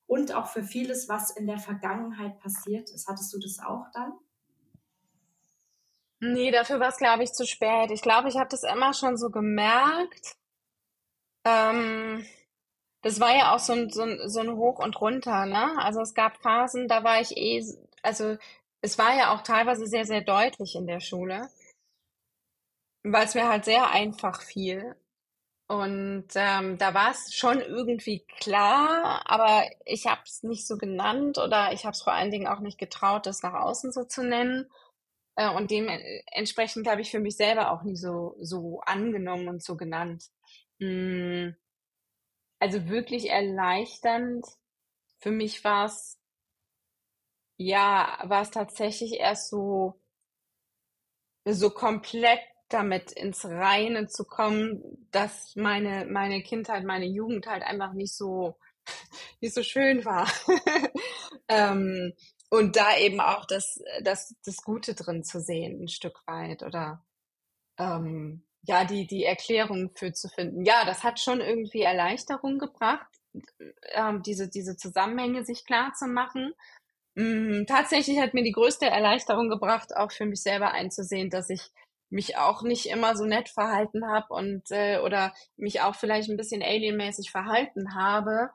[0.06, 3.08] und auch für vieles, was in der Vergangenheit passiert ist.
[3.08, 4.12] Hattest du das auch dann?
[6.20, 7.90] Nee, dafür war es, glaube ich, zu spät.
[7.90, 10.36] Ich glaube, ich habe das immer schon so gemerkt.
[11.44, 12.24] Ähm,
[13.02, 15.76] das war ja auch so ein, so ein, so ein Hoch und runter, ne?
[15.78, 17.64] Also es gab Phasen, da war ich eh,
[18.02, 18.36] also
[18.80, 21.50] es war ja auch teilweise sehr, sehr deutlich in der Schule,
[23.02, 24.96] weil es mir halt sehr einfach fiel.
[25.68, 31.38] Und ähm, da war es schon irgendwie klar, aber ich habe es nicht so genannt
[31.38, 34.24] oder ich habe es vor allen Dingen auch nicht getraut, das nach außen so zu
[34.24, 34.70] nennen.
[35.36, 39.76] Äh, und dementsprechend habe ich für mich selber auch nie so, so angenommen und so
[39.76, 40.26] genannt.
[40.80, 41.50] Mm,
[42.60, 44.44] Also wirklich erleichternd.
[45.20, 46.18] Für mich war es,
[47.56, 50.00] ja, war es tatsächlich erst so,
[51.44, 57.92] so komplett damit ins Reine zu kommen, dass meine, meine Kindheit, meine Jugend halt einfach
[57.92, 58.58] nicht so,
[59.40, 60.28] nicht so schön war.
[61.48, 62.12] ähm,
[62.50, 67.04] und da eben auch das, das, das Gute drin zu sehen, ein Stück weit oder
[67.78, 70.64] ähm, ja, die, die Erklärung für zu finden.
[70.64, 73.06] Ja, das hat schon irgendwie Erleichterung gebracht,
[73.92, 76.52] ähm, diese, diese Zusammenhänge sich klar zu machen.
[77.16, 81.62] Mm, tatsächlich hat mir die größte Erleichterung gebracht, auch für mich selber einzusehen, dass ich
[82.10, 86.36] mich auch nicht immer so nett verhalten habe und äh, oder mich auch vielleicht ein
[86.36, 88.50] bisschen alienmäßig verhalten habe.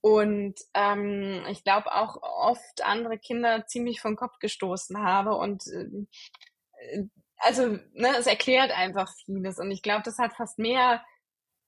[0.00, 7.04] Und ähm, ich glaube auch oft andere Kinder ziemlich vom Kopf gestoßen habe und äh,
[7.38, 11.04] also ne, es erklärt einfach vieles und ich glaube, das hat fast mehr,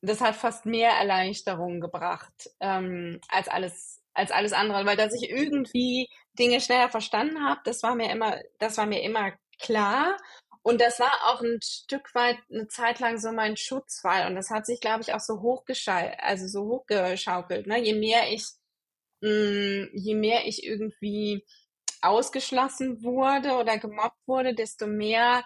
[0.03, 5.31] das hat fast mehr Erleichterung gebracht ähm, als alles als alles andere, weil dass ich
[5.31, 6.09] irgendwie
[6.39, 10.17] Dinge schneller verstanden habe, das war mir immer, das war mir immer klar
[10.63, 14.27] und das war auch ein Stück weit eine Zeit lang so mein Schutzwall.
[14.27, 17.67] Und das hat sich, glaube ich, auch so hochgeschaukelt, also so hochgeschaukelt.
[17.67, 17.81] Ne?
[17.83, 18.45] Je mehr ich,
[19.23, 21.45] mh, je mehr ich irgendwie
[22.03, 25.45] ausgeschlossen wurde oder gemobbt wurde, desto mehr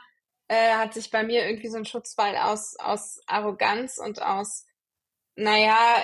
[0.49, 4.67] äh, hat sich bei mir irgendwie so ein Schutzwall aus, aus Arroganz und aus
[5.37, 5.97] naja,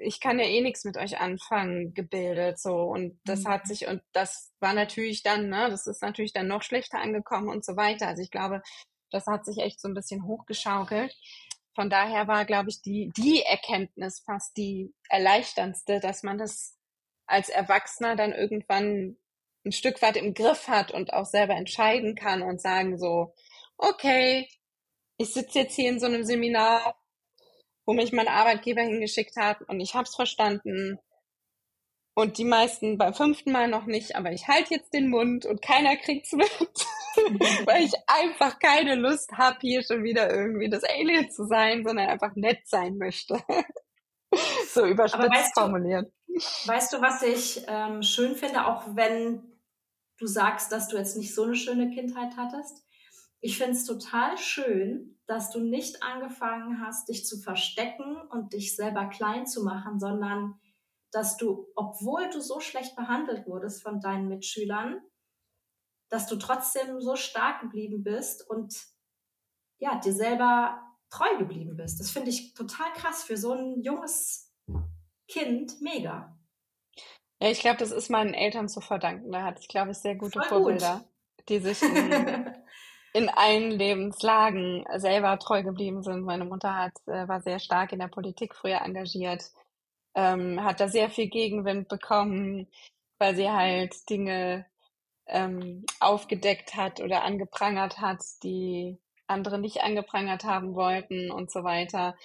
[0.00, 2.74] ich kann ja eh nichts mit euch anfangen, gebildet, so.
[2.82, 3.48] Und das mhm.
[3.48, 7.48] hat sich, und das war natürlich dann, ne, das ist natürlich dann noch schlechter angekommen
[7.48, 8.08] und so weiter.
[8.08, 8.62] Also ich glaube,
[9.10, 11.14] das hat sich echt so ein bisschen hochgeschaukelt.
[11.74, 16.78] Von daher war, glaube ich, die, die Erkenntnis fast die erleichterndste, dass man das
[17.26, 19.16] als Erwachsener dann irgendwann
[19.66, 23.34] ein Stück weit im Griff hat und auch selber entscheiden kann und sagen so,
[23.76, 24.48] okay,
[25.16, 26.96] ich sitze jetzt hier in so einem Seminar,
[27.86, 30.98] wo mich mein Arbeitgeber hingeschickt hat und ich habe es verstanden.
[32.16, 35.60] Und die meisten beim fünften Mal noch nicht, aber ich halte jetzt den Mund und
[35.62, 36.48] keiner kriegt's mit,
[37.66, 42.08] weil ich einfach keine Lust habe, hier schon wieder irgendwie das Alien zu sein, sondern
[42.08, 43.42] einfach nett sein möchte.
[44.68, 46.12] so überspitzt weißt formuliert.
[46.26, 46.34] Du,
[46.68, 49.42] weißt du, was ich ähm, schön finde, auch wenn
[50.18, 52.83] du sagst, dass du jetzt nicht so eine schöne Kindheit hattest?
[53.44, 58.74] Ich finde es total schön, dass du nicht angefangen hast, dich zu verstecken und dich
[58.74, 60.58] selber klein zu machen, sondern
[61.10, 64.98] dass du, obwohl du so schlecht behandelt wurdest von deinen Mitschülern,
[66.08, 68.82] dass du trotzdem so stark geblieben bist und
[69.76, 70.80] ja, dir selber
[71.10, 72.00] treu geblieben bist.
[72.00, 74.54] Das finde ich total krass für so ein junges
[75.28, 75.82] Kind.
[75.82, 76.34] Mega.
[77.42, 79.30] Ja, ich glaube, das ist meinen Eltern zu verdanken.
[79.32, 81.04] Da hatte ich, glaube ich, sehr gute Voll Vorbilder,
[81.36, 81.48] gut.
[81.50, 82.50] die sich in,
[83.14, 86.24] in allen Lebenslagen selber treu geblieben sind.
[86.24, 89.52] Meine Mutter hat, äh, war sehr stark in der Politik früher engagiert,
[90.16, 92.66] ähm, hat da sehr viel Gegenwind bekommen,
[93.18, 94.66] weil sie halt Dinge
[95.28, 98.98] ähm, aufgedeckt hat oder angeprangert hat, die
[99.28, 102.16] andere nicht angeprangert haben wollten und so weiter.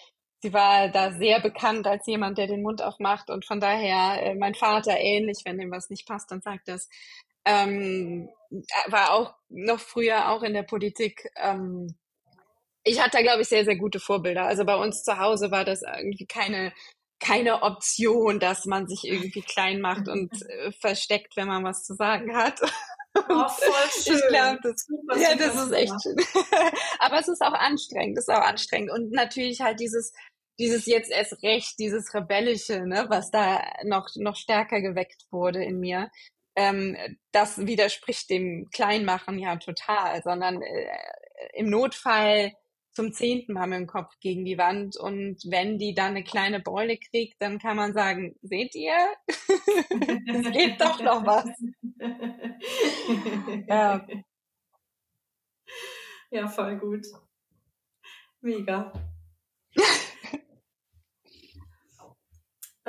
[0.42, 4.36] Sie war da sehr bekannt als jemand, der den Mund aufmacht und von daher äh,
[4.36, 6.90] mein Vater ähnlich, wenn ihm was nicht passt, dann sagt das.
[7.50, 8.30] Ähm,
[8.88, 11.32] war auch noch früher auch in der Politik.
[11.36, 11.95] Ähm,
[12.84, 14.45] ich hatte da, glaube ich, sehr, sehr gute Vorbilder.
[14.45, 16.74] Also bei uns zu Hause war das irgendwie keine,
[17.20, 21.95] keine Option, dass man sich irgendwie klein macht und äh, versteckt, wenn man was zu
[21.95, 22.60] sagen hat.
[23.28, 24.16] Oh, voll schön.
[24.18, 24.88] Ich glaube, das,
[25.20, 26.16] ja, das ist echt schön.
[27.00, 28.91] Aber es ist auch anstrengend, es ist auch anstrengend.
[28.91, 30.14] Und natürlich halt dieses,
[30.60, 35.80] dieses jetzt erst recht, dieses Rebellische, ne, was da noch, noch stärker geweckt wurde in
[35.80, 36.12] mir
[36.60, 36.97] ähm,
[37.32, 40.88] das widerspricht dem Kleinmachen ja total, sondern äh,
[41.53, 42.51] im Notfall
[42.91, 46.60] zum zehnten Mal mit dem Kopf gegen die Wand und wenn die dann eine kleine
[46.60, 48.93] Beule kriegt, dann kann man sagen, seht ihr,
[49.28, 51.45] es geht doch noch was.
[53.70, 54.05] ja.
[56.32, 57.05] ja, voll gut.
[58.41, 58.91] Mega.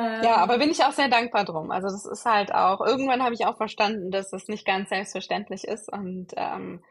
[0.01, 1.71] Ähm, ja, aber bin ich auch sehr dankbar drum.
[1.71, 5.65] Also das ist halt auch, irgendwann habe ich auch verstanden, dass das nicht ganz selbstverständlich
[5.65, 6.83] ist und ähm,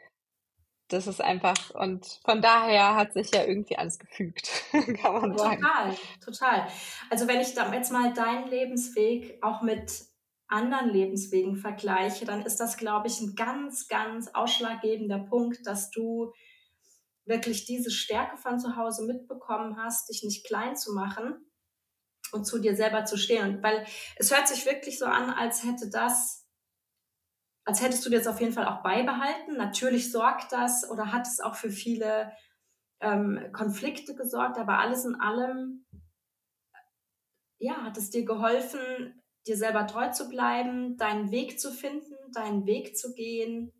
[0.89, 4.49] das ist einfach, und von daher hat sich ja irgendwie alles gefügt,
[5.01, 5.61] kann man sagen.
[5.61, 6.67] Total, total.
[7.09, 10.03] Also wenn ich jetzt mal deinen Lebensweg auch mit
[10.47, 16.31] anderen Lebenswegen vergleiche, dann ist das, glaube ich, ein ganz, ganz ausschlaggebender Punkt, dass du
[17.25, 21.48] wirklich diese Stärke von zu Hause mitbekommen hast, dich nicht klein zu machen
[22.31, 23.61] und zu dir selber zu stehen.
[23.63, 23.85] Weil
[24.17, 26.47] es hört sich wirklich so an, als hätte das,
[27.65, 29.57] als hättest du das auf jeden Fall auch beibehalten.
[29.57, 32.31] Natürlich sorgt das oder hat es auch für viele
[33.01, 35.85] ähm, Konflikte gesorgt, aber alles in allem,
[37.59, 42.65] ja, hat es dir geholfen, dir selber treu zu bleiben, deinen Weg zu finden, deinen
[42.65, 43.73] Weg zu gehen.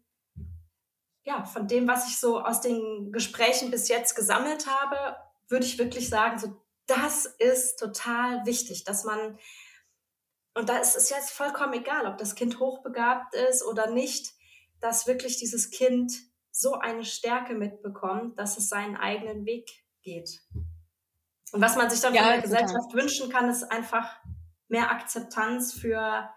[1.25, 5.77] Ja, von dem, was ich so aus den Gesprächen bis jetzt gesammelt habe, würde ich
[5.77, 9.37] wirklich sagen, so das ist total wichtig, dass man,
[10.55, 14.33] und da ist es jetzt vollkommen egal, ob das Kind hochbegabt ist oder nicht,
[14.79, 16.11] dass wirklich dieses Kind
[16.51, 19.69] so eine Stärke mitbekommt, dass es seinen eigenen Weg
[20.01, 20.41] geht.
[21.51, 24.19] Und was man sich dann ja, von der Gesellschaft wünschen kann, ist einfach
[24.67, 26.29] mehr Akzeptanz für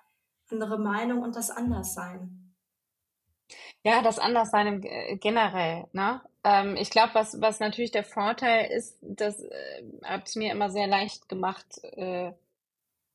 [0.50, 2.41] andere Meinung und das Anderssein.
[3.84, 6.20] Ja, das Anderssein im, äh, generell, ne?
[6.44, 10.70] Ähm, ich glaube, was, was natürlich der Vorteil ist, das äh, hat es mir immer
[10.70, 12.32] sehr leicht gemacht, äh,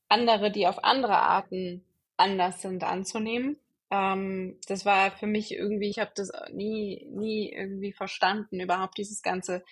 [0.10, 1.84] andere, die auf andere Arten
[2.18, 3.58] anders sind, anzunehmen.
[3.92, 9.22] Ähm, das war für mich irgendwie, ich habe das nie, nie irgendwie verstanden, überhaupt dieses
[9.22, 9.64] ganze,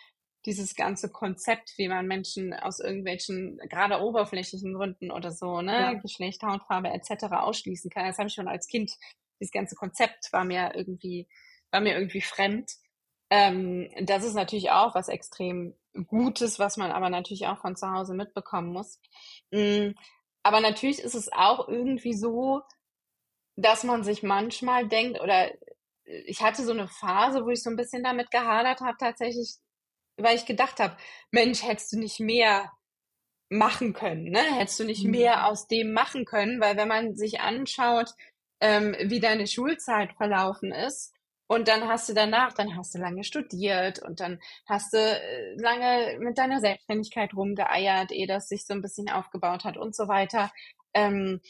[0.45, 5.93] dieses ganze Konzept, wie man Menschen aus irgendwelchen, gerade oberflächlichen Gründen oder so, ne, ja.
[5.93, 7.25] Geschlecht, Hautfarbe etc.
[7.31, 8.05] ausschließen kann.
[8.05, 8.91] Das habe ich schon als Kind,
[9.39, 11.27] dieses ganze Konzept war mir irgendwie,
[11.71, 12.71] war mir irgendwie fremd.
[13.29, 15.75] Ähm, das ist natürlich auch was extrem
[16.07, 18.99] Gutes, was man aber natürlich auch von zu Hause mitbekommen muss.
[19.51, 19.95] Mhm.
[20.43, 22.61] Aber natürlich ist es auch irgendwie so,
[23.55, 25.49] dass man sich manchmal denkt, oder
[26.03, 29.55] ich hatte so eine Phase, wo ich so ein bisschen damit gehadert habe, tatsächlich,
[30.17, 30.95] weil ich gedacht habe,
[31.31, 32.71] Mensch, hättest du nicht mehr
[33.49, 34.41] machen können, ne?
[34.41, 35.11] Hättest du nicht mhm.
[35.11, 38.11] mehr aus dem machen können, weil wenn man sich anschaut,
[38.59, 41.15] ähm, wie deine Schulzeit verlaufen ist,
[41.47, 45.55] und dann hast du danach, dann hast du lange studiert und dann hast du äh,
[45.57, 50.07] lange mit deiner Selbstständigkeit rumgeeiert, ehe das sich so ein bisschen aufgebaut hat und so
[50.07, 50.51] weiter.
[50.93, 51.41] Ähm,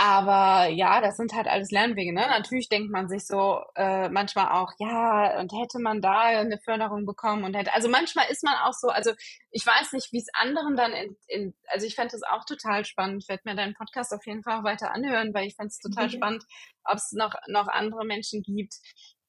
[0.00, 2.14] aber ja, das sind halt alles Lernwege.
[2.14, 2.20] Ne?
[2.20, 7.04] Natürlich denkt man sich so äh, manchmal auch, ja, und hätte man da eine Förderung
[7.04, 9.10] bekommen und hätte, also manchmal ist man auch so, also
[9.50, 12.84] ich weiß nicht, wie es anderen dann in, in also ich fände es auch total
[12.84, 15.70] spannend, ich werde mir deinen Podcast auf jeden Fall auch weiter anhören, weil ich fände
[15.70, 16.10] es total mhm.
[16.12, 16.44] spannend,
[16.84, 18.74] ob es noch, noch andere Menschen gibt,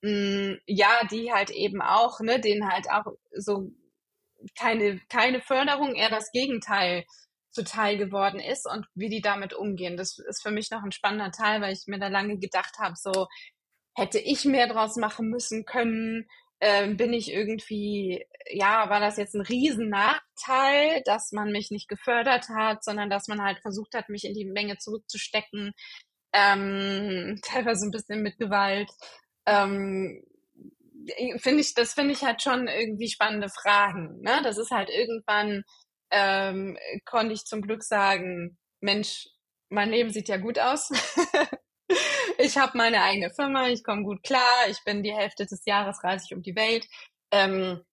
[0.01, 3.71] mh, hm, ja, die halt eben auch, ne, denen halt auch so
[4.55, 7.05] keine, keine Förderung, eher das Gegenteil
[7.51, 9.97] zuteil geworden ist und wie die damit umgehen.
[9.97, 12.95] Das ist für mich noch ein spannender Teil, weil ich mir da lange gedacht habe,
[12.95, 13.27] so
[13.95, 16.27] hätte ich mehr draus machen müssen können,
[16.61, 22.49] ähm, bin ich irgendwie, ja, war das jetzt ein Riesennachteil, dass man mich nicht gefördert
[22.49, 25.71] hat, sondern dass man halt versucht hat, mich in die Menge zurückzustecken,
[26.33, 28.89] ähm, teilweise ein bisschen mit Gewalt.
[29.45, 30.23] Ähm,
[31.37, 34.21] finde ich, das finde ich halt schon irgendwie spannende Fragen.
[34.21, 34.41] Ne?
[34.43, 35.63] Das ist halt irgendwann
[36.11, 39.27] ähm, konnte ich zum Glück sagen, Mensch,
[39.69, 40.89] mein Leben sieht ja gut aus.
[42.37, 46.03] ich habe meine eigene Firma, ich komme gut klar, ich bin die Hälfte des Jahres
[46.03, 46.87] reise ich um die Welt.
[47.31, 47.83] Ähm,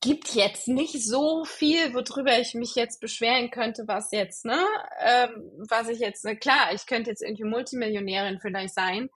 [0.00, 4.64] gibt jetzt nicht so viel, worüber ich mich jetzt beschweren könnte, was jetzt, ne,
[5.00, 9.10] ähm, was ich jetzt, ne, klar, ich könnte jetzt irgendwie Multimillionärin vielleicht sein,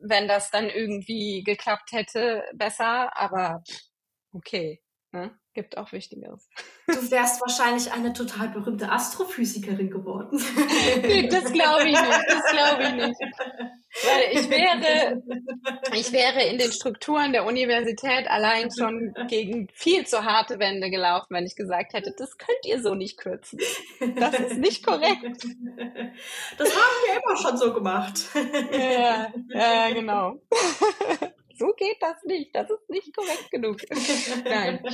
[0.00, 3.62] wenn das dann irgendwie geklappt hätte, besser, aber
[4.32, 5.38] okay, ne?
[5.56, 6.48] Gibt auch Wichtigeres.
[6.86, 10.38] Du wärst wahrscheinlich eine total berühmte Astrophysikerin geworden.
[11.02, 12.24] nee, das glaube ich nicht.
[12.28, 13.20] Das glaube ich nicht.
[14.04, 15.22] Weil ich wäre,
[15.94, 21.28] ich wäre in den Strukturen der Universität allein schon gegen viel zu harte Wände gelaufen,
[21.30, 23.58] wenn ich gesagt hätte, das könnt ihr so nicht kürzen.
[24.16, 25.24] Das ist nicht korrekt.
[26.58, 28.20] Das haben wir immer schon so gemacht.
[28.72, 30.38] Ja, ja genau
[31.56, 32.54] so geht das nicht.
[32.54, 33.80] Das ist nicht korrekt genug.
[34.44, 34.84] Nein.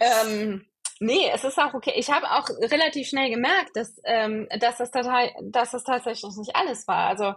[0.00, 0.66] Ähm,
[1.00, 1.92] nee, es ist auch okay.
[1.96, 6.56] Ich habe auch relativ schnell gemerkt, dass, ähm, dass, das total, dass das tatsächlich nicht
[6.56, 7.08] alles war.
[7.08, 7.34] Also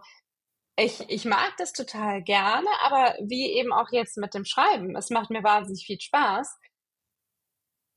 [0.78, 5.09] ich, ich mag das total gerne, aber wie eben auch jetzt mit dem Schreiben, es
[5.09, 6.57] macht mir wahnsinnig viel Spaß.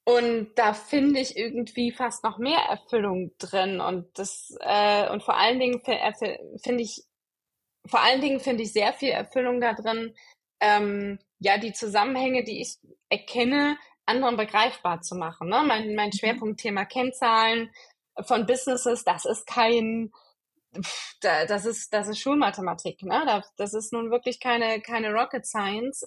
[0.06, 3.80] Und da finde ich irgendwie fast noch mehr Erfüllung drin.
[3.80, 7.02] Und das, äh, und vor allen Dingen finde ich,
[7.86, 10.14] vor allen Dingen finde ich sehr viel Erfüllung da drin,
[10.60, 12.78] ähm, ja, die Zusammenhänge, die ich
[13.08, 13.76] erkenne,
[14.06, 15.48] anderen begreifbar zu machen.
[15.48, 15.62] Ne?
[15.66, 16.18] Mein, mein mhm.
[16.18, 17.70] Schwerpunktthema Kennzahlen
[18.22, 20.12] von Businesses, das ist kein,
[21.20, 23.42] das ist, das ist Schulmathematik, ne?
[23.56, 26.04] Das ist nun wirklich keine, keine Rocket Science,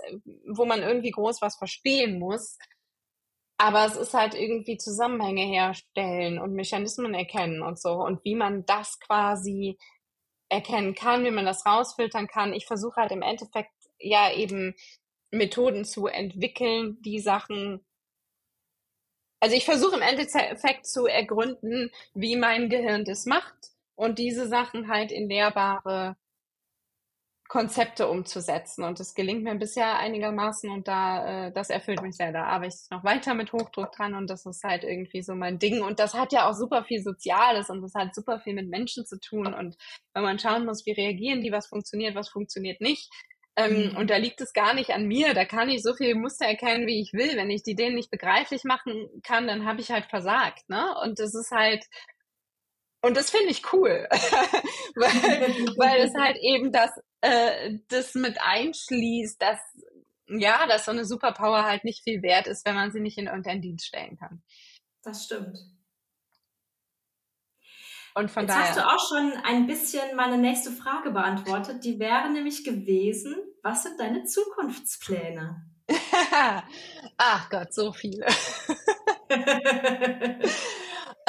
[0.48, 2.58] wo man irgendwie groß was verstehen muss.
[3.58, 8.66] Aber es ist halt irgendwie Zusammenhänge herstellen und Mechanismen erkennen und so und wie man
[8.66, 9.78] das quasi
[10.50, 12.54] erkennen kann, wie man das rausfiltern kann.
[12.54, 14.76] Ich versuche halt im Endeffekt ja eben
[15.32, 17.86] Methoden zu entwickeln, die Sachen.
[19.40, 24.88] Also ich versuche im Endeffekt zu ergründen, wie mein Gehirn das macht und diese Sachen
[24.88, 26.18] halt in lehrbare
[27.48, 28.84] Konzepte umzusetzen.
[28.84, 32.34] Und das gelingt mir bisher einigermaßen und da, äh, das erfüllt mich sehr.
[32.34, 35.58] Da arbeite ich noch weiter mit Hochdruck dran und das ist halt irgendwie so mein
[35.60, 35.82] Ding.
[35.82, 39.06] Und das hat ja auch super viel Soziales und das hat super viel mit Menschen
[39.06, 39.54] zu tun.
[39.54, 39.78] Und
[40.14, 43.10] wenn man schauen muss, wie reagieren die, was funktioniert, was funktioniert nicht,
[43.58, 43.98] ähm, mhm.
[43.98, 45.34] Und da liegt es gar nicht an mir.
[45.34, 47.36] Da kann ich so viele Muster erkennen, wie ich will.
[47.36, 50.70] Wenn ich die denen nicht begreiflich machen kann, dann habe ich halt versagt.
[50.70, 50.96] Ne?
[51.04, 51.84] Und das ist halt,
[53.02, 54.08] und das finde ich cool,
[54.96, 56.92] weil, weil es halt eben das,
[57.22, 59.60] äh, das mit einschließt, dass
[60.30, 63.28] ja, dass so eine Superpower halt nicht viel wert ist, wenn man sie nicht in
[63.28, 64.44] irgendeinen Dienst stellen kann.
[65.02, 65.58] Das stimmt.
[68.18, 68.68] Und von Jetzt daher.
[68.70, 71.84] hast du auch schon ein bisschen meine nächste Frage beantwortet.
[71.84, 75.64] Die wäre nämlich gewesen, was sind deine Zukunftspläne?
[77.18, 78.26] Ach Gott, so viele.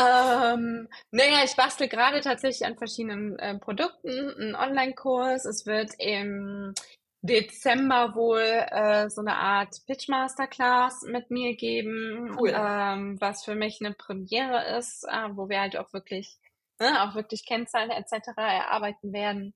[0.00, 5.44] ähm, naja, ich bastel gerade tatsächlich an verschiedenen äh, Produkten, einen Online-Kurs.
[5.44, 6.72] Es wird im
[7.20, 12.54] Dezember wohl äh, so eine Art Pitch Masterclass mit mir geben, cool.
[12.54, 16.38] ähm, was für mich eine Premiere ist, äh, wo wir halt auch wirklich
[16.78, 18.28] ne, auch wirklich Kennzahlen etc.
[18.36, 19.54] erarbeiten werden.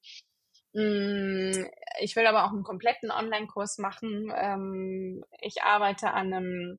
[0.75, 1.66] Mm,
[2.01, 4.33] ich will aber auch einen kompletten Online-Kurs machen.
[4.35, 6.79] Ähm, ich arbeite an einem,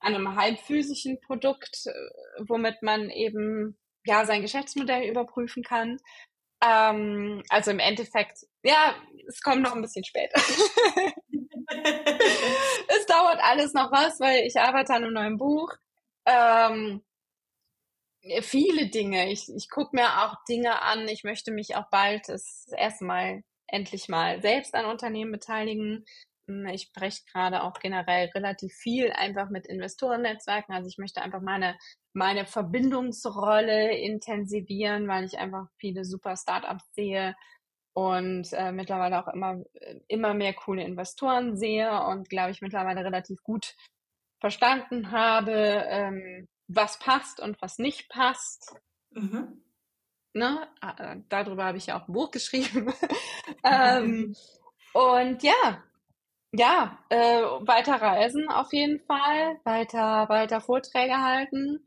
[0.00, 1.92] an einem halbphysischen Produkt, äh,
[2.46, 5.98] womit man eben ja sein Geschäftsmodell überprüfen kann.
[6.64, 8.94] Ähm, also im Endeffekt, ja,
[9.28, 10.40] es kommt noch ein bisschen später.
[12.88, 15.72] es dauert alles noch was, weil ich arbeite an einem neuen Buch.
[16.24, 17.02] Ähm,
[18.40, 19.30] viele Dinge.
[19.30, 21.08] Ich, ich gucke mir auch Dinge an.
[21.08, 26.04] Ich möchte mich auch bald das erste Mal endlich mal selbst an Unternehmen beteiligen.
[26.48, 30.74] Hm, ich spreche gerade auch generell relativ viel einfach mit Investorennetzwerken.
[30.74, 31.76] Also ich möchte einfach meine,
[32.14, 37.34] meine Verbindungsrolle intensivieren, weil ich einfach viele super Startups sehe
[37.94, 39.62] und äh, mittlerweile auch immer,
[40.06, 43.74] immer mehr coole Investoren sehe und glaube ich mittlerweile relativ gut
[44.38, 45.52] verstanden habe,
[45.88, 48.74] ähm, was passt und was nicht passt.
[49.10, 49.62] Mhm.
[50.32, 50.68] Ne?
[50.80, 52.92] Ah, äh, darüber habe ich ja auch ein Buch geschrieben.
[53.64, 54.34] ähm,
[54.92, 55.82] und ja,
[56.52, 61.84] ja, äh, weiter reisen auf jeden Fall, weiter, weiter Vorträge halten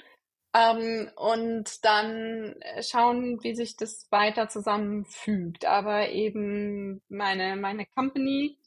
[0.54, 5.66] ähm, und dann schauen, wie sich das weiter zusammenfügt.
[5.66, 8.59] Aber eben meine, meine Company,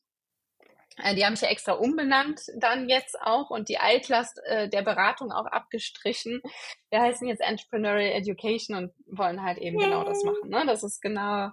[1.15, 5.33] die haben sich ja extra umbenannt dann jetzt auch und die Altlast äh, der Beratung
[5.33, 6.43] auch abgestrichen.
[6.91, 10.51] Wir heißen jetzt Entrepreneurial Education und wollen halt eben genau das machen.
[10.51, 10.65] Ne?
[10.67, 11.51] Das ist genau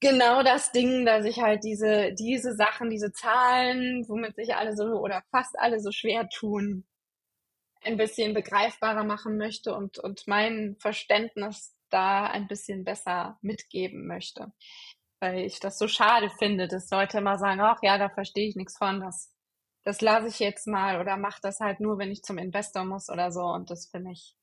[0.00, 4.84] genau das Ding, dass ich halt diese, diese Sachen, diese Zahlen, womit sich alle so
[4.84, 6.84] oder fast alle so schwer tun,
[7.80, 14.52] ein bisschen begreifbarer machen möchte und, und mein Verständnis da ein bisschen besser mitgeben möchte.
[15.24, 18.56] Weil ich das so schade finde, dass Leute immer sagen, ach ja, da verstehe ich
[18.56, 19.32] nichts von, das,
[19.82, 23.08] das lasse ich jetzt mal oder mache das halt nur, wenn ich zum Investor muss
[23.08, 23.40] oder so.
[23.40, 24.36] Und das finde ich,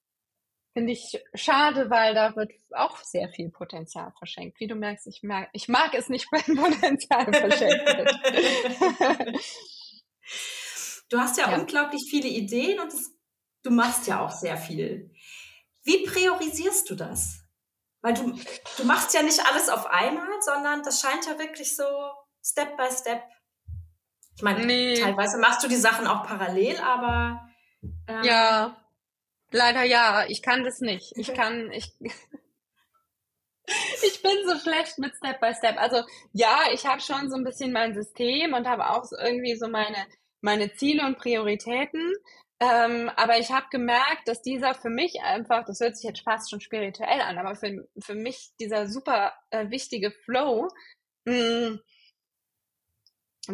[0.73, 4.57] Finde ich schade, weil da wird auch sehr viel Potenzial verschenkt.
[4.61, 8.09] Wie du merkst, ich, merk, ich mag es nicht, wenn Potenzial verschenkt wird.
[11.09, 13.11] du hast ja, ja, unglaublich viele Ideen und das,
[13.63, 15.11] du machst ja auch sehr viel.
[15.83, 17.40] Wie priorisierst du das?
[18.01, 18.35] Weil du,
[18.77, 21.83] du machst ja nicht alles auf einmal, sondern das scheint ja wirklich so
[22.43, 23.21] Step by Step.
[24.35, 24.99] Ich meine, nee.
[24.99, 27.47] teilweise machst du die Sachen auch parallel, aber
[28.07, 28.77] ähm, ja.
[29.51, 31.11] Leider ja, ich kann das nicht.
[31.17, 31.93] Ich kann, ich,
[34.03, 35.77] ich bin so schlecht mit Step by Step.
[35.77, 39.55] Also ja, ich habe schon so ein bisschen mein System und habe auch so irgendwie
[39.55, 40.07] so meine,
[40.39, 42.13] meine Ziele und Prioritäten.
[42.61, 46.51] Ähm, aber ich habe gemerkt, dass dieser für mich einfach, das hört sich jetzt fast
[46.51, 50.67] schon spirituell an, aber für, für mich dieser super äh, wichtige Flow,
[51.25, 51.79] mh, mm,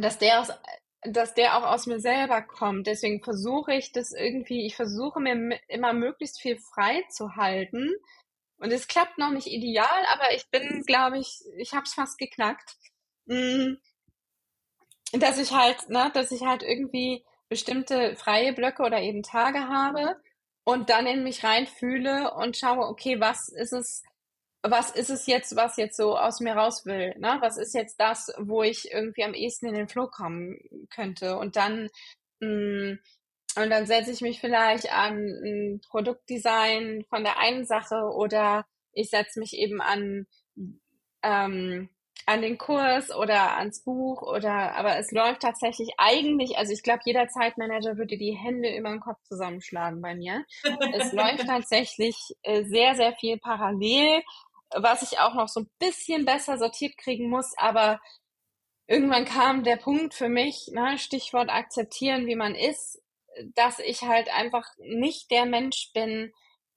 [0.01, 0.51] dass der aus
[1.03, 2.87] dass der auch aus mir selber kommt.
[2.87, 7.93] Deswegen versuche ich das irgendwie, ich versuche mir immer möglichst viel frei zu halten.
[8.57, 12.17] Und es klappt noch nicht ideal, aber ich bin, glaube ich, ich habe es fast
[12.17, 12.75] geknackt.
[13.25, 13.75] Mm.
[15.13, 20.15] Dass ich halt, ne, dass ich halt irgendwie bestimmte freie Blöcke oder eben Tage habe
[20.63, 24.03] und dann in mich reinfühle und schaue, okay, was ist es,
[24.63, 27.15] was ist es jetzt, was jetzt so aus mir raus will?
[27.19, 27.37] Ne?
[27.41, 31.37] Was ist jetzt das, wo ich irgendwie am ehesten in den Flow kommen könnte?
[31.37, 31.89] Und dann,
[32.41, 32.99] mh, mm,
[33.57, 39.09] und dann setze ich mich vielleicht an ein Produktdesign von der einen Sache oder ich
[39.09, 40.27] setze mich eben an,
[41.23, 41.89] ähm,
[42.25, 47.01] an den Kurs oder ans Buch oder, aber es läuft tatsächlich eigentlich, also ich glaube,
[47.05, 50.43] jeder Zeitmanager würde die Hände über den Kopf zusammenschlagen bei mir.
[50.93, 54.21] es läuft tatsächlich äh, sehr, sehr viel parallel
[54.75, 57.99] was ich auch noch so ein bisschen besser sortiert kriegen muss, aber
[58.87, 63.01] irgendwann kam der Punkt für mich, ne, Stichwort akzeptieren, wie man ist,
[63.55, 66.33] dass ich halt einfach nicht der Mensch bin,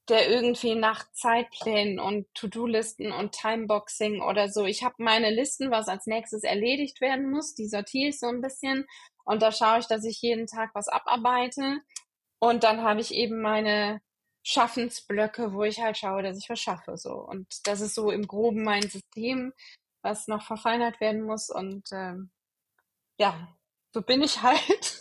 [0.08, 4.64] der irgendwie nach Zeitplänen und To-Do-Listen und Timeboxing oder so.
[4.64, 8.40] Ich habe meine Listen, was als nächstes erledigt werden muss, die sortiere ich so ein
[8.40, 8.86] bisschen
[9.24, 11.80] und da schaue ich, dass ich jeden Tag was abarbeite.
[12.40, 14.00] Und dann habe ich eben meine
[14.42, 16.96] Schaffensblöcke, wo ich halt schaue, dass ich was schaffe.
[16.96, 17.12] So.
[17.12, 19.52] Und das ist so im Groben mein System,
[20.02, 21.50] was noch verfeinert werden muss.
[21.50, 22.30] Und ähm,
[23.18, 23.48] ja,
[23.94, 25.00] so bin ich halt.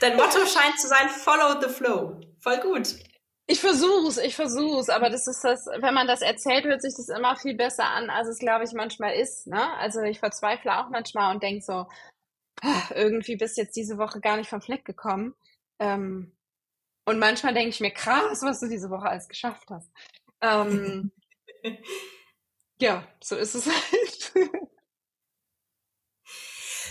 [0.00, 2.20] Dein Motto scheint zu sein, follow the flow.
[2.40, 2.94] Voll gut.
[3.52, 7.10] Ich versuch's, ich versuch's, aber das ist das, wenn man das erzählt, hört sich das
[7.10, 9.46] immer viel besser an, als es, glaube ich, manchmal ist.
[9.46, 9.76] Ne?
[9.76, 11.86] Also ich verzweifle auch manchmal und denke so,
[12.62, 15.34] ah, irgendwie bist jetzt diese Woche gar nicht vom Fleck gekommen.
[15.80, 16.34] Ähm,
[17.04, 19.92] und manchmal denke ich mir, krass, was du diese Woche alles geschafft hast.
[20.40, 21.12] Ähm,
[22.80, 24.32] ja, so ist es halt.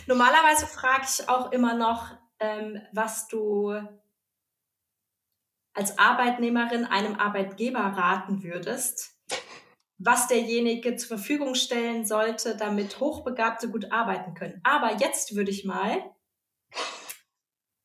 [0.06, 3.81] Normalerweise frage ich auch immer noch, ähm, was du
[5.73, 9.18] als Arbeitnehmerin einem Arbeitgeber raten würdest,
[9.98, 14.60] was derjenige zur Verfügung stellen sollte, damit Hochbegabte gut arbeiten können.
[14.64, 16.03] Aber jetzt würde ich mal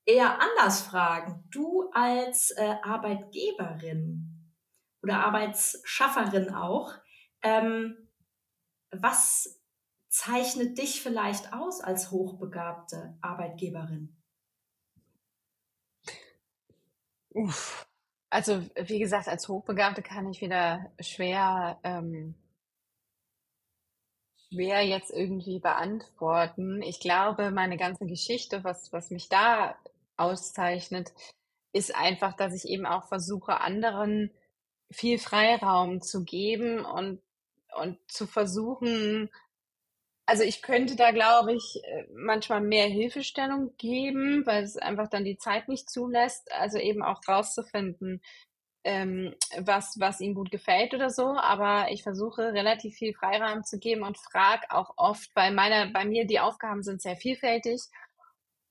[0.06, 1.44] eher anders fragen.
[1.50, 4.52] Du als äh, Arbeitgeberin
[5.02, 6.94] oder Arbeitsschafferin auch,
[7.42, 8.08] ähm,
[8.90, 9.60] was
[10.08, 14.15] zeichnet dich vielleicht aus als hochbegabte Arbeitgeberin?
[17.36, 17.86] Uff.
[18.30, 22.34] Also, wie gesagt, als Hochbegabte kann ich wieder schwer, ähm,
[24.48, 26.80] schwer jetzt irgendwie beantworten.
[26.80, 29.76] Ich glaube, meine ganze Geschichte, was, was mich da
[30.16, 31.12] auszeichnet,
[31.74, 34.32] ist einfach, dass ich eben auch versuche, anderen
[34.90, 37.20] viel Freiraum zu geben und,
[37.76, 39.28] und zu versuchen,
[40.26, 45.24] also ich könnte da, glaube ich, äh, manchmal mehr Hilfestellung geben, weil es einfach dann
[45.24, 46.50] die Zeit nicht zulässt.
[46.52, 48.20] Also eben auch rauszufinden,
[48.84, 51.28] ähm, was, was ihm gut gefällt oder so.
[51.28, 56.04] Aber ich versuche relativ viel Freiraum zu geben und frage auch oft, weil meine, bei
[56.04, 57.82] mir die Aufgaben sind sehr vielfältig.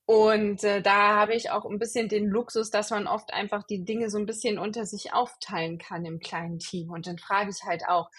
[0.07, 3.84] Und äh, da habe ich auch ein bisschen den Luxus, dass man oft einfach die
[3.86, 6.91] Dinge so ein bisschen unter sich aufteilen kann im kleinen Team.
[6.91, 8.10] Und dann frage ich halt auch,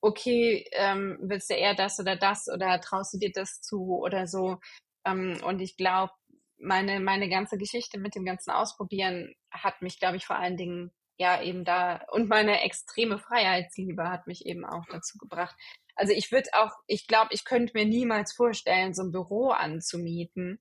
[0.00, 4.26] okay, ähm, willst du eher das oder das oder traust du dir das zu oder
[4.26, 4.58] so.
[5.06, 6.12] Ähm, und ich glaube,
[6.58, 10.92] meine, meine ganze Geschichte mit dem ganzen Ausprobieren hat mich, glaube ich, vor allen Dingen
[11.18, 15.56] ja eben da und meine extreme Freiheitsliebe hat mich eben auch dazu gebracht.
[15.94, 20.60] Also ich würde auch, ich glaube, ich könnte mir niemals vorstellen, so ein Büro anzumieten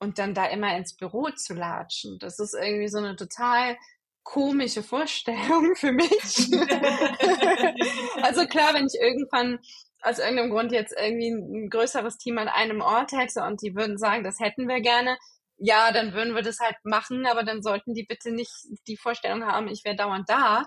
[0.00, 2.18] und dann da immer ins Büro zu latschen.
[2.18, 3.76] Das ist irgendwie so eine total
[4.22, 6.10] komische Vorstellung für mich.
[8.22, 9.58] also klar, wenn ich irgendwann
[10.02, 13.98] aus irgendeinem Grund jetzt irgendwie ein größeres Team an einem Ort hätte und die würden
[13.98, 15.16] sagen, das hätten wir gerne,
[15.58, 18.52] ja, dann würden wir das halt machen, aber dann sollten die bitte nicht
[18.88, 20.66] die Vorstellung haben, ich wäre dauernd da.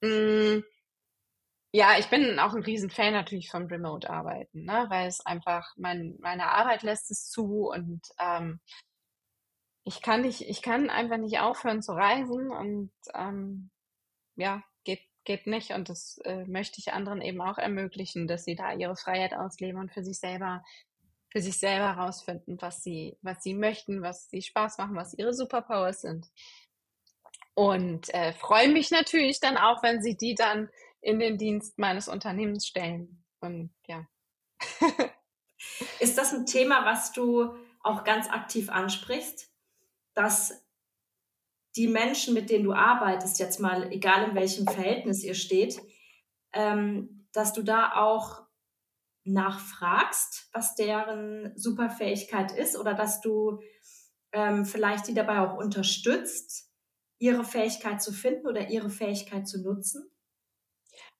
[0.00, 0.62] Mm,
[1.74, 4.86] ja, ich bin auch ein Riesenfan natürlich vom Remote-Arbeiten, ne?
[4.88, 8.60] weil es einfach, mein, meine Arbeit lässt es zu und ähm,
[9.84, 13.70] ich kann nicht, ich kann einfach nicht aufhören zu reisen und ähm,
[14.36, 15.72] ja, geht, geht nicht.
[15.72, 19.80] Und das äh, möchte ich anderen eben auch ermöglichen, dass sie da ihre Freiheit ausleben
[19.80, 20.62] und für sich selber,
[21.30, 25.34] für sich selber herausfinden, was sie, was sie möchten, was sie Spaß machen, was ihre
[25.34, 26.28] Superpowers sind.
[27.54, 32.08] Und äh, freue mich natürlich dann auch, wenn sie die dann in den Dienst meines
[32.08, 33.24] Unternehmens stellen.
[33.40, 34.06] Und ja.
[35.98, 39.51] Ist das ein Thema, was du auch ganz aktiv ansprichst?
[40.14, 40.64] Dass
[41.76, 45.80] die Menschen, mit denen du arbeitest, jetzt mal, egal in welchem Verhältnis ihr steht,
[46.52, 48.42] ähm, dass du da auch
[49.24, 53.60] nachfragst, was deren Superfähigkeit ist oder dass du
[54.32, 56.70] ähm, vielleicht die dabei auch unterstützt,
[57.18, 60.10] ihre Fähigkeit zu finden oder ihre Fähigkeit zu nutzen?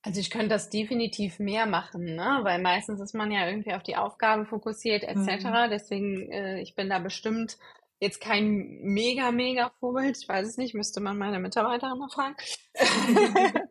[0.04, 2.40] Also ich könnte das definitiv mehr machen, ne?
[2.42, 5.44] weil meistens ist man ja irgendwie auf die Aufgabe fokussiert etc.
[5.44, 5.70] Mhm.
[5.70, 7.56] Deswegen, äh, ich bin da bestimmt
[8.02, 10.18] jetzt kein mega, mega Vorbild.
[10.20, 12.34] Ich weiß es nicht, müsste man meine Mitarbeiterin mal fragen.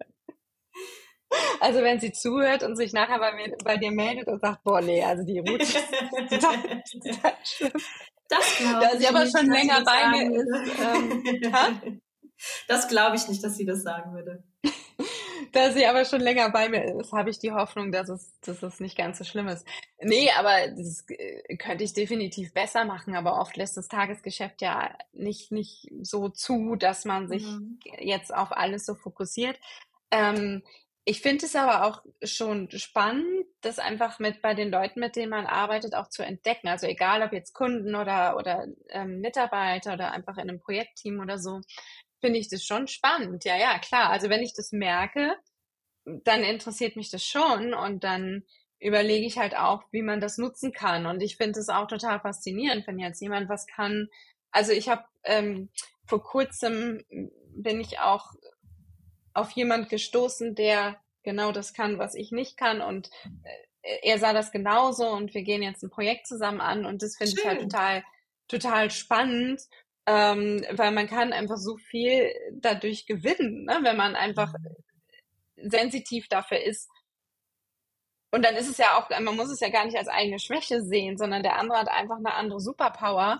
[1.60, 4.80] also wenn sie zuhört und sich nachher bei, mir, bei dir meldet und sagt, boah,
[4.80, 5.76] nee, also die Ruth ist
[8.30, 8.90] Das glaube ich.
[8.90, 10.48] Da sie aber schon länger bei mir ist.
[10.80, 12.02] Ähm,
[12.70, 14.46] das glaube ich nicht, dass sie das sagen würde.
[15.52, 18.64] Da sie aber schon länger bei mir ist, habe ich die Hoffnung, dass es, dass
[18.64, 19.66] es nicht ganz so schlimm ist.
[20.00, 24.96] Nee, aber das äh, könnte ich definitiv besser machen, aber oft lässt das Tagesgeschäft ja
[25.14, 27.80] nicht, nicht so zu, dass man sich mhm.
[28.00, 29.60] jetzt auf alles so fokussiert.
[30.12, 30.64] Ähm,
[31.04, 35.32] ich finde es aber auch schon spannend, das einfach mit bei den Leuten, mit denen
[35.32, 36.68] man arbeitet, auch zu entdecken.
[36.68, 41.40] Also egal ob jetzt Kunden oder, oder ähm, Mitarbeiter oder einfach in einem Projektteam oder
[41.40, 41.62] so,
[42.22, 43.44] finde ich das schon spannend.
[43.44, 44.10] Ja, ja, klar.
[44.10, 45.36] Also wenn ich das merke,
[46.06, 48.44] dann interessiert mich das schon und dann
[48.80, 51.06] überlege ich halt auch, wie man das nutzen kann.
[51.06, 54.08] Und ich finde es auch total faszinierend, wenn jetzt jemand was kann.
[54.52, 55.70] Also ich habe ähm,
[56.06, 57.04] vor kurzem
[57.56, 58.32] bin ich auch
[59.34, 63.10] auf jemand gestoßen, der genau das kann, was ich nicht kann und
[63.84, 67.16] äh, er sah das genauso und wir gehen jetzt ein Projekt zusammen an und das
[67.18, 68.04] finde ich halt total
[68.48, 69.62] total spannend
[70.06, 73.80] ähm, weil man kann einfach so viel dadurch gewinnen, ne?
[73.84, 74.54] wenn man einfach
[75.58, 76.90] sensitiv dafür ist.
[78.32, 80.82] Und dann ist es ja auch, man muss es ja gar nicht als eigene Schwäche
[80.82, 83.38] sehen, sondern der andere hat einfach eine andere Superpower.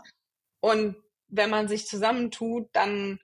[0.60, 0.96] Und
[1.30, 3.20] wenn man sich zusammentut, dann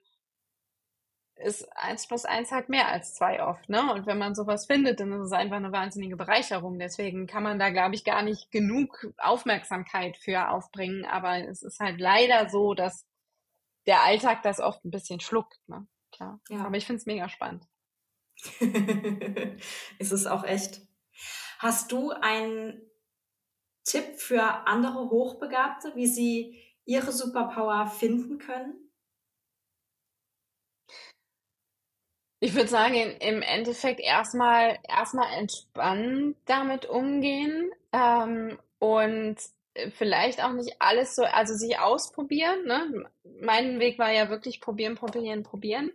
[1.36, 3.92] ist eins plus eins halt mehr als zwei oft, ne?
[3.92, 6.78] Und wenn man sowas findet, dann ist es einfach eine wahnsinnige Bereicherung.
[6.78, 11.04] Deswegen kann man da, glaube ich, gar nicht genug Aufmerksamkeit für aufbringen.
[11.04, 13.06] Aber es ist halt leider so, dass
[13.88, 15.58] der Alltag das oft ein bisschen schluckt.
[15.66, 15.88] Ne?
[16.20, 16.38] Ja.
[16.50, 17.66] Aber ich finde es mega spannend.
[19.98, 20.82] ist es auch echt.
[21.58, 22.80] Hast du einen
[23.84, 28.74] Tipp für andere Hochbegabte, wie sie ihre Superpower finden können?
[32.40, 39.36] Ich würde sagen, im Endeffekt erstmal erstmal entspannt damit umgehen ähm, und
[39.96, 42.64] vielleicht auch nicht alles so, also sich ausprobieren.
[42.66, 43.10] Ne?
[43.40, 45.92] Mein Weg war ja wirklich probieren, probieren, probieren.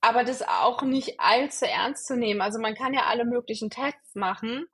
[0.00, 2.40] aber das auch nicht allzu ernst zu nehmen.
[2.40, 4.66] Also man kann ja alle möglichen Tests machen,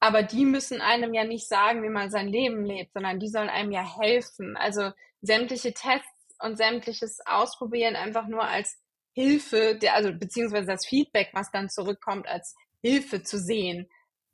[0.00, 3.50] aber die müssen einem ja nicht sagen, wie man sein Leben lebt, sondern die sollen
[3.50, 4.56] einem ja helfen.
[4.56, 4.90] Also
[5.22, 6.08] sämtliche Tests
[6.40, 8.78] und sämtliches Ausprobieren einfach nur als
[9.14, 13.88] Hilfe, der, also beziehungsweise das Feedback, was dann zurückkommt, als Hilfe zu sehen,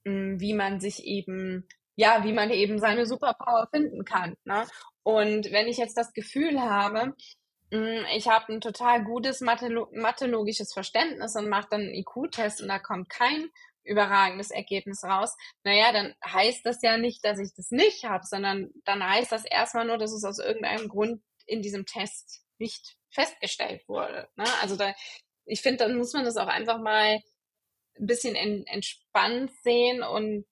[0.06, 4.34] hm, wie man sich eben, ja, wie man eben seine Superpower finden kann.
[4.44, 4.66] Ne?
[5.02, 7.14] Und wenn ich jetzt das Gefühl habe,
[7.72, 12.78] hm, ich habe ein total gutes mathologisches Verständnis und mache dann einen IQ-Test und da
[12.78, 13.48] kommt kein
[13.84, 18.70] überragendes Ergebnis raus, naja, dann heißt das ja nicht, dass ich das nicht habe, sondern
[18.84, 23.88] dann heißt das erstmal nur, dass es aus irgendeinem Grund in diesem Test nicht festgestellt
[23.88, 24.28] wurde.
[24.36, 24.44] Ne?
[24.60, 24.94] Also da,
[25.46, 27.20] ich finde, dann muss man das auch einfach mal
[27.98, 30.44] ein bisschen entspannt sehen und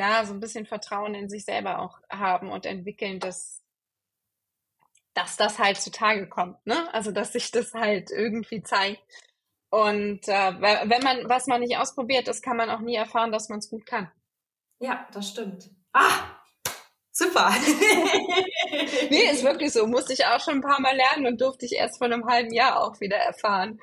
[0.00, 3.62] ja, so ein bisschen Vertrauen in sich selber auch haben und entwickeln, dass,
[5.12, 6.92] dass das halt zutage kommt, ne?
[6.94, 9.02] Also dass sich das halt irgendwie zeigt.
[9.68, 13.50] Und äh, wenn man was man nicht ausprobiert, das kann man auch nie erfahren, dass
[13.50, 14.10] man es gut kann.
[14.78, 15.68] Ja, das stimmt.
[15.92, 16.40] Ah,
[17.12, 17.50] super.
[19.10, 19.86] nee, ist wirklich so.
[19.86, 22.54] Musste ich auch schon ein paar Mal lernen und durfte ich erst vor einem halben
[22.54, 23.78] Jahr auch wieder erfahren.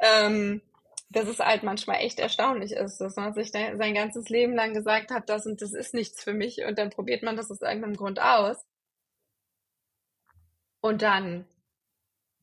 [0.00, 0.62] Ähm,
[1.10, 5.10] dass es halt manchmal echt erstaunlich ist, dass man sich sein ganzes Leben lang gesagt
[5.10, 7.96] hat, das und das ist nichts für mich und dann probiert man das aus irgendeinem
[7.96, 8.58] Grund aus.
[10.80, 11.46] Und dann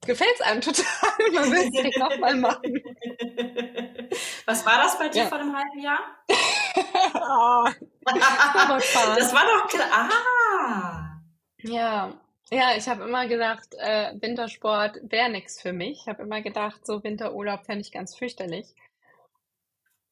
[0.05, 0.85] gefällt es einem total.
[1.33, 2.73] Man will es direkt nochmal machen.
[4.45, 5.27] Was war das bei dir ja.
[5.27, 5.99] vor einem halben Jahr?
[6.29, 7.69] oh,
[8.05, 9.89] das war doch klar.
[9.91, 11.21] Ah.
[11.59, 12.13] Ja,
[12.51, 16.01] ja, ich habe immer gedacht, äh, Wintersport wäre nichts für mich.
[16.01, 18.75] Ich habe immer gedacht, so Winterurlaub fände ich ganz fürchterlich.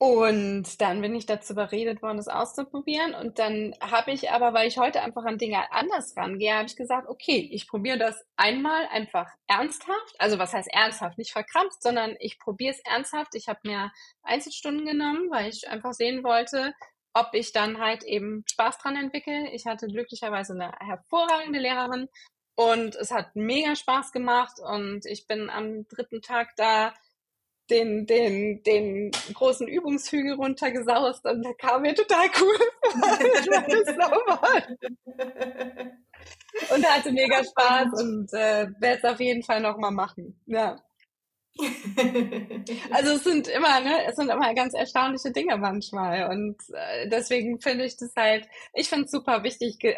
[0.06, 3.14] Und dann bin ich dazu überredet worden, das auszuprobieren.
[3.14, 6.76] Und dann habe ich aber, weil ich heute einfach an Dinge anders rangehe, habe ich
[6.76, 10.16] gesagt, okay, ich probiere das einmal einfach ernsthaft.
[10.20, 11.18] Also was heißt ernsthaft?
[11.18, 13.34] Nicht verkrampft, sondern ich probiere es ernsthaft.
[13.36, 13.94] Ich habe mir
[14.24, 16.74] Einzelstunden genommen, weil ich einfach sehen wollte,
[17.14, 19.50] ob ich dann halt eben Spaß dran entwickle.
[19.52, 22.08] Ich hatte glücklicherweise eine hervorragende Lehrerin
[22.56, 26.94] und es hat mega Spaß gemacht und ich bin am dritten Tag da
[27.70, 32.60] den, den, den großen Übungshügel runtergesaust und da kam mir total cool.
[36.76, 40.42] und hatte mega Spaß und äh, werde es auf jeden Fall nochmal machen.
[40.46, 40.82] Ja.
[42.92, 47.62] also es sind immer, ne, es sind immer ganz erstaunliche Dinge manchmal und äh, deswegen
[47.62, 49.96] finde ich das halt, ich finde es super wichtig, äh,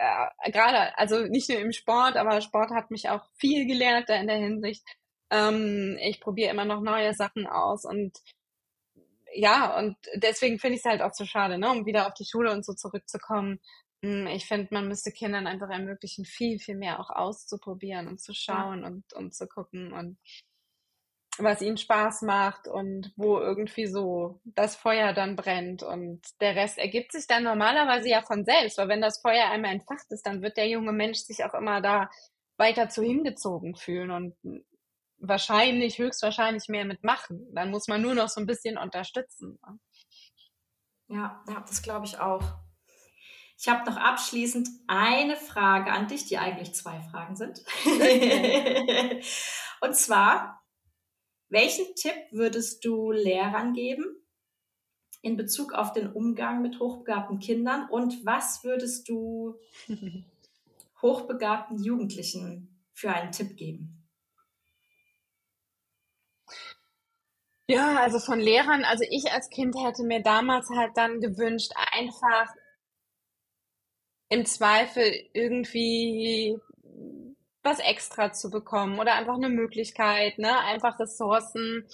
[0.51, 4.27] gerade, also nicht nur im Sport, aber Sport hat mich auch viel gelehrt da in
[4.27, 4.83] der Hinsicht.
[5.31, 8.17] Ähm, ich probiere immer noch neue Sachen aus und
[9.33, 12.25] ja, und deswegen finde ich es halt auch so schade, ne, um wieder auf die
[12.25, 13.59] Schule und so zurückzukommen.
[14.03, 18.33] Hm, ich finde, man müsste Kindern einfach ermöglichen, viel, viel mehr auch auszuprobieren und zu
[18.33, 18.87] schauen ja.
[18.87, 20.17] und, und zu gucken und
[21.39, 26.77] was ihnen Spaß macht und wo irgendwie so das Feuer dann brennt und der Rest
[26.77, 30.41] ergibt sich dann normalerweise ja von selbst, weil wenn das Feuer einmal entfacht ist, dann
[30.41, 32.09] wird der junge Mensch sich auch immer da
[32.57, 34.35] weiter zu hingezogen fühlen und
[35.17, 37.47] wahrscheinlich, höchstwahrscheinlich mehr mitmachen.
[37.53, 39.59] Dann muss man nur noch so ein bisschen unterstützen.
[39.65, 39.79] Ne?
[41.07, 42.43] Ja, ja, das glaube ich auch.
[43.57, 47.63] Ich habe noch abschließend eine Frage an dich, die eigentlich zwei Fragen sind.
[49.81, 50.61] und zwar,
[51.49, 54.05] welchen Tipp würdest du Lehrern geben
[55.21, 59.59] in Bezug auf den Umgang mit hochbegabten Kindern und was würdest du
[61.01, 64.05] hochbegabten Jugendlichen für einen Tipp geben?
[67.67, 72.53] Ja, also von Lehrern, also ich als Kind hätte mir damals halt dann gewünscht, einfach
[74.29, 76.59] im Zweifel irgendwie
[77.65, 80.59] was extra zu bekommen oder einfach eine Möglichkeit, ne?
[80.59, 81.85] Einfach Ressourcen.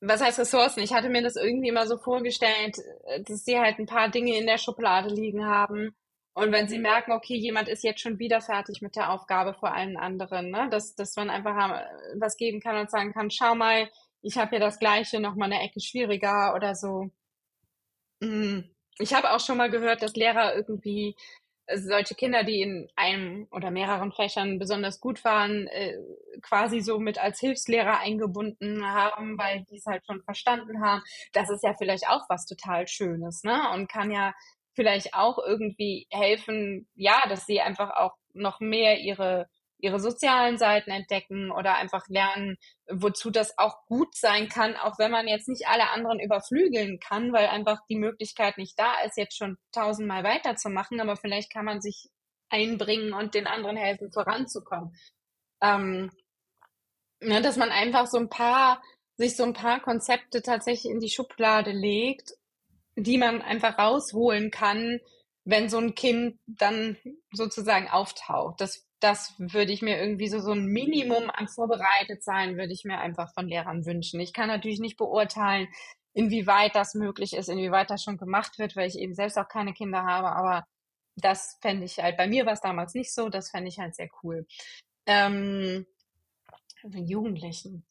[0.00, 0.80] Was heißt Ressourcen?
[0.80, 2.76] Ich hatte mir das irgendwie immer so vorgestellt,
[3.26, 5.94] dass sie halt ein paar Dinge in der Schublade liegen haben.
[6.34, 9.72] Und wenn sie merken, okay, jemand ist jetzt schon wieder fertig mit der Aufgabe vor
[9.72, 10.68] allen anderen, ne?
[10.68, 11.54] dass, dass man einfach
[12.18, 13.88] was geben kann und sagen kann, schau mal,
[14.20, 17.10] ich habe hier das Gleiche, noch mal eine Ecke schwieriger oder so.
[18.20, 18.74] Mhm.
[18.98, 21.14] Ich habe auch schon mal gehört, dass Lehrer irgendwie
[21.72, 25.96] solche Kinder, die in einem oder mehreren Fächern besonders gut waren, äh,
[26.42, 31.02] quasi so mit als Hilfslehrer eingebunden haben, weil die es halt schon verstanden haben.
[31.32, 33.70] Das ist ja vielleicht auch was total Schönes, ne?
[33.72, 34.34] Und kann ja
[34.74, 39.48] vielleicht auch irgendwie helfen, ja, dass sie einfach auch noch mehr ihre
[39.78, 42.56] ihre sozialen Seiten entdecken oder einfach lernen,
[42.90, 47.32] wozu das auch gut sein kann, auch wenn man jetzt nicht alle anderen überflügeln kann,
[47.32, 51.80] weil einfach die Möglichkeit nicht da ist, jetzt schon tausendmal weiterzumachen, aber vielleicht kann man
[51.80, 52.08] sich
[52.48, 54.96] einbringen und den anderen helfen, voranzukommen.
[55.62, 56.10] Ähm,
[57.20, 58.80] ne, dass man einfach so ein paar
[59.16, 62.32] sich so ein paar Konzepte tatsächlich in die Schublade legt,
[62.96, 65.00] die man einfach rausholen kann,
[65.44, 66.96] wenn so ein Kind dann
[67.32, 68.60] sozusagen auftaucht.
[68.60, 72.84] Das, das würde ich mir irgendwie so, so ein Minimum an vorbereitet sein, würde ich
[72.84, 74.18] mir einfach von Lehrern wünschen.
[74.18, 75.68] Ich kann natürlich nicht beurteilen,
[76.14, 79.74] inwieweit das möglich ist, inwieweit das schon gemacht wird, weil ich eben selbst auch keine
[79.74, 80.66] Kinder habe, aber
[81.16, 83.94] das fände ich halt, bei mir war es damals nicht so, das fände ich halt
[83.94, 84.46] sehr cool.
[85.04, 85.86] Ähm,
[86.82, 87.84] Jugendlichen.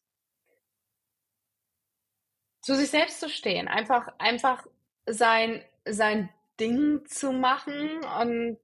[2.62, 4.66] Zu sich selbst zu stehen, einfach, einfach
[5.06, 6.30] sein, sein
[6.60, 8.58] Ding zu machen und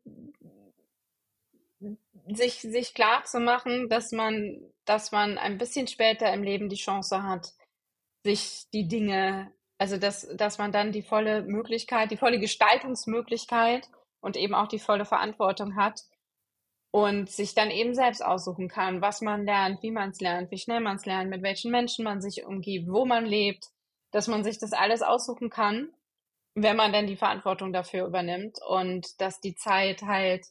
[2.35, 6.75] sich, sich klar zu machen, dass man, dass man ein bisschen später im Leben die
[6.75, 7.53] Chance hat,
[8.23, 13.89] sich die Dinge, also dass, dass man dann die volle Möglichkeit, die volle Gestaltungsmöglichkeit
[14.21, 16.01] und eben auch die volle Verantwortung hat
[16.91, 20.57] und sich dann eben selbst aussuchen kann, was man lernt, wie man es lernt, wie
[20.57, 23.67] schnell man es lernt, mit welchen Menschen man sich umgibt, wo man lebt,
[24.11, 25.89] dass man sich das alles aussuchen kann,
[26.55, 30.45] wenn man dann die Verantwortung dafür übernimmt und dass die Zeit halt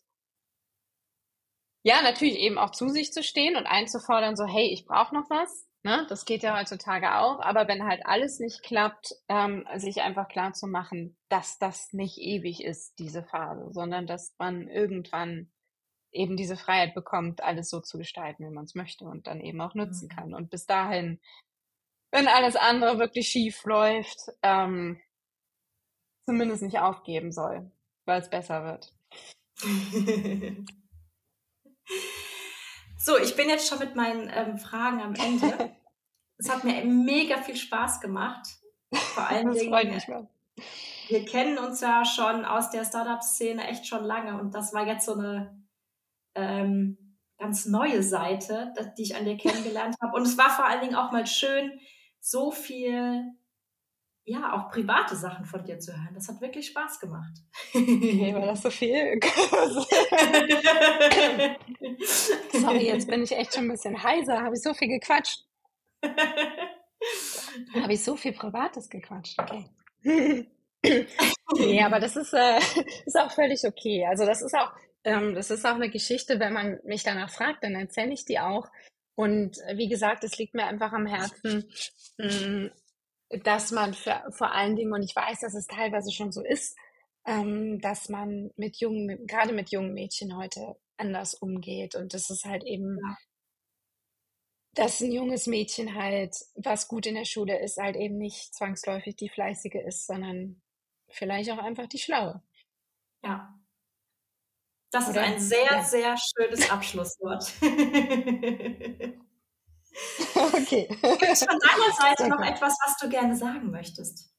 [1.82, 5.30] ja, natürlich eben auch zu sich zu stehen und einzufordern, so, hey, ich brauche noch
[5.30, 5.66] was.
[5.84, 6.06] Ne?
[6.09, 7.40] Das geht ja heutzutage auch.
[7.40, 12.18] Aber wenn halt alles nicht klappt, ähm, sich einfach klar zu machen, dass das nicht
[12.18, 15.50] ewig ist, diese Phase, sondern dass man irgendwann
[16.10, 19.60] eben diese Freiheit bekommt, alles so zu gestalten, wie man es möchte und dann eben
[19.60, 20.16] auch nutzen mhm.
[20.16, 20.34] kann.
[20.34, 21.20] Und bis dahin,
[22.10, 25.00] wenn alles andere wirklich schief läuft, ähm,
[26.24, 27.70] zumindest nicht aufgeben soll,
[28.05, 28.92] weil es besser wird.
[32.97, 35.77] So, ich bin jetzt schon mit meinen ähm, Fragen am Ende.
[36.39, 38.47] es hat mir mega viel Spaß gemacht.
[38.93, 39.94] Vor allen das Dingen.
[39.94, 40.28] Mich mal.
[41.09, 45.06] Wir kennen uns ja schon aus der Startup-Szene echt schon lange und das war jetzt
[45.06, 45.65] so eine
[46.35, 50.16] ähm, ganz neue Seite, die ich an dir kennengelernt habe.
[50.16, 51.81] Und es war vor allen Dingen auch mal schön,
[52.20, 53.24] so viel
[54.28, 56.10] ja, auch private Sachen von dir zu hören.
[56.14, 57.32] Das hat wirklich Spaß gemacht.
[57.74, 59.18] Okay, war das so viel?
[62.52, 64.42] Sorry, jetzt bin ich echt schon ein bisschen heiser.
[64.42, 65.44] Habe ich so viel gequatscht?
[67.74, 69.38] Habe ich so viel Privates gequatscht?
[69.38, 69.66] Okay.
[71.56, 72.59] nee, aber das ist, äh,
[73.06, 74.06] ist auch völlig okay.
[74.06, 74.72] Also das ist auch,
[75.05, 78.38] ähm, das ist auch eine Geschichte, wenn man mich danach fragt, dann erzähle ich die
[78.38, 78.68] auch.
[79.14, 81.64] Und wie gesagt, es liegt mir einfach am Herzen,
[82.18, 82.70] mh,
[83.30, 86.76] dass man für, vor allen Dingen, und ich weiß, dass es teilweise schon so ist,
[87.26, 91.94] ähm, dass man mit jungen, gerade mit jungen Mädchen heute anders umgeht.
[91.94, 93.16] Und das ist halt eben, ja.
[94.74, 99.16] dass ein junges Mädchen halt, was gut in der Schule ist, halt eben nicht zwangsläufig
[99.16, 100.62] die Fleißige ist, sondern
[101.10, 102.42] vielleicht auch einfach die Schlaue.
[103.22, 103.55] Ja.
[104.90, 105.26] Das Oder?
[105.26, 105.84] ist ein sehr, ja.
[105.84, 107.52] sehr schönes Abschlusswort.
[110.34, 110.88] Okay.
[110.88, 114.30] Gibt es von deiner Seite noch etwas, was du gerne sagen möchtest?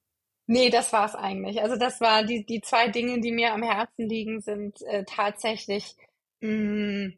[0.47, 1.61] Nee, das war es eigentlich.
[1.61, 5.95] Also das war die, die zwei Dinge, die mir am Herzen liegen, sind äh, tatsächlich,
[6.41, 7.17] mh, mm,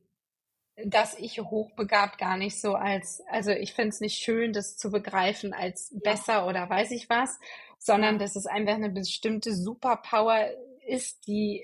[0.85, 4.89] dass ich hochbegabt gar nicht so als, also ich finde es nicht schön, das zu
[4.89, 5.99] begreifen als ja.
[6.03, 7.39] besser oder weiß ich was,
[7.77, 10.49] sondern dass es einfach eine bestimmte Superpower
[10.87, 11.63] ist, die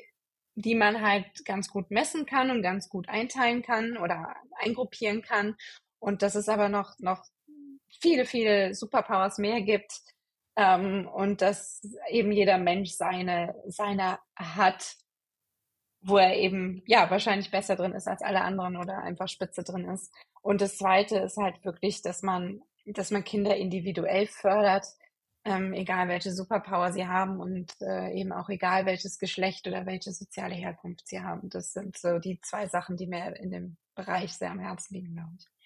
[0.60, 5.56] die man halt ganz gut messen kann und ganz gut einteilen kann oder eingruppieren kann
[6.00, 7.24] und dass es aber noch, noch
[8.02, 10.02] viele, viele Superpowers mehr gibt
[10.56, 14.96] ähm, und dass eben jeder Mensch seine, seine hat,
[16.02, 19.86] wo er eben ja wahrscheinlich besser drin ist als alle anderen oder einfach spitze drin
[19.90, 20.14] ist.
[20.42, 24.86] Und das Zweite ist halt wirklich, dass man, dass man Kinder individuell fördert,
[25.46, 30.12] ähm, egal welche Superpower sie haben und äh, eben auch egal welches Geschlecht oder welche
[30.12, 31.50] soziale Herkunft sie haben.
[31.50, 35.14] Das sind so die zwei Sachen, die mir in dem Bereich sehr am Herzen liegen,
[35.14, 35.57] glaube ich.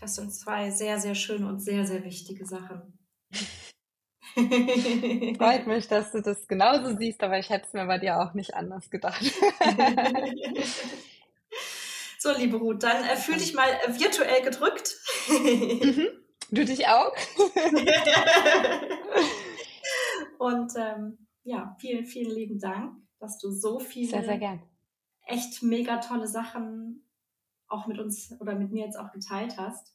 [0.00, 2.98] Das sind zwei sehr, sehr schöne und sehr, sehr wichtige Sachen.
[4.34, 8.34] Freut mich, dass du das genauso siehst, aber ich hätte es mir bei dir auch
[8.34, 9.22] nicht anders gedacht.
[12.18, 14.94] so, liebe Ruth, dann äh, fühl dich mal äh, virtuell gedrückt.
[15.28, 16.08] Mhm.
[16.50, 17.12] Du dich auch?
[20.38, 24.60] und ähm, ja, vielen, vielen lieben Dank, dass du so viele sehr, sehr
[25.26, 27.05] echt mega tolle Sachen
[27.68, 29.94] auch mit uns oder mit mir jetzt auch geteilt hast.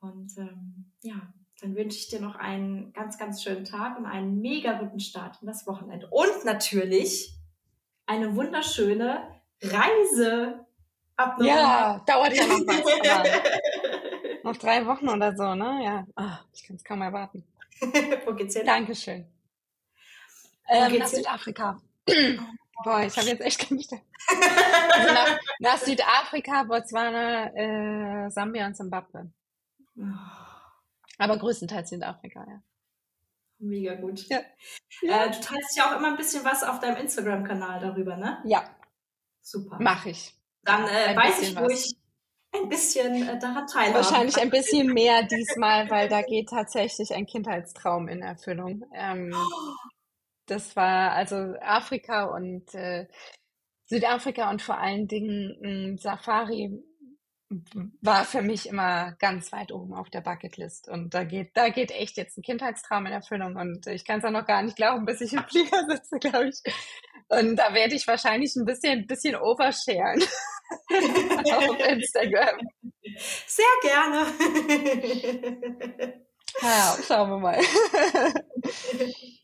[0.00, 4.40] Und ähm, ja, dann wünsche ich dir noch einen ganz, ganz schönen Tag und einen
[4.40, 6.08] mega guten Start in das Wochenende.
[6.08, 7.34] Und natürlich
[8.06, 9.28] eine wunderschöne
[9.62, 10.66] Reise.
[11.16, 14.42] Ab ja, dauert ja noch was.
[14.42, 15.84] noch drei Wochen oder so, ne?
[15.84, 17.44] Ja, oh, ich kann es kaum erwarten.
[18.24, 18.66] Wo geht's hin?
[18.66, 19.26] Dankeschön.
[20.68, 21.80] Ähm, nach Südafrika.
[22.82, 29.30] Boah, ich habe jetzt echt keine also nach, nach, Südafrika, Botswana, äh, Sambia und Zimbabwe.
[31.18, 32.62] Aber größtenteils Südafrika, ja.
[33.58, 34.26] Mega gut.
[34.28, 34.38] Ja.
[35.02, 38.42] Äh, du teilst ja auch immer ein bisschen was auf deinem Instagram-Kanal darüber, ne?
[38.44, 38.64] Ja.
[39.40, 39.78] Super.
[39.80, 40.34] Mache ich.
[40.64, 41.72] Dann äh, weiß ich, wo was.
[41.72, 41.96] ich
[42.52, 44.04] ein bisschen äh, daran teilhabe.
[44.04, 48.84] Wahrscheinlich ein bisschen mehr diesmal, weil da geht tatsächlich ein Kindheitstraum in Erfüllung.
[48.94, 49.34] Ähm,
[50.46, 53.06] das war also Afrika und äh,
[53.86, 56.82] Südafrika und vor allen Dingen ein Safari
[58.00, 60.88] war für mich immer ganz weit oben auf der Bucketlist.
[60.88, 63.56] Und da geht, da geht echt jetzt ein Kindheitstraum in Erfüllung.
[63.56, 66.48] Und ich kann es auch noch gar nicht glauben, bis ich im Flieger sitze, glaube
[66.48, 66.62] ich.
[67.28, 70.22] Und da werde ich wahrscheinlich ein bisschen, ein bisschen oversharen
[71.52, 72.60] auf Instagram.
[73.46, 74.26] Sehr gerne.
[76.62, 77.60] ja, schauen wir mal.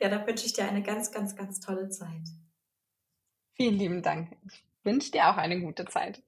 [0.00, 2.28] ja, da wünsche ich dir eine ganz, ganz, ganz tolle Zeit.
[3.54, 4.36] Vielen lieben Dank.
[4.46, 6.22] Ich wünsche dir auch eine gute Zeit.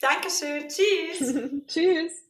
[0.00, 0.68] Dankeschön.
[0.68, 1.34] Tschüss.
[1.66, 2.27] Tschüss.